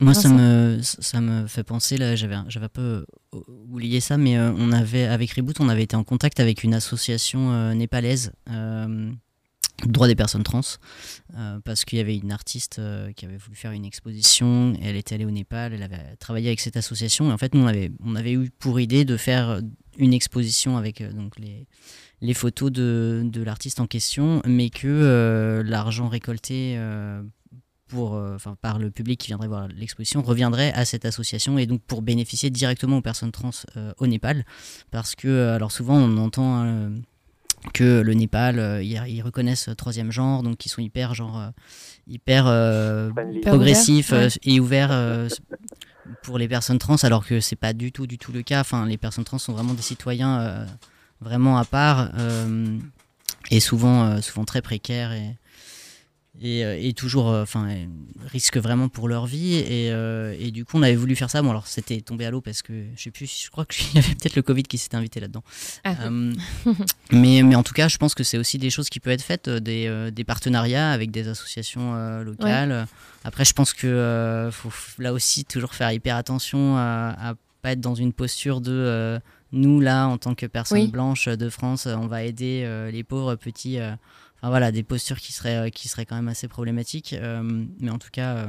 [0.00, 3.06] Moi, ça me, ça me fait penser, là, j'avais un peu
[3.46, 6.74] oublié ça, mais euh, on avait, avec Reboot, on avait été en contact avec une
[6.74, 9.12] association euh, népalaise euh,
[9.86, 10.60] droit des personnes trans,
[11.36, 14.86] euh, parce qu'il y avait une artiste euh, qui avait voulu faire une exposition, et
[14.86, 17.62] elle était allée au Népal, elle avait travaillé avec cette association, et en fait, nous,
[17.62, 19.60] on avait, on avait eu pour idée de faire
[19.98, 21.66] une exposition avec euh, donc les,
[22.20, 26.78] les photos de, de l'artiste en question, mais que euh, l'argent récolté
[27.86, 31.82] pour, enfin, par le public qui viendrait voir l'exposition reviendrait à cette association, et donc
[31.82, 33.50] pour bénéficier directement aux personnes trans
[33.98, 34.44] au Népal,
[34.90, 36.62] parce que, alors souvent, on entend...
[36.62, 36.92] Hein,
[37.72, 41.48] que le Népal, euh, ils, reconnaissent troisième genre, donc ils sont hyper genre euh,
[42.06, 43.10] hyper euh,
[43.42, 44.38] progressifs ouvert, ouais.
[44.44, 45.28] et ouverts
[46.22, 48.60] pour les personnes trans, alors que c'est pas du tout du tout le cas.
[48.60, 50.66] Enfin, les personnes trans sont vraiment des citoyens
[51.20, 52.10] vraiment à part
[53.50, 55.36] et souvent souvent très précaires et
[56.40, 57.86] et, et, toujours enfin euh,
[58.26, 61.42] risquent vraiment pour leur vie et, euh, et, du coup on avait voulu faire ça
[61.42, 63.98] bon alors c'était tombé à l'eau parce que je sais plus je crois qu'il y
[63.98, 65.44] avait peut-être le Covid qui s'était invité là-dedans
[65.84, 65.94] ah.
[66.02, 66.32] euh,
[67.12, 69.22] mais, mais en tout cas je pense que c'est aussi des choses qui peuvent être
[69.22, 72.84] faites des, des partenariats avec des associations locales ouais.
[73.22, 77.80] après je pense que faut là aussi toujours faire hyper attention à, à pas être
[77.80, 79.20] dans une posture de
[79.52, 80.88] nous là en tant que personnes oui.
[80.88, 83.78] blanches de France on va aider les pauvres petits
[84.44, 87.14] Enfin, voilà, des postures qui seraient, qui seraient quand même assez problématiques.
[87.14, 88.46] Euh, mais en tout cas, euh,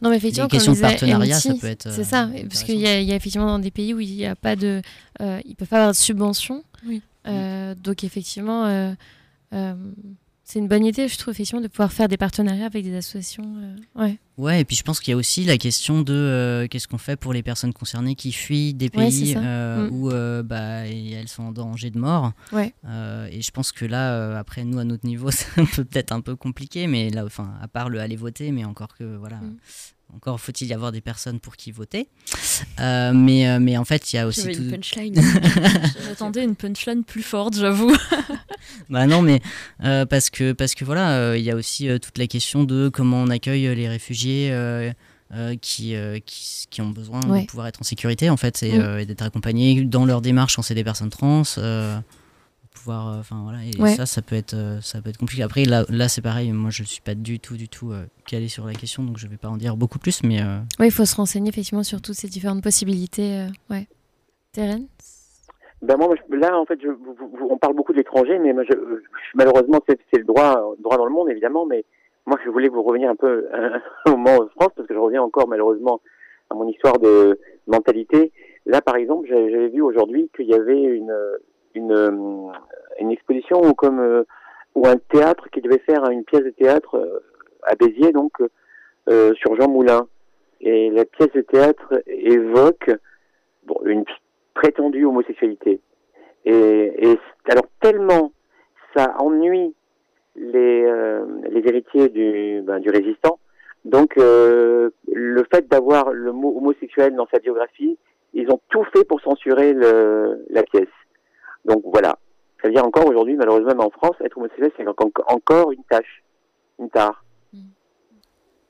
[0.00, 1.92] non, mais effectivement, les questions de partenariat, ça peut être.
[1.92, 4.36] C'est ça, parce qu'il y, y, a effectivement dans des pays où il n'y a
[4.36, 4.80] pas de.
[5.20, 6.64] Euh, ils ne peuvent pas avoir de subvention.
[6.86, 7.02] Oui.
[7.26, 8.94] Euh, donc, effectivement, euh,
[10.44, 13.76] c'est une bonne idée, je trouve, effectivement, de pouvoir faire des partenariats avec des associations.
[13.96, 14.18] ouais.
[14.36, 16.98] Ouais, et puis je pense qu'il y a aussi la question de euh, qu'est-ce qu'on
[16.98, 19.94] fait pour les personnes concernées qui fuient des pays ouais, euh, mm.
[19.94, 22.32] où euh, bah, elles sont en danger de mort.
[22.52, 22.74] Ouais.
[23.30, 26.88] et je pense que là, après, nous, à notre niveau, c'est peut-être un peu compliqué,
[26.88, 29.36] mais là, enfin, à part le aller voter, mais encore que, voilà.
[29.36, 29.56] Mm.
[30.14, 32.08] Encore faut-il y avoir des personnes pour qui voter.
[32.78, 34.52] mais, mais en fait, il y a aussi.
[34.52, 34.62] Tout...
[34.62, 35.14] Une punchline.
[36.06, 37.94] J'attendais une punchline plus forte, j'avoue.
[38.90, 39.40] bah non, mais
[39.80, 43.28] parce, que, parce que voilà, il y a aussi toute la question de comment on
[43.28, 44.50] accueille les réfugiés.
[44.52, 44.92] Euh,
[45.34, 47.42] euh, qui, euh, qui, qui, ont besoin ouais.
[47.42, 49.06] de pouvoir être en sécurité en fait et, mmh.
[49.06, 51.42] d'être accompagnés dans leur démarche quand c'est des personnes trans
[52.84, 53.94] pouvoir enfin voilà et ouais.
[53.94, 56.82] ça ça peut être ça peut être compliqué après là, là c'est pareil moi je
[56.82, 57.92] suis pas du tout du tout
[58.26, 60.40] calé sur la question donc je vais pas en dire beaucoup plus mais
[60.78, 63.86] oui il faut se renseigner effectivement sur toutes ces différentes possibilités ouais
[64.54, 65.34] Terence?
[65.82, 66.88] Ben moi, là, en fait, je,
[67.50, 68.72] on parle beaucoup de l'étranger, mais moi, je,
[69.34, 71.84] malheureusement, c'est le droit, droit dans le monde, évidemment, mais
[72.24, 73.46] moi, je voulais vous revenir un peu
[74.06, 76.00] au moment en France, parce que je reviens encore malheureusement
[76.48, 78.32] à mon histoire de mentalité.
[78.64, 81.14] Là, par exemple, j'avais vu aujourd'hui qu'il y avait une,
[81.74, 82.52] une,
[83.00, 84.24] une exposition ou comme
[84.74, 87.22] ou un théâtre qui devait faire une pièce de théâtre
[87.62, 88.32] à Béziers, donc
[89.08, 90.06] euh, sur Jean Moulin.
[90.60, 92.90] Et la pièce de théâtre évoque
[93.66, 94.04] bon, une
[94.54, 95.80] prétendue homosexualité.
[96.44, 97.18] Et, et
[97.48, 98.32] alors tellement
[98.96, 99.74] ça ennuie
[100.36, 103.38] les, euh, les héritiers du, ben, du résistant.
[103.84, 107.98] Donc, euh, le fait d'avoir le mot homosexuel dans sa biographie,
[108.32, 110.88] ils ont tout fait pour censurer le, la pièce.
[111.64, 112.18] Donc voilà.
[112.60, 116.22] Ça veut dire encore aujourd'hui, malheureusement, même en France, être homosexuel, c'est encore une tâche,
[116.78, 117.24] une tare.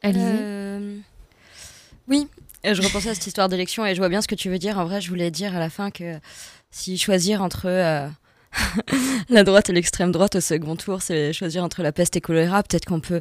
[0.04, 0.98] Euh...
[2.08, 2.28] Oui,
[2.64, 4.78] je repensais à cette histoire d'élection et je vois bien ce que tu veux dire.
[4.78, 6.18] En vrai, je voulais dire à la fin que
[6.70, 8.08] si choisir entre euh,
[9.30, 12.62] la droite et l'extrême droite au second tour, c'est choisir entre la peste et choléra.
[12.62, 13.20] Peut-être qu'on peut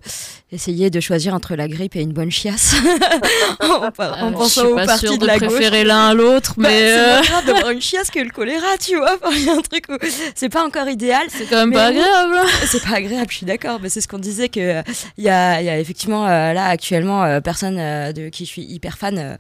[0.52, 2.76] essayer de choisir entre la grippe et une bonne chiasse.
[3.62, 5.88] en, par- en Euh, pensant aux sûre de de la préférer gauche.
[5.88, 8.96] l'un à l'autre, Bah, mais, c'est euh, grave d'avoir une chiasse que le choléra, tu
[8.98, 9.18] vois.
[9.34, 9.98] Il y a un truc où
[10.36, 11.24] c'est pas encore idéal.
[11.30, 12.38] C'est quand même pas agréable.
[12.66, 13.80] C'est pas agréable, je suis d'accord.
[13.82, 14.84] Mais c'est ce qu'on disait que euh,
[15.18, 18.64] il y a, il y a effectivement euh, là actuellement personne de qui je suis
[18.64, 19.38] hyper fan.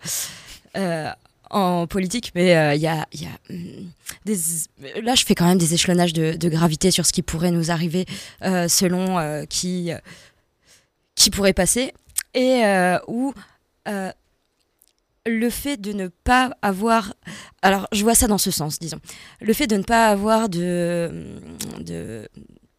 [0.77, 1.09] euh,
[1.53, 3.05] en politique, mais euh, il y a,
[3.49, 3.91] hum,
[4.25, 4.35] des...
[5.01, 8.05] là je fais quand même des échelonnages de, gravité sur ce qui pourrait nous arriver
[8.43, 9.91] euh, selon euh, qui
[11.15, 11.93] qui pourrait passer.
[12.33, 12.63] Et
[13.07, 13.33] où
[15.25, 17.13] le fait de ne pas avoir
[17.61, 18.99] alors je vois ça dans ce sens disons.
[19.39, 21.39] Le fait de ne pas avoir de
[21.79, 22.27] de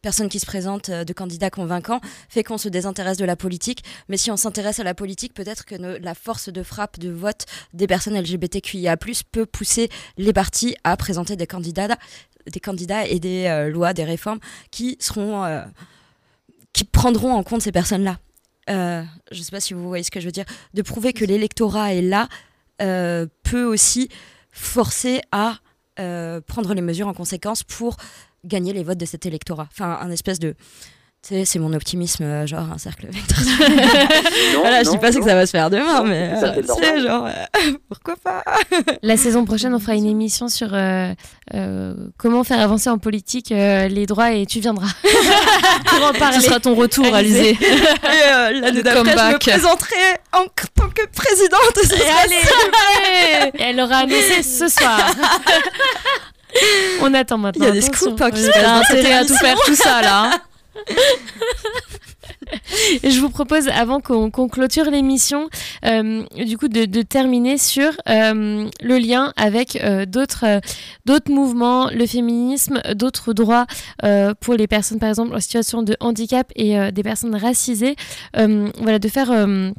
[0.05, 1.99] personnes qui se présentent euh, de candidats convaincants
[2.29, 5.65] fait qu'on se désintéresse de la politique mais si on s'intéresse à la politique peut-être
[5.65, 8.97] que la force de frappe de vote des personnes LGBTQIA+
[9.31, 11.97] peut pousser les partis à présenter des candidats
[12.45, 14.37] des candidats et des euh, lois des réformes
[14.69, 15.63] qui seront euh,
[16.71, 18.19] qui prendront en compte ces personnes-là.
[18.67, 20.45] Je ne sais pas si vous voyez ce que je veux dire.
[20.75, 22.27] De prouver que l'électorat est là
[23.43, 24.09] peut aussi
[24.51, 25.59] forcer à
[25.95, 27.95] prendre les mesures en conséquence pour
[28.45, 29.67] gagner les votes de cet électorat.
[29.71, 30.55] Enfin, un espèce de...
[31.27, 33.45] Tu sais, c'est mon optimisme, euh, genre un cercle vertueux.
[34.59, 35.27] voilà, je dis non, pas c'est que non.
[35.29, 36.85] ça va se faire demain, mais euh, c'est tu normal.
[36.85, 38.43] sais, genre, euh, pourquoi pas?
[39.01, 41.11] La saison prochaine, on fera une émission sur euh,
[41.55, 44.89] euh, comment faire avancer en politique euh, les droits et tu viendras
[45.87, 46.37] pour en parler.
[46.41, 47.53] Ce sera ton retour, Alizé.
[47.53, 49.95] Et euh, l'année d'après, je me présenterai
[50.31, 50.45] en
[50.75, 51.91] tant que présidente.
[51.91, 53.51] Et allez.
[53.57, 54.99] Et elle aura annoncé ce soir.
[57.01, 57.65] On attend maintenant.
[57.65, 60.01] Il y a des scoops, hein, qui se passent intérêt à tout faire tout ça
[60.01, 60.31] là.
[60.33, 60.39] hein.
[63.03, 65.49] Et je vous propose, avant qu'on qu'on clôture l'émission,
[65.85, 70.59] euh, du coup, de, de terminer sur euh, le lien avec euh, d'autres euh,
[71.05, 73.65] d'autres mouvements, le féminisme, d'autres droits
[74.03, 77.95] euh, pour les personnes, par exemple, en situation de handicap et euh, des personnes racisées.
[78.37, 79.71] Euh, voilà, de faire euh,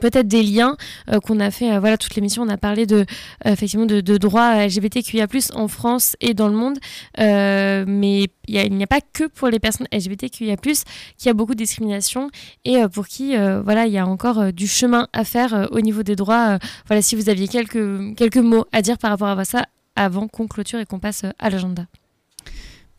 [0.00, 0.76] peut-être des liens
[1.10, 3.04] euh, qu'on a fait euh, voilà toute l'émission on a parlé de
[3.46, 6.78] euh, effectivement de, droits LGBTQIA+ en France et dans le monde.
[7.18, 11.54] Euh, mais il n'y a pas que pour les personnes LGBTQIA+ qu'il y a beaucoup
[11.54, 12.30] de discrimination
[12.64, 16.16] et pour qui voilà il y a encore du chemin à faire au niveau des
[16.16, 16.58] droits.
[16.86, 19.66] Voilà si vous aviez quelques quelques mots à dire par rapport à ça
[19.96, 21.86] avant qu'on clôture et qu'on passe à l'agenda.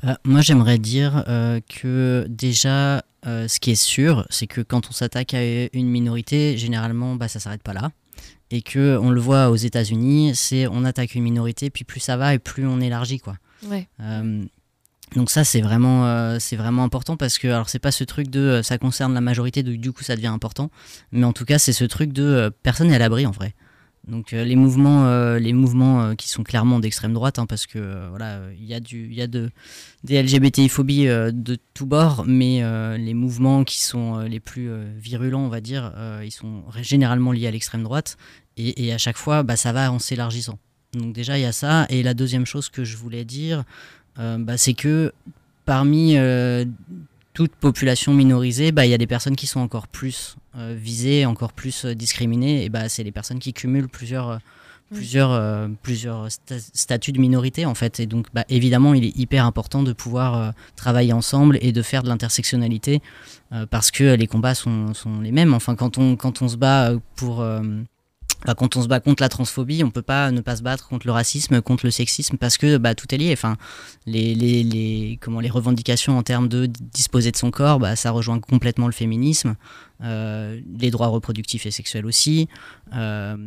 [0.01, 1.23] Bah, moi, j'aimerais dire
[1.69, 5.41] que déjà, euh, ce qui est sûr, c'est que quand on s'attaque à
[5.73, 7.91] une minorité, généralement, bah, ça s'arrête pas là.
[8.51, 12.17] Et que on le voit aux États-Unis, c'est on attaque une minorité, puis plus ça
[12.17, 13.37] va et plus on élargit, quoi.
[13.67, 14.43] ouais Euh,
[15.15, 18.29] donc ça c'est vraiment euh, c'est vraiment important parce que alors c'est pas ce truc
[18.29, 20.69] de euh, ça concerne la majorité donc du coup ça devient important
[21.11, 23.53] mais en tout cas c'est ce truc de euh, personne n'est à l'abri en vrai
[24.07, 27.65] donc euh, les mouvements euh, les mouvements euh, qui sont clairement d'extrême droite hein, parce
[27.65, 29.49] que voilà il y a du il y a de
[30.03, 32.61] des LGBTI phobies euh, de tous bords mais
[32.97, 35.93] les mouvements qui sont les plus virulents on va dire
[36.23, 38.17] ils sont généralement liés à l'extrême droite
[38.57, 40.59] et, à chaque fois bah, ça va en s'élargissant.
[40.93, 43.63] Donc déjà il y a ça et la deuxième chose que je voulais dire
[44.17, 45.13] bah, c'est que
[45.65, 46.15] parmi
[47.33, 51.25] toute population minorisée, bah, il y a des personnes qui sont encore plus euh, visées,
[51.25, 54.37] encore plus euh, discriminées, et bah, c'est les personnes qui cumulent plusieurs, euh,
[54.91, 54.95] Mm.
[54.95, 58.01] plusieurs, euh, plusieurs sta- statuts de minorité en fait.
[58.01, 61.81] Et donc bah, évidemment, il est hyper important de pouvoir euh, travailler ensemble et de
[61.81, 63.01] faire de l'intersectionnalité
[63.53, 65.53] euh, parce que les combats sont, sont les mêmes.
[65.53, 67.41] Enfin, quand on, quand on se bat euh, pour...
[68.43, 70.87] Enfin, quand on se bat contre la transphobie, on peut pas ne pas se battre
[70.87, 73.31] contre le racisme, contre le sexisme, parce que bah, tout est lié.
[73.31, 73.55] Enfin,
[74.05, 78.87] les, comment, les revendications en termes de disposer de son corps, bah, ça rejoint complètement
[78.87, 79.55] le féminisme,
[80.03, 82.49] euh, les droits reproductifs et sexuels aussi.
[82.95, 83.37] Euh,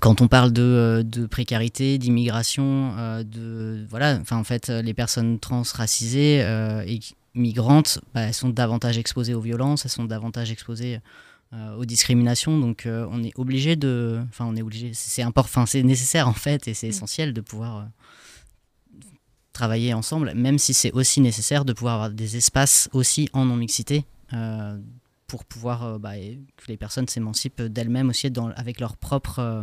[0.00, 2.94] quand on parle de, euh, précarité, d'immigration,
[3.24, 6.40] de voilà, enfin en fait, les personnes trans racisées
[6.86, 7.00] et
[7.34, 10.98] migrantes, bah, elles sont davantage exposées aux violences, elles sont davantage exposées
[11.78, 12.58] aux discriminations.
[12.58, 15.82] Donc euh, on est obligé de, enfin on est obligé, c'est c'est import- enfin, c'est
[15.82, 18.98] nécessaire en fait et c'est essentiel de pouvoir euh,
[19.52, 23.56] travailler ensemble, même si c'est aussi nécessaire de pouvoir avoir des espaces aussi en non
[23.56, 24.04] mixité.
[24.34, 24.78] euh,
[25.26, 26.12] pour pouvoir euh, bah,
[26.56, 29.62] que les personnes s'émancipent d'elles-mêmes aussi dans, avec leurs propres euh,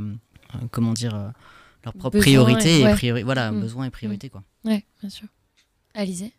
[0.53, 1.29] euh, comment dire euh,
[1.83, 2.93] leurs propres priorités et- et ouais.
[2.93, 3.61] priori- voilà Mm.
[3.61, 4.43] besoins et priorités quoi.
[4.65, 5.27] ouais bien sûr
[5.95, 6.33] Alizé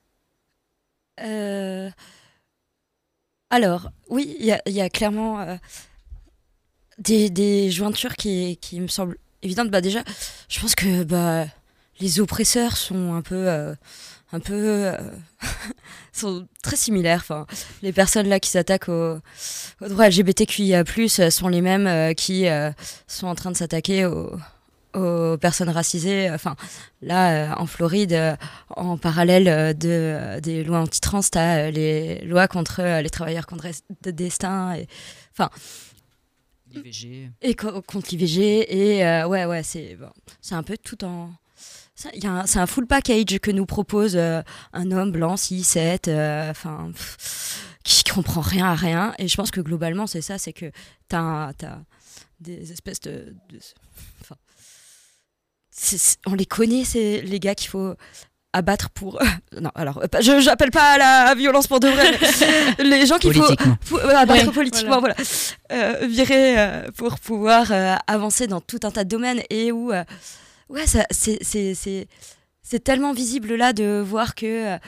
[1.21, 1.91] Euh,
[3.57, 5.57] Alors, oui, il y, a- clairement euh,
[6.99, 9.71] des, des jointures qui, qui me semblent évidentes.
[9.71, 10.03] Bah, déjà,
[10.51, 11.47] je pense que bah,
[11.99, 13.49] les oppresseurs sont un peu.
[13.49, 13.75] euh,
[14.33, 14.53] un peu.
[14.53, 14.99] euh,
[16.13, 17.21] sont très similaires.
[17.23, 17.47] Enfin,
[17.81, 19.21] les personnes là qui s'attaquent aux,
[19.81, 20.85] aux droits LGBTQIA,
[21.31, 22.45] sont les mêmes qui
[23.07, 24.37] sont en train de s'attaquer aux,
[24.97, 26.31] aux personnes racisées.
[26.31, 26.57] Enfin,
[27.03, 28.37] là, en Floride,
[28.71, 33.67] en parallèle de, des lois anti-trans, tu as les lois contre les travailleurs contre
[34.03, 34.75] de destin.
[34.75, 34.89] Et,
[35.33, 35.51] enfin,
[36.73, 37.31] L'IVG.
[37.43, 38.67] Et contre l'IVG.
[38.69, 40.11] Et ouais, ouais, c'est bon,
[40.51, 41.31] un peu tout en.
[41.95, 46.09] C'est un full package que nous propose un homme blanc, 6, 7,
[46.51, 46.91] enfin,
[47.87, 49.15] qui comprend rien à rien.
[49.19, 50.71] Et je pense que globalement, c'est ça, c'est que
[51.09, 51.53] tu as,
[52.41, 53.35] des espèces de...
[53.49, 53.59] de
[54.21, 54.37] enfin,
[56.27, 57.95] on les connaît, c'est les gars qu'il faut
[58.53, 59.21] abattre pour
[59.61, 62.19] non alors je j'appelle pas à la violence pour de vrai
[62.83, 63.45] les gens qu'il faut,
[63.83, 65.15] faut abattre politiquement voilà,
[65.73, 69.93] Euh, virer euh, pour pouvoir euh, avancer dans tout un tas de domaines et où
[70.69, 71.75] ouais ça c'est c'est
[72.63, 74.79] c'est tellement visible là de voir que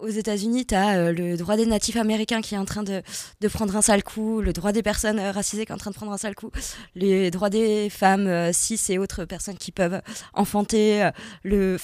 [0.00, 3.02] aux États-Unis, tu as le droit des natifs américains qui est en train de,
[3.48, 6.12] prendre un sale coup, le droit des personnes racisées qui est en train de prendre
[6.12, 6.50] un sale coup,
[6.94, 10.00] les droits des femmes euh, cis et autres personnes qui peuvent
[10.34, 11.04] enfanter.
[11.44, 11.78] Euh,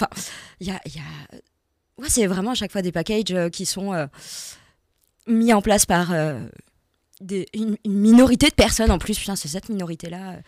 [0.60, 0.80] il y a.
[1.96, 4.06] Ouais, c'est vraiment à chaque fois des packages euh, qui sont euh,
[5.28, 6.46] mis en place par une,
[7.52, 9.18] une, minorité de personnes en plus.
[9.18, 10.38] Putain, c'est cette minorité-là.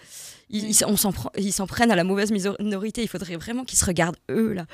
[0.49, 3.03] Ils, ils, on s'en ils s'en prennent à la mauvaise minorité.
[3.03, 4.67] Il faudrait vraiment qu'ils se regardent eux là.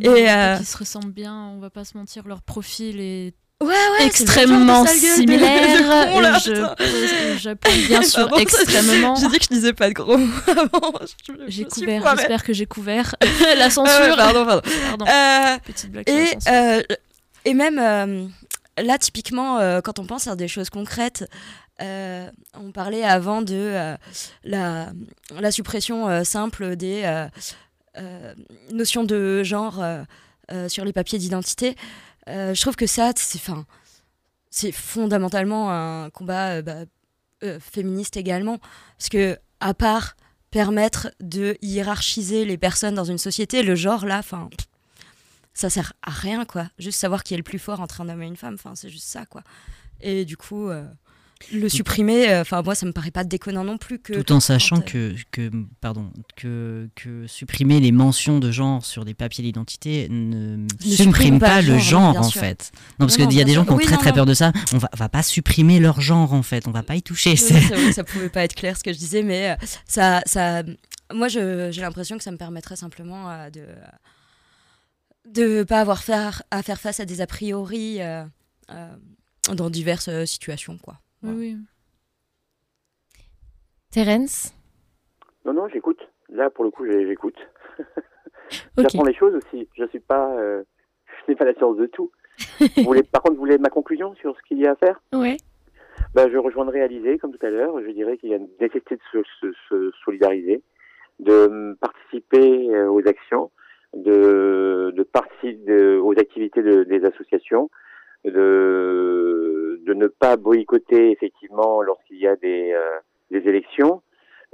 [0.00, 0.56] Et euh...
[0.56, 1.34] qu'ils se ressemblent bien.
[1.34, 6.38] On va pas se mentir, leur profil est ouais, ouais, extrêmement similaire.
[6.44, 9.16] je j'appuie bien sûr extrêmement.
[9.16, 10.92] J'ai dit que je disais pas de gros mots avant.
[11.46, 12.16] J'ai couvert.
[12.16, 13.14] J'espère que j'ai couvert
[13.56, 13.94] la censure.
[13.94, 14.62] Euh, pardon, pardon.
[14.88, 15.06] pardon.
[15.06, 16.08] Euh, Petite blague.
[16.08, 16.82] Et euh,
[17.44, 17.76] et même
[18.76, 21.24] là, typiquement, quand on pense à des choses concrètes.
[21.80, 23.96] Euh, on parlait avant de euh,
[24.44, 27.26] la, suppression euh, simple des
[28.72, 29.84] notions de genre
[30.68, 31.76] sur les papiers d'identité.
[32.26, 33.12] je trouve que ça,
[34.50, 36.84] c'est fondamentalement un combat bah,
[37.60, 38.58] féministe également.
[38.98, 40.16] Parce que, à part
[40.50, 44.48] permettre de hiérarchiser les personnes dans une société, le genre là, enfin
[45.52, 48.22] ça sert à rien quoi juste savoir qui est le plus fort entre un homme
[48.22, 49.42] et une femme c'est juste ça quoi
[50.00, 50.70] et du coup
[51.52, 54.40] le supprimer, enfin euh, moi ça me paraît pas déconnant non plus que tout en
[54.40, 55.50] sachant que, que
[55.80, 61.38] pardon que, que supprimer les mentions de genre sur des papiers d'identité ne, ne, supprime
[61.38, 62.72] pas, pas le genre, genre en fait.
[62.98, 64.16] Non parce qu'il y a des gens qui ont oui, très non, très non.
[64.16, 64.52] peur de ça.
[64.72, 66.66] On va, va pas supprimer leur genre en fait.
[66.66, 67.34] On va pas y toucher.
[67.38, 70.62] Oui, vrai, ça pouvait pas être clair ce que je disais, mais euh, ça ça
[71.12, 73.66] moi j'ai l'impression que ça me permettrait simplement euh, de
[75.26, 78.24] de pas avoir faire, à faire face à des a priori euh,
[78.70, 78.96] euh,
[79.52, 81.00] dans diverses situations quoi.
[81.22, 81.56] Oui, oui.
[83.90, 84.54] Terence
[85.44, 86.00] Non, non, j'écoute.
[86.28, 87.38] Là, pour le coup, j'écoute.
[87.78, 87.88] okay.
[88.76, 89.68] J'apprends les choses aussi.
[89.76, 90.62] Je suis pas, euh,
[91.26, 92.10] je n'ai pas la science de tout.
[92.60, 95.00] vous voulez, par contre, vous voulez ma conclusion sur ce qu'il y a à faire?
[95.12, 95.36] Oui.
[96.14, 97.80] Ben, je rejoindrai Alizé, comme tout à l'heure.
[97.82, 100.62] Je dirais qu'il y a une nécessité de se, se, se, solidariser,
[101.18, 103.50] de participer euh, aux actions,
[103.94, 107.70] de, de participer aux activités de, des associations,
[108.24, 109.57] de,
[109.88, 114.02] de ne pas boycotter effectivement lorsqu'il y a des, euh, élections,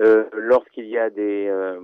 [0.01, 1.79] euh, lorsqu'il y a des, euh,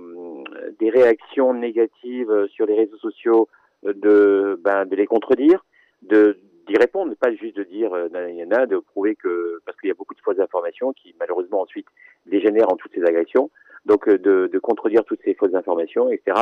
[0.81, 3.49] réactions négatives sur les réseaux sociaux,
[3.83, 5.65] de, ben, de les contredire,
[6.01, 9.77] d'y répondre, pas juste de dire euh, il y en a, de prouver que parce
[9.79, 11.87] qu'il y a beaucoup de fausses informations qui malheureusement ensuite
[12.25, 13.49] dégénèrent en toutes ces agressions.
[13.85, 16.41] Donc de contredire toutes ces fausses informations, etc.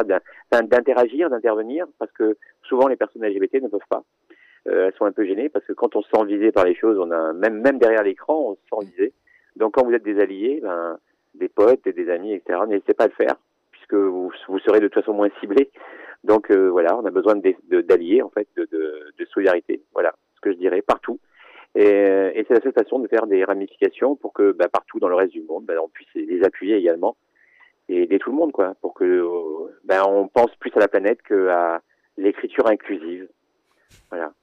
[0.52, 4.04] D'interagir, d'intervenir, parce que souvent les personnes LGBT ne peuvent pas
[4.68, 6.76] euh, elles sont un peu gênées parce que quand on se sent visé par les
[6.76, 9.14] choses, on a même même derrière l'écran, on se sent visé.
[9.56, 10.98] Donc quand vous êtes des alliés, ben,
[11.36, 13.36] des potes et des amis, etc., n'hésitez pas à le faire
[13.72, 15.70] puisque vous, vous serez de toute façon moins ciblés.
[16.24, 19.82] Donc euh, voilà, on a besoin d'alliés en fait, de, de, de, solidarité.
[19.94, 21.20] Voilà ce que je dirais partout.
[21.76, 25.08] Et, et c'est la seule façon de faire des ramifications pour que ben, partout dans
[25.08, 27.16] le reste du monde, ben, on puisse les appuyer également
[27.88, 29.24] et aider tout le monde, quoi, pour que
[29.84, 31.82] ben, on pense plus à la planète qu'à
[32.18, 33.28] l'écriture inclusive.
[34.10, 34.34] Voilà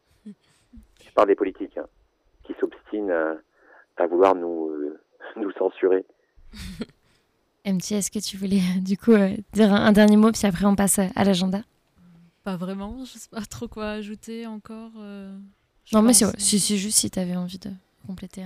[1.17, 1.87] par des politiques hein,
[2.45, 3.35] qui s'obstinent à,
[3.97, 5.01] à, vouloir nous, euh,
[5.37, 6.05] nous censurer.
[7.67, 10.67] MT, est-ce que tu voulais du coup euh, dire un, un, dernier mot, puis après
[10.67, 11.63] on passe à, l'agenda?
[12.45, 14.93] Pas vraiment, je sais pas trop quoi ajouter encore.
[14.99, 15.37] Euh,
[15.93, 17.71] non, mais c'est si, juste si tu avais envie de
[18.07, 18.45] compléter.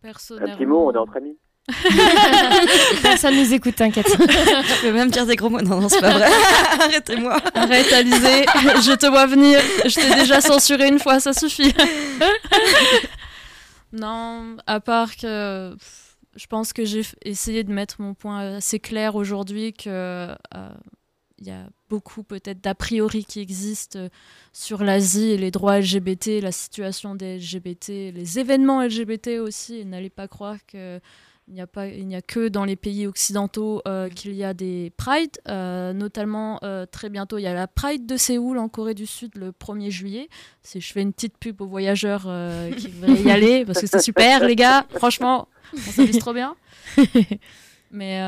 [0.00, 0.52] Personnellement.
[0.52, 1.36] Un petit mot, on est entre amis?
[3.02, 4.06] Personne nous écoute, t'inquiète.
[4.08, 5.62] Je peux même dire des gros mots.
[5.62, 6.28] Non, non, c'est pas vrai.
[6.80, 7.40] Arrêtez-moi.
[7.54, 8.44] Arrête, Alizé.
[8.82, 9.58] Je te vois venir.
[9.86, 11.72] Je t'ai déjà censuré une fois, ça suffit.
[13.92, 15.74] non, à part que
[16.36, 20.74] je pense que j'ai essayé de mettre mon point assez clair aujourd'hui que euh,
[21.38, 24.08] il y a beaucoup peut-être d'a priori qui existent
[24.52, 29.86] sur l'Asie et les droits LGBT, la situation des LGBT, les événements LGBT aussi.
[29.86, 31.00] N'allez pas croire que
[31.48, 34.44] il n'y a, pas, il n'y a que dans les pays occidentaux euh, qu'il y
[34.44, 38.56] a des prides, euh, notamment euh, très bientôt il y a la Pride de Séoul
[38.58, 40.28] en Corée du Sud le 1er juillet.
[40.62, 42.22] Si je fais une petite pub aux voyageurs
[42.78, 46.56] qui voudraient y aller, parce que c'est super les gars, franchement, on s'amuse trop bien.
[47.90, 48.20] Mais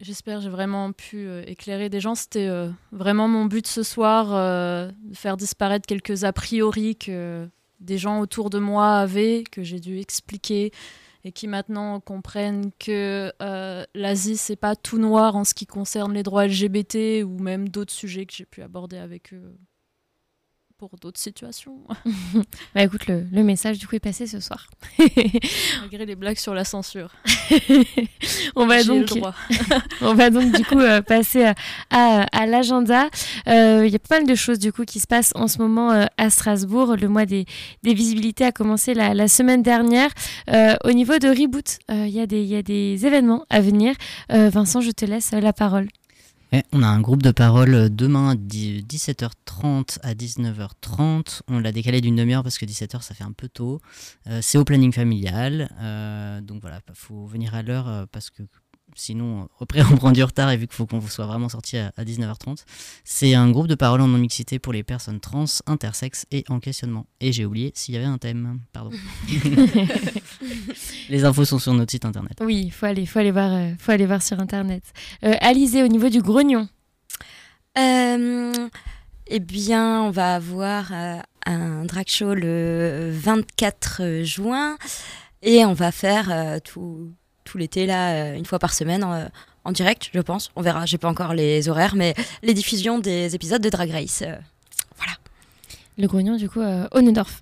[0.00, 2.14] j'espère j'ai vraiment pu éclairer des gens.
[2.14, 2.50] C'était
[2.92, 7.48] vraiment mon but ce soir, de faire disparaître quelques a priori que
[7.80, 10.70] des gens autour de moi avaient, que j'ai dû expliquer
[11.24, 16.12] et qui maintenant comprennent que euh, l'Asie, c'est pas tout noir en ce qui concerne
[16.12, 19.56] les droits LGBT ou même d'autres sujets que j'ai pu aborder avec eux
[20.88, 21.76] pour d'autres situations.
[22.74, 24.68] bah écoute, le, le, message du coup est passé ce soir.
[25.80, 27.10] Malgré les blagues sur la censure.
[28.56, 29.06] on, va donc,
[30.00, 31.54] on va donc du coup euh, passer à,
[31.90, 33.08] à, à l'agenda.
[33.46, 35.58] Il euh, y a pas mal de choses du coup qui se passent en ce
[35.58, 36.96] moment euh, à Strasbourg.
[36.96, 37.46] Le mois des,
[37.84, 40.10] des visibilités a commencé la, la semaine dernière.
[40.84, 43.94] Au niveau de Reboot, il y, y, a des événements à venir.
[44.28, 45.86] Vincent, je te laisse la parole.
[46.72, 51.40] On a un groupe de parole demain 17h30 à 19h30.
[51.48, 53.80] On l'a décalé d'une demi-heure parce que 17h ça fait un peu tôt.
[54.26, 55.74] Euh, c'est au planning familial.
[55.80, 58.42] Euh, donc voilà, il faut venir à l'heure euh, parce que
[58.94, 61.90] sinon après on prend du retard et vu qu'il faut qu'on soit vraiment sorti à,
[61.98, 62.64] 19h30.
[63.04, 67.06] C'est un groupe de parole en non-mixité pour les personnes trans, intersexes et en questionnement.
[67.20, 68.90] Et j'ai oublié s'il y avait un thème, pardon.
[71.08, 72.38] les infos sont sur notre site internet.
[72.40, 74.82] Oui, il faut aller, faut, aller voir, euh, faut aller voir sur internet.
[75.24, 76.68] Euh, Alizé, au niveau du grognon
[77.78, 78.52] euh,
[79.26, 84.76] Eh bien, on va avoir euh, un drag show le 24 juin
[85.42, 87.12] et on va faire tout
[87.52, 89.28] tout l'été, là, euh, une fois par semaine, en,
[89.64, 90.50] en, direct, je pense.
[90.56, 94.22] On verra, j'ai pas encore les horaires, mais les diffusions des épisodes de Drag Race.
[94.22, 94.34] Euh,
[94.96, 95.12] voilà.
[95.98, 96.88] Le grognon, du coup, euh,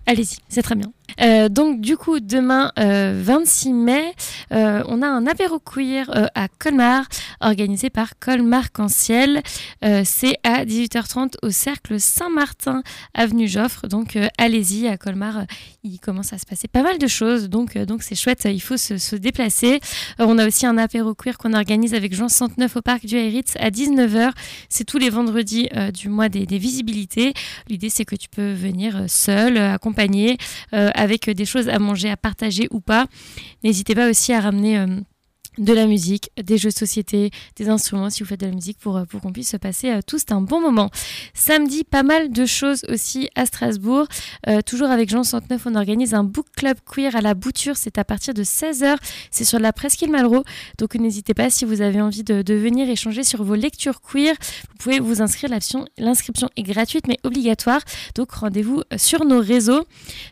[0.06, 0.92] Allez-y, c'est très bien.
[1.20, 4.14] Euh, donc, du coup, demain, 26 euh, mai,
[4.52, 7.06] euh, on a un apéro queer à Colmar,
[7.40, 9.42] organisé par Colmar Canciel.
[10.04, 12.82] c'est à 18h30 au Cercle Saint-Martin,
[13.14, 13.86] avenue Joffre.
[13.88, 15.44] Donc, allez-y, à Colmar,
[15.82, 17.48] il commence à se passer pas mal de choses.
[17.48, 19.80] Donc, donc c'est chouette, il faut se, déplacer.
[20.18, 23.54] on a aussi un apéro queer qu'on organise avec Jean 109 au parc du Heiritz
[23.58, 24.32] à 19h.
[24.68, 27.34] C'est tous les vendredis du mois des visibilités.
[27.68, 30.38] L'idée, c'est que tu peux venir seul, accompagné,
[31.00, 33.06] avec des choses à manger, à partager ou pas.
[33.64, 34.86] N'hésitez pas aussi à ramener euh,
[35.58, 38.78] de la musique, des jeux de société, des instruments si vous faites de la musique
[38.78, 40.90] pour, euh, qu'on puisse se passer euh, tous un bon moment.
[41.34, 44.06] Samedi, pas mal de choses aussi à Strasbourg.
[44.48, 47.76] Euh, toujours avec Jean 109, on organise un book club queer à la bouture.
[47.76, 48.96] C'est à partir de 16h.
[49.30, 50.44] C'est sur la presqu'île Malraux.
[50.78, 54.34] Donc n'hésitez pas si vous avez envie de, venir échanger sur vos lectures queer.
[54.70, 55.50] Vous pouvez vous inscrire.
[55.98, 57.80] L'inscription est gratuite mais obligatoire.
[58.14, 59.84] Donc rendez-vous sur nos réseaux.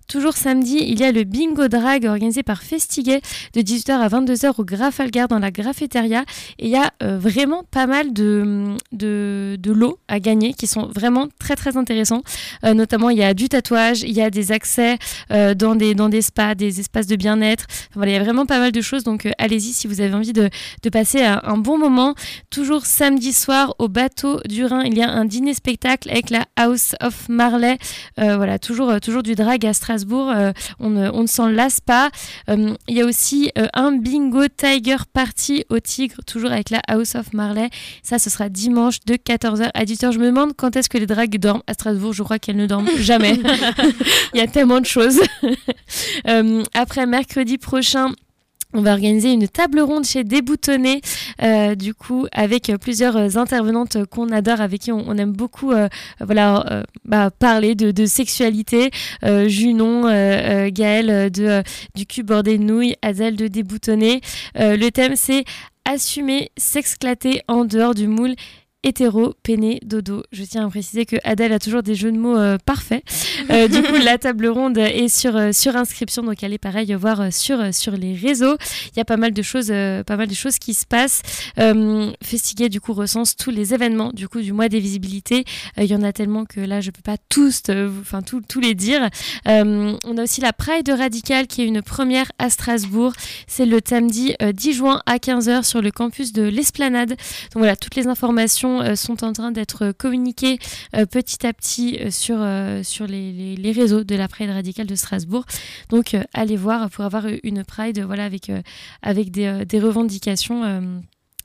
[0.08, 3.20] Toujours samedi, il y a le bingo drag organisé par Festiguet
[3.54, 4.64] de 18h à 22h au
[5.08, 6.24] Grafalgar dans la Graffeteria
[6.58, 10.66] et il y a euh, vraiment pas mal de, de, de, lots à gagner qui
[10.66, 12.22] sont vraiment très très intéressants.
[12.64, 14.98] Euh, notamment, il y a du tatouage, il y a des accès
[15.30, 17.66] euh, dans, des, dans des spas, des espaces de bien-être.
[17.94, 19.04] voilà, il y a vraiment pas mal de choses.
[19.04, 20.50] Donc, allez-y si vous avez envie de,
[20.82, 22.14] de passer un bon moment.
[22.50, 26.94] Toujours samedi soir au bateau du Rhin, il y a un dîner-spectacle avec la House
[27.00, 27.78] of Marley.
[28.16, 30.32] voilà, toujours, toujours du drag à Strasbourg.
[30.80, 32.10] on, ne, on ne s'en lasse pas.
[32.48, 37.32] il y a aussi un bingo Tiger partie au Tigre, toujours avec la House of
[37.32, 37.68] Marley.
[38.02, 40.12] Ça, ce sera dimanche de 14h à 18h.
[40.12, 42.12] Je me demande quand est-ce que les dragues dorment à Strasbourg.
[42.12, 43.34] Je crois qu'elles ne dorment jamais.
[44.34, 45.20] Il y a tellement de choses.
[46.26, 48.08] Euh, après, mercredi prochain,
[48.74, 51.00] on va organiser une table ronde chez Déboutonné,
[51.42, 55.88] euh, du coup, avec plusieurs intervenantes qu'on adore, avec qui on, aime beaucoup euh,
[56.20, 58.90] voilà, bah, parler de, sexualité.
[59.22, 60.02] Junon,
[60.70, 64.20] Gaëlle du cul bordé de nouilles, Azel de Déboutonné.
[64.54, 65.44] le thème, c'est
[65.84, 68.34] assumer, s'exclater en dehors du moule
[68.84, 70.22] hétéro, péné, dodo.
[70.30, 73.02] Je tiens à préciser que Adèle a toujours des jeux de mots euh, parfaits.
[73.50, 77.32] Euh, du coup, la table ronde est sur, euh, sur inscription, donc allez pareil voir
[77.32, 78.56] sur, sur les réseaux.
[78.92, 81.22] Il y a pas mal de choses, pas mal de choses qui se passent.
[82.22, 85.44] Festiguet, du coup, recense tous les événements du coup du mois des visibilités.
[85.76, 87.62] Il y en a tellement que là, je peux pas tous,
[88.00, 89.08] enfin tous les dire.
[89.46, 93.12] on a aussi la Pride Radical qui est une première à Strasbourg.
[93.46, 97.10] C'est le samedi 10 juin à 15h sur le campus de l'Esplanade.
[97.10, 100.58] Donc voilà, toutes les informations euh, sont en train d'être communiquées
[100.94, 102.38] euh, petit à petit euh, sur,
[102.84, 105.44] sur les, les, réseaux de la Pride radicale de Strasbourg.
[105.90, 108.50] Donc allez voir pour avoir une Pride voilà, avec,
[109.02, 110.82] avec des, des revendications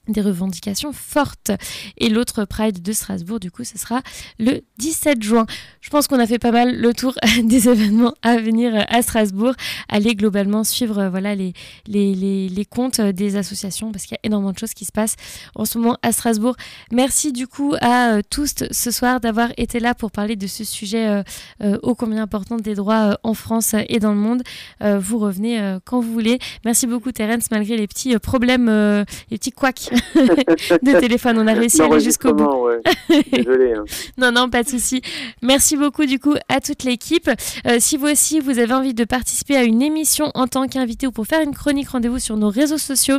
[0.07, 1.51] des revendications fortes.
[1.97, 4.01] Et l'autre Pride de Strasbourg, du coup, ce sera
[4.37, 5.45] le 17 juin.
[5.79, 9.53] Je pense qu'on a fait pas mal le tour des événements à venir à Strasbourg.
[9.87, 11.53] Allez globalement suivre voilà, les,
[11.87, 14.91] les, les, les comptes des associations parce qu'il y a énormément de choses qui se
[14.91, 15.15] passent
[15.55, 16.55] en ce moment à Strasbourg.
[16.91, 21.23] Merci du coup à tous ce soir d'avoir été là pour parler de ce sujet
[21.61, 24.43] euh, ô combien important des droits en France et dans le monde.
[24.81, 26.39] vous revenez quand vous voulez.
[26.65, 28.67] Merci beaucoup Terence malgré les petits problèmes,
[29.29, 31.37] les petits couacs de téléphone.
[31.39, 32.67] On a réussi à aller jusqu'au bout.
[33.31, 33.73] Désolé.
[33.73, 33.83] Hein.
[34.17, 35.01] non, non, pas de souci.
[35.41, 37.29] Merci beaucoup du coup à toute l'équipe.
[37.67, 41.07] Euh, si vous aussi vous avez envie de participer à une émission en tant qu'invité
[41.07, 43.17] ou pour faire une chronique, rendez-vous sur nos réseaux sociaux.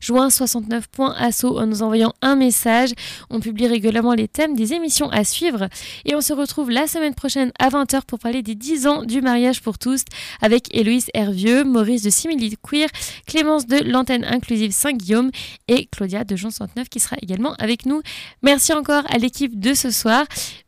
[0.00, 2.90] Joint 69.asso en nous envoyant un message.
[3.30, 5.68] On publie régulièrement les thèmes des émissions à suivre.
[6.04, 9.20] Et on se retrouve la semaine prochaine à 20h pour parler des 10 ans du
[9.20, 10.04] mariage pour tous
[10.40, 12.88] avec Héloïse Hervieux, Maurice de Simili Queer,
[13.26, 15.30] Clémence de l'antenne inclusive Saint-Guillaume
[15.68, 18.02] et Claudia de Jean 69 qui sera également avec nous.
[18.42, 20.24] Merci encore à l'équipe de ce soir.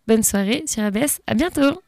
[0.06, 1.20] Bonne soirée sur ABS.
[1.26, 1.87] À bientôt.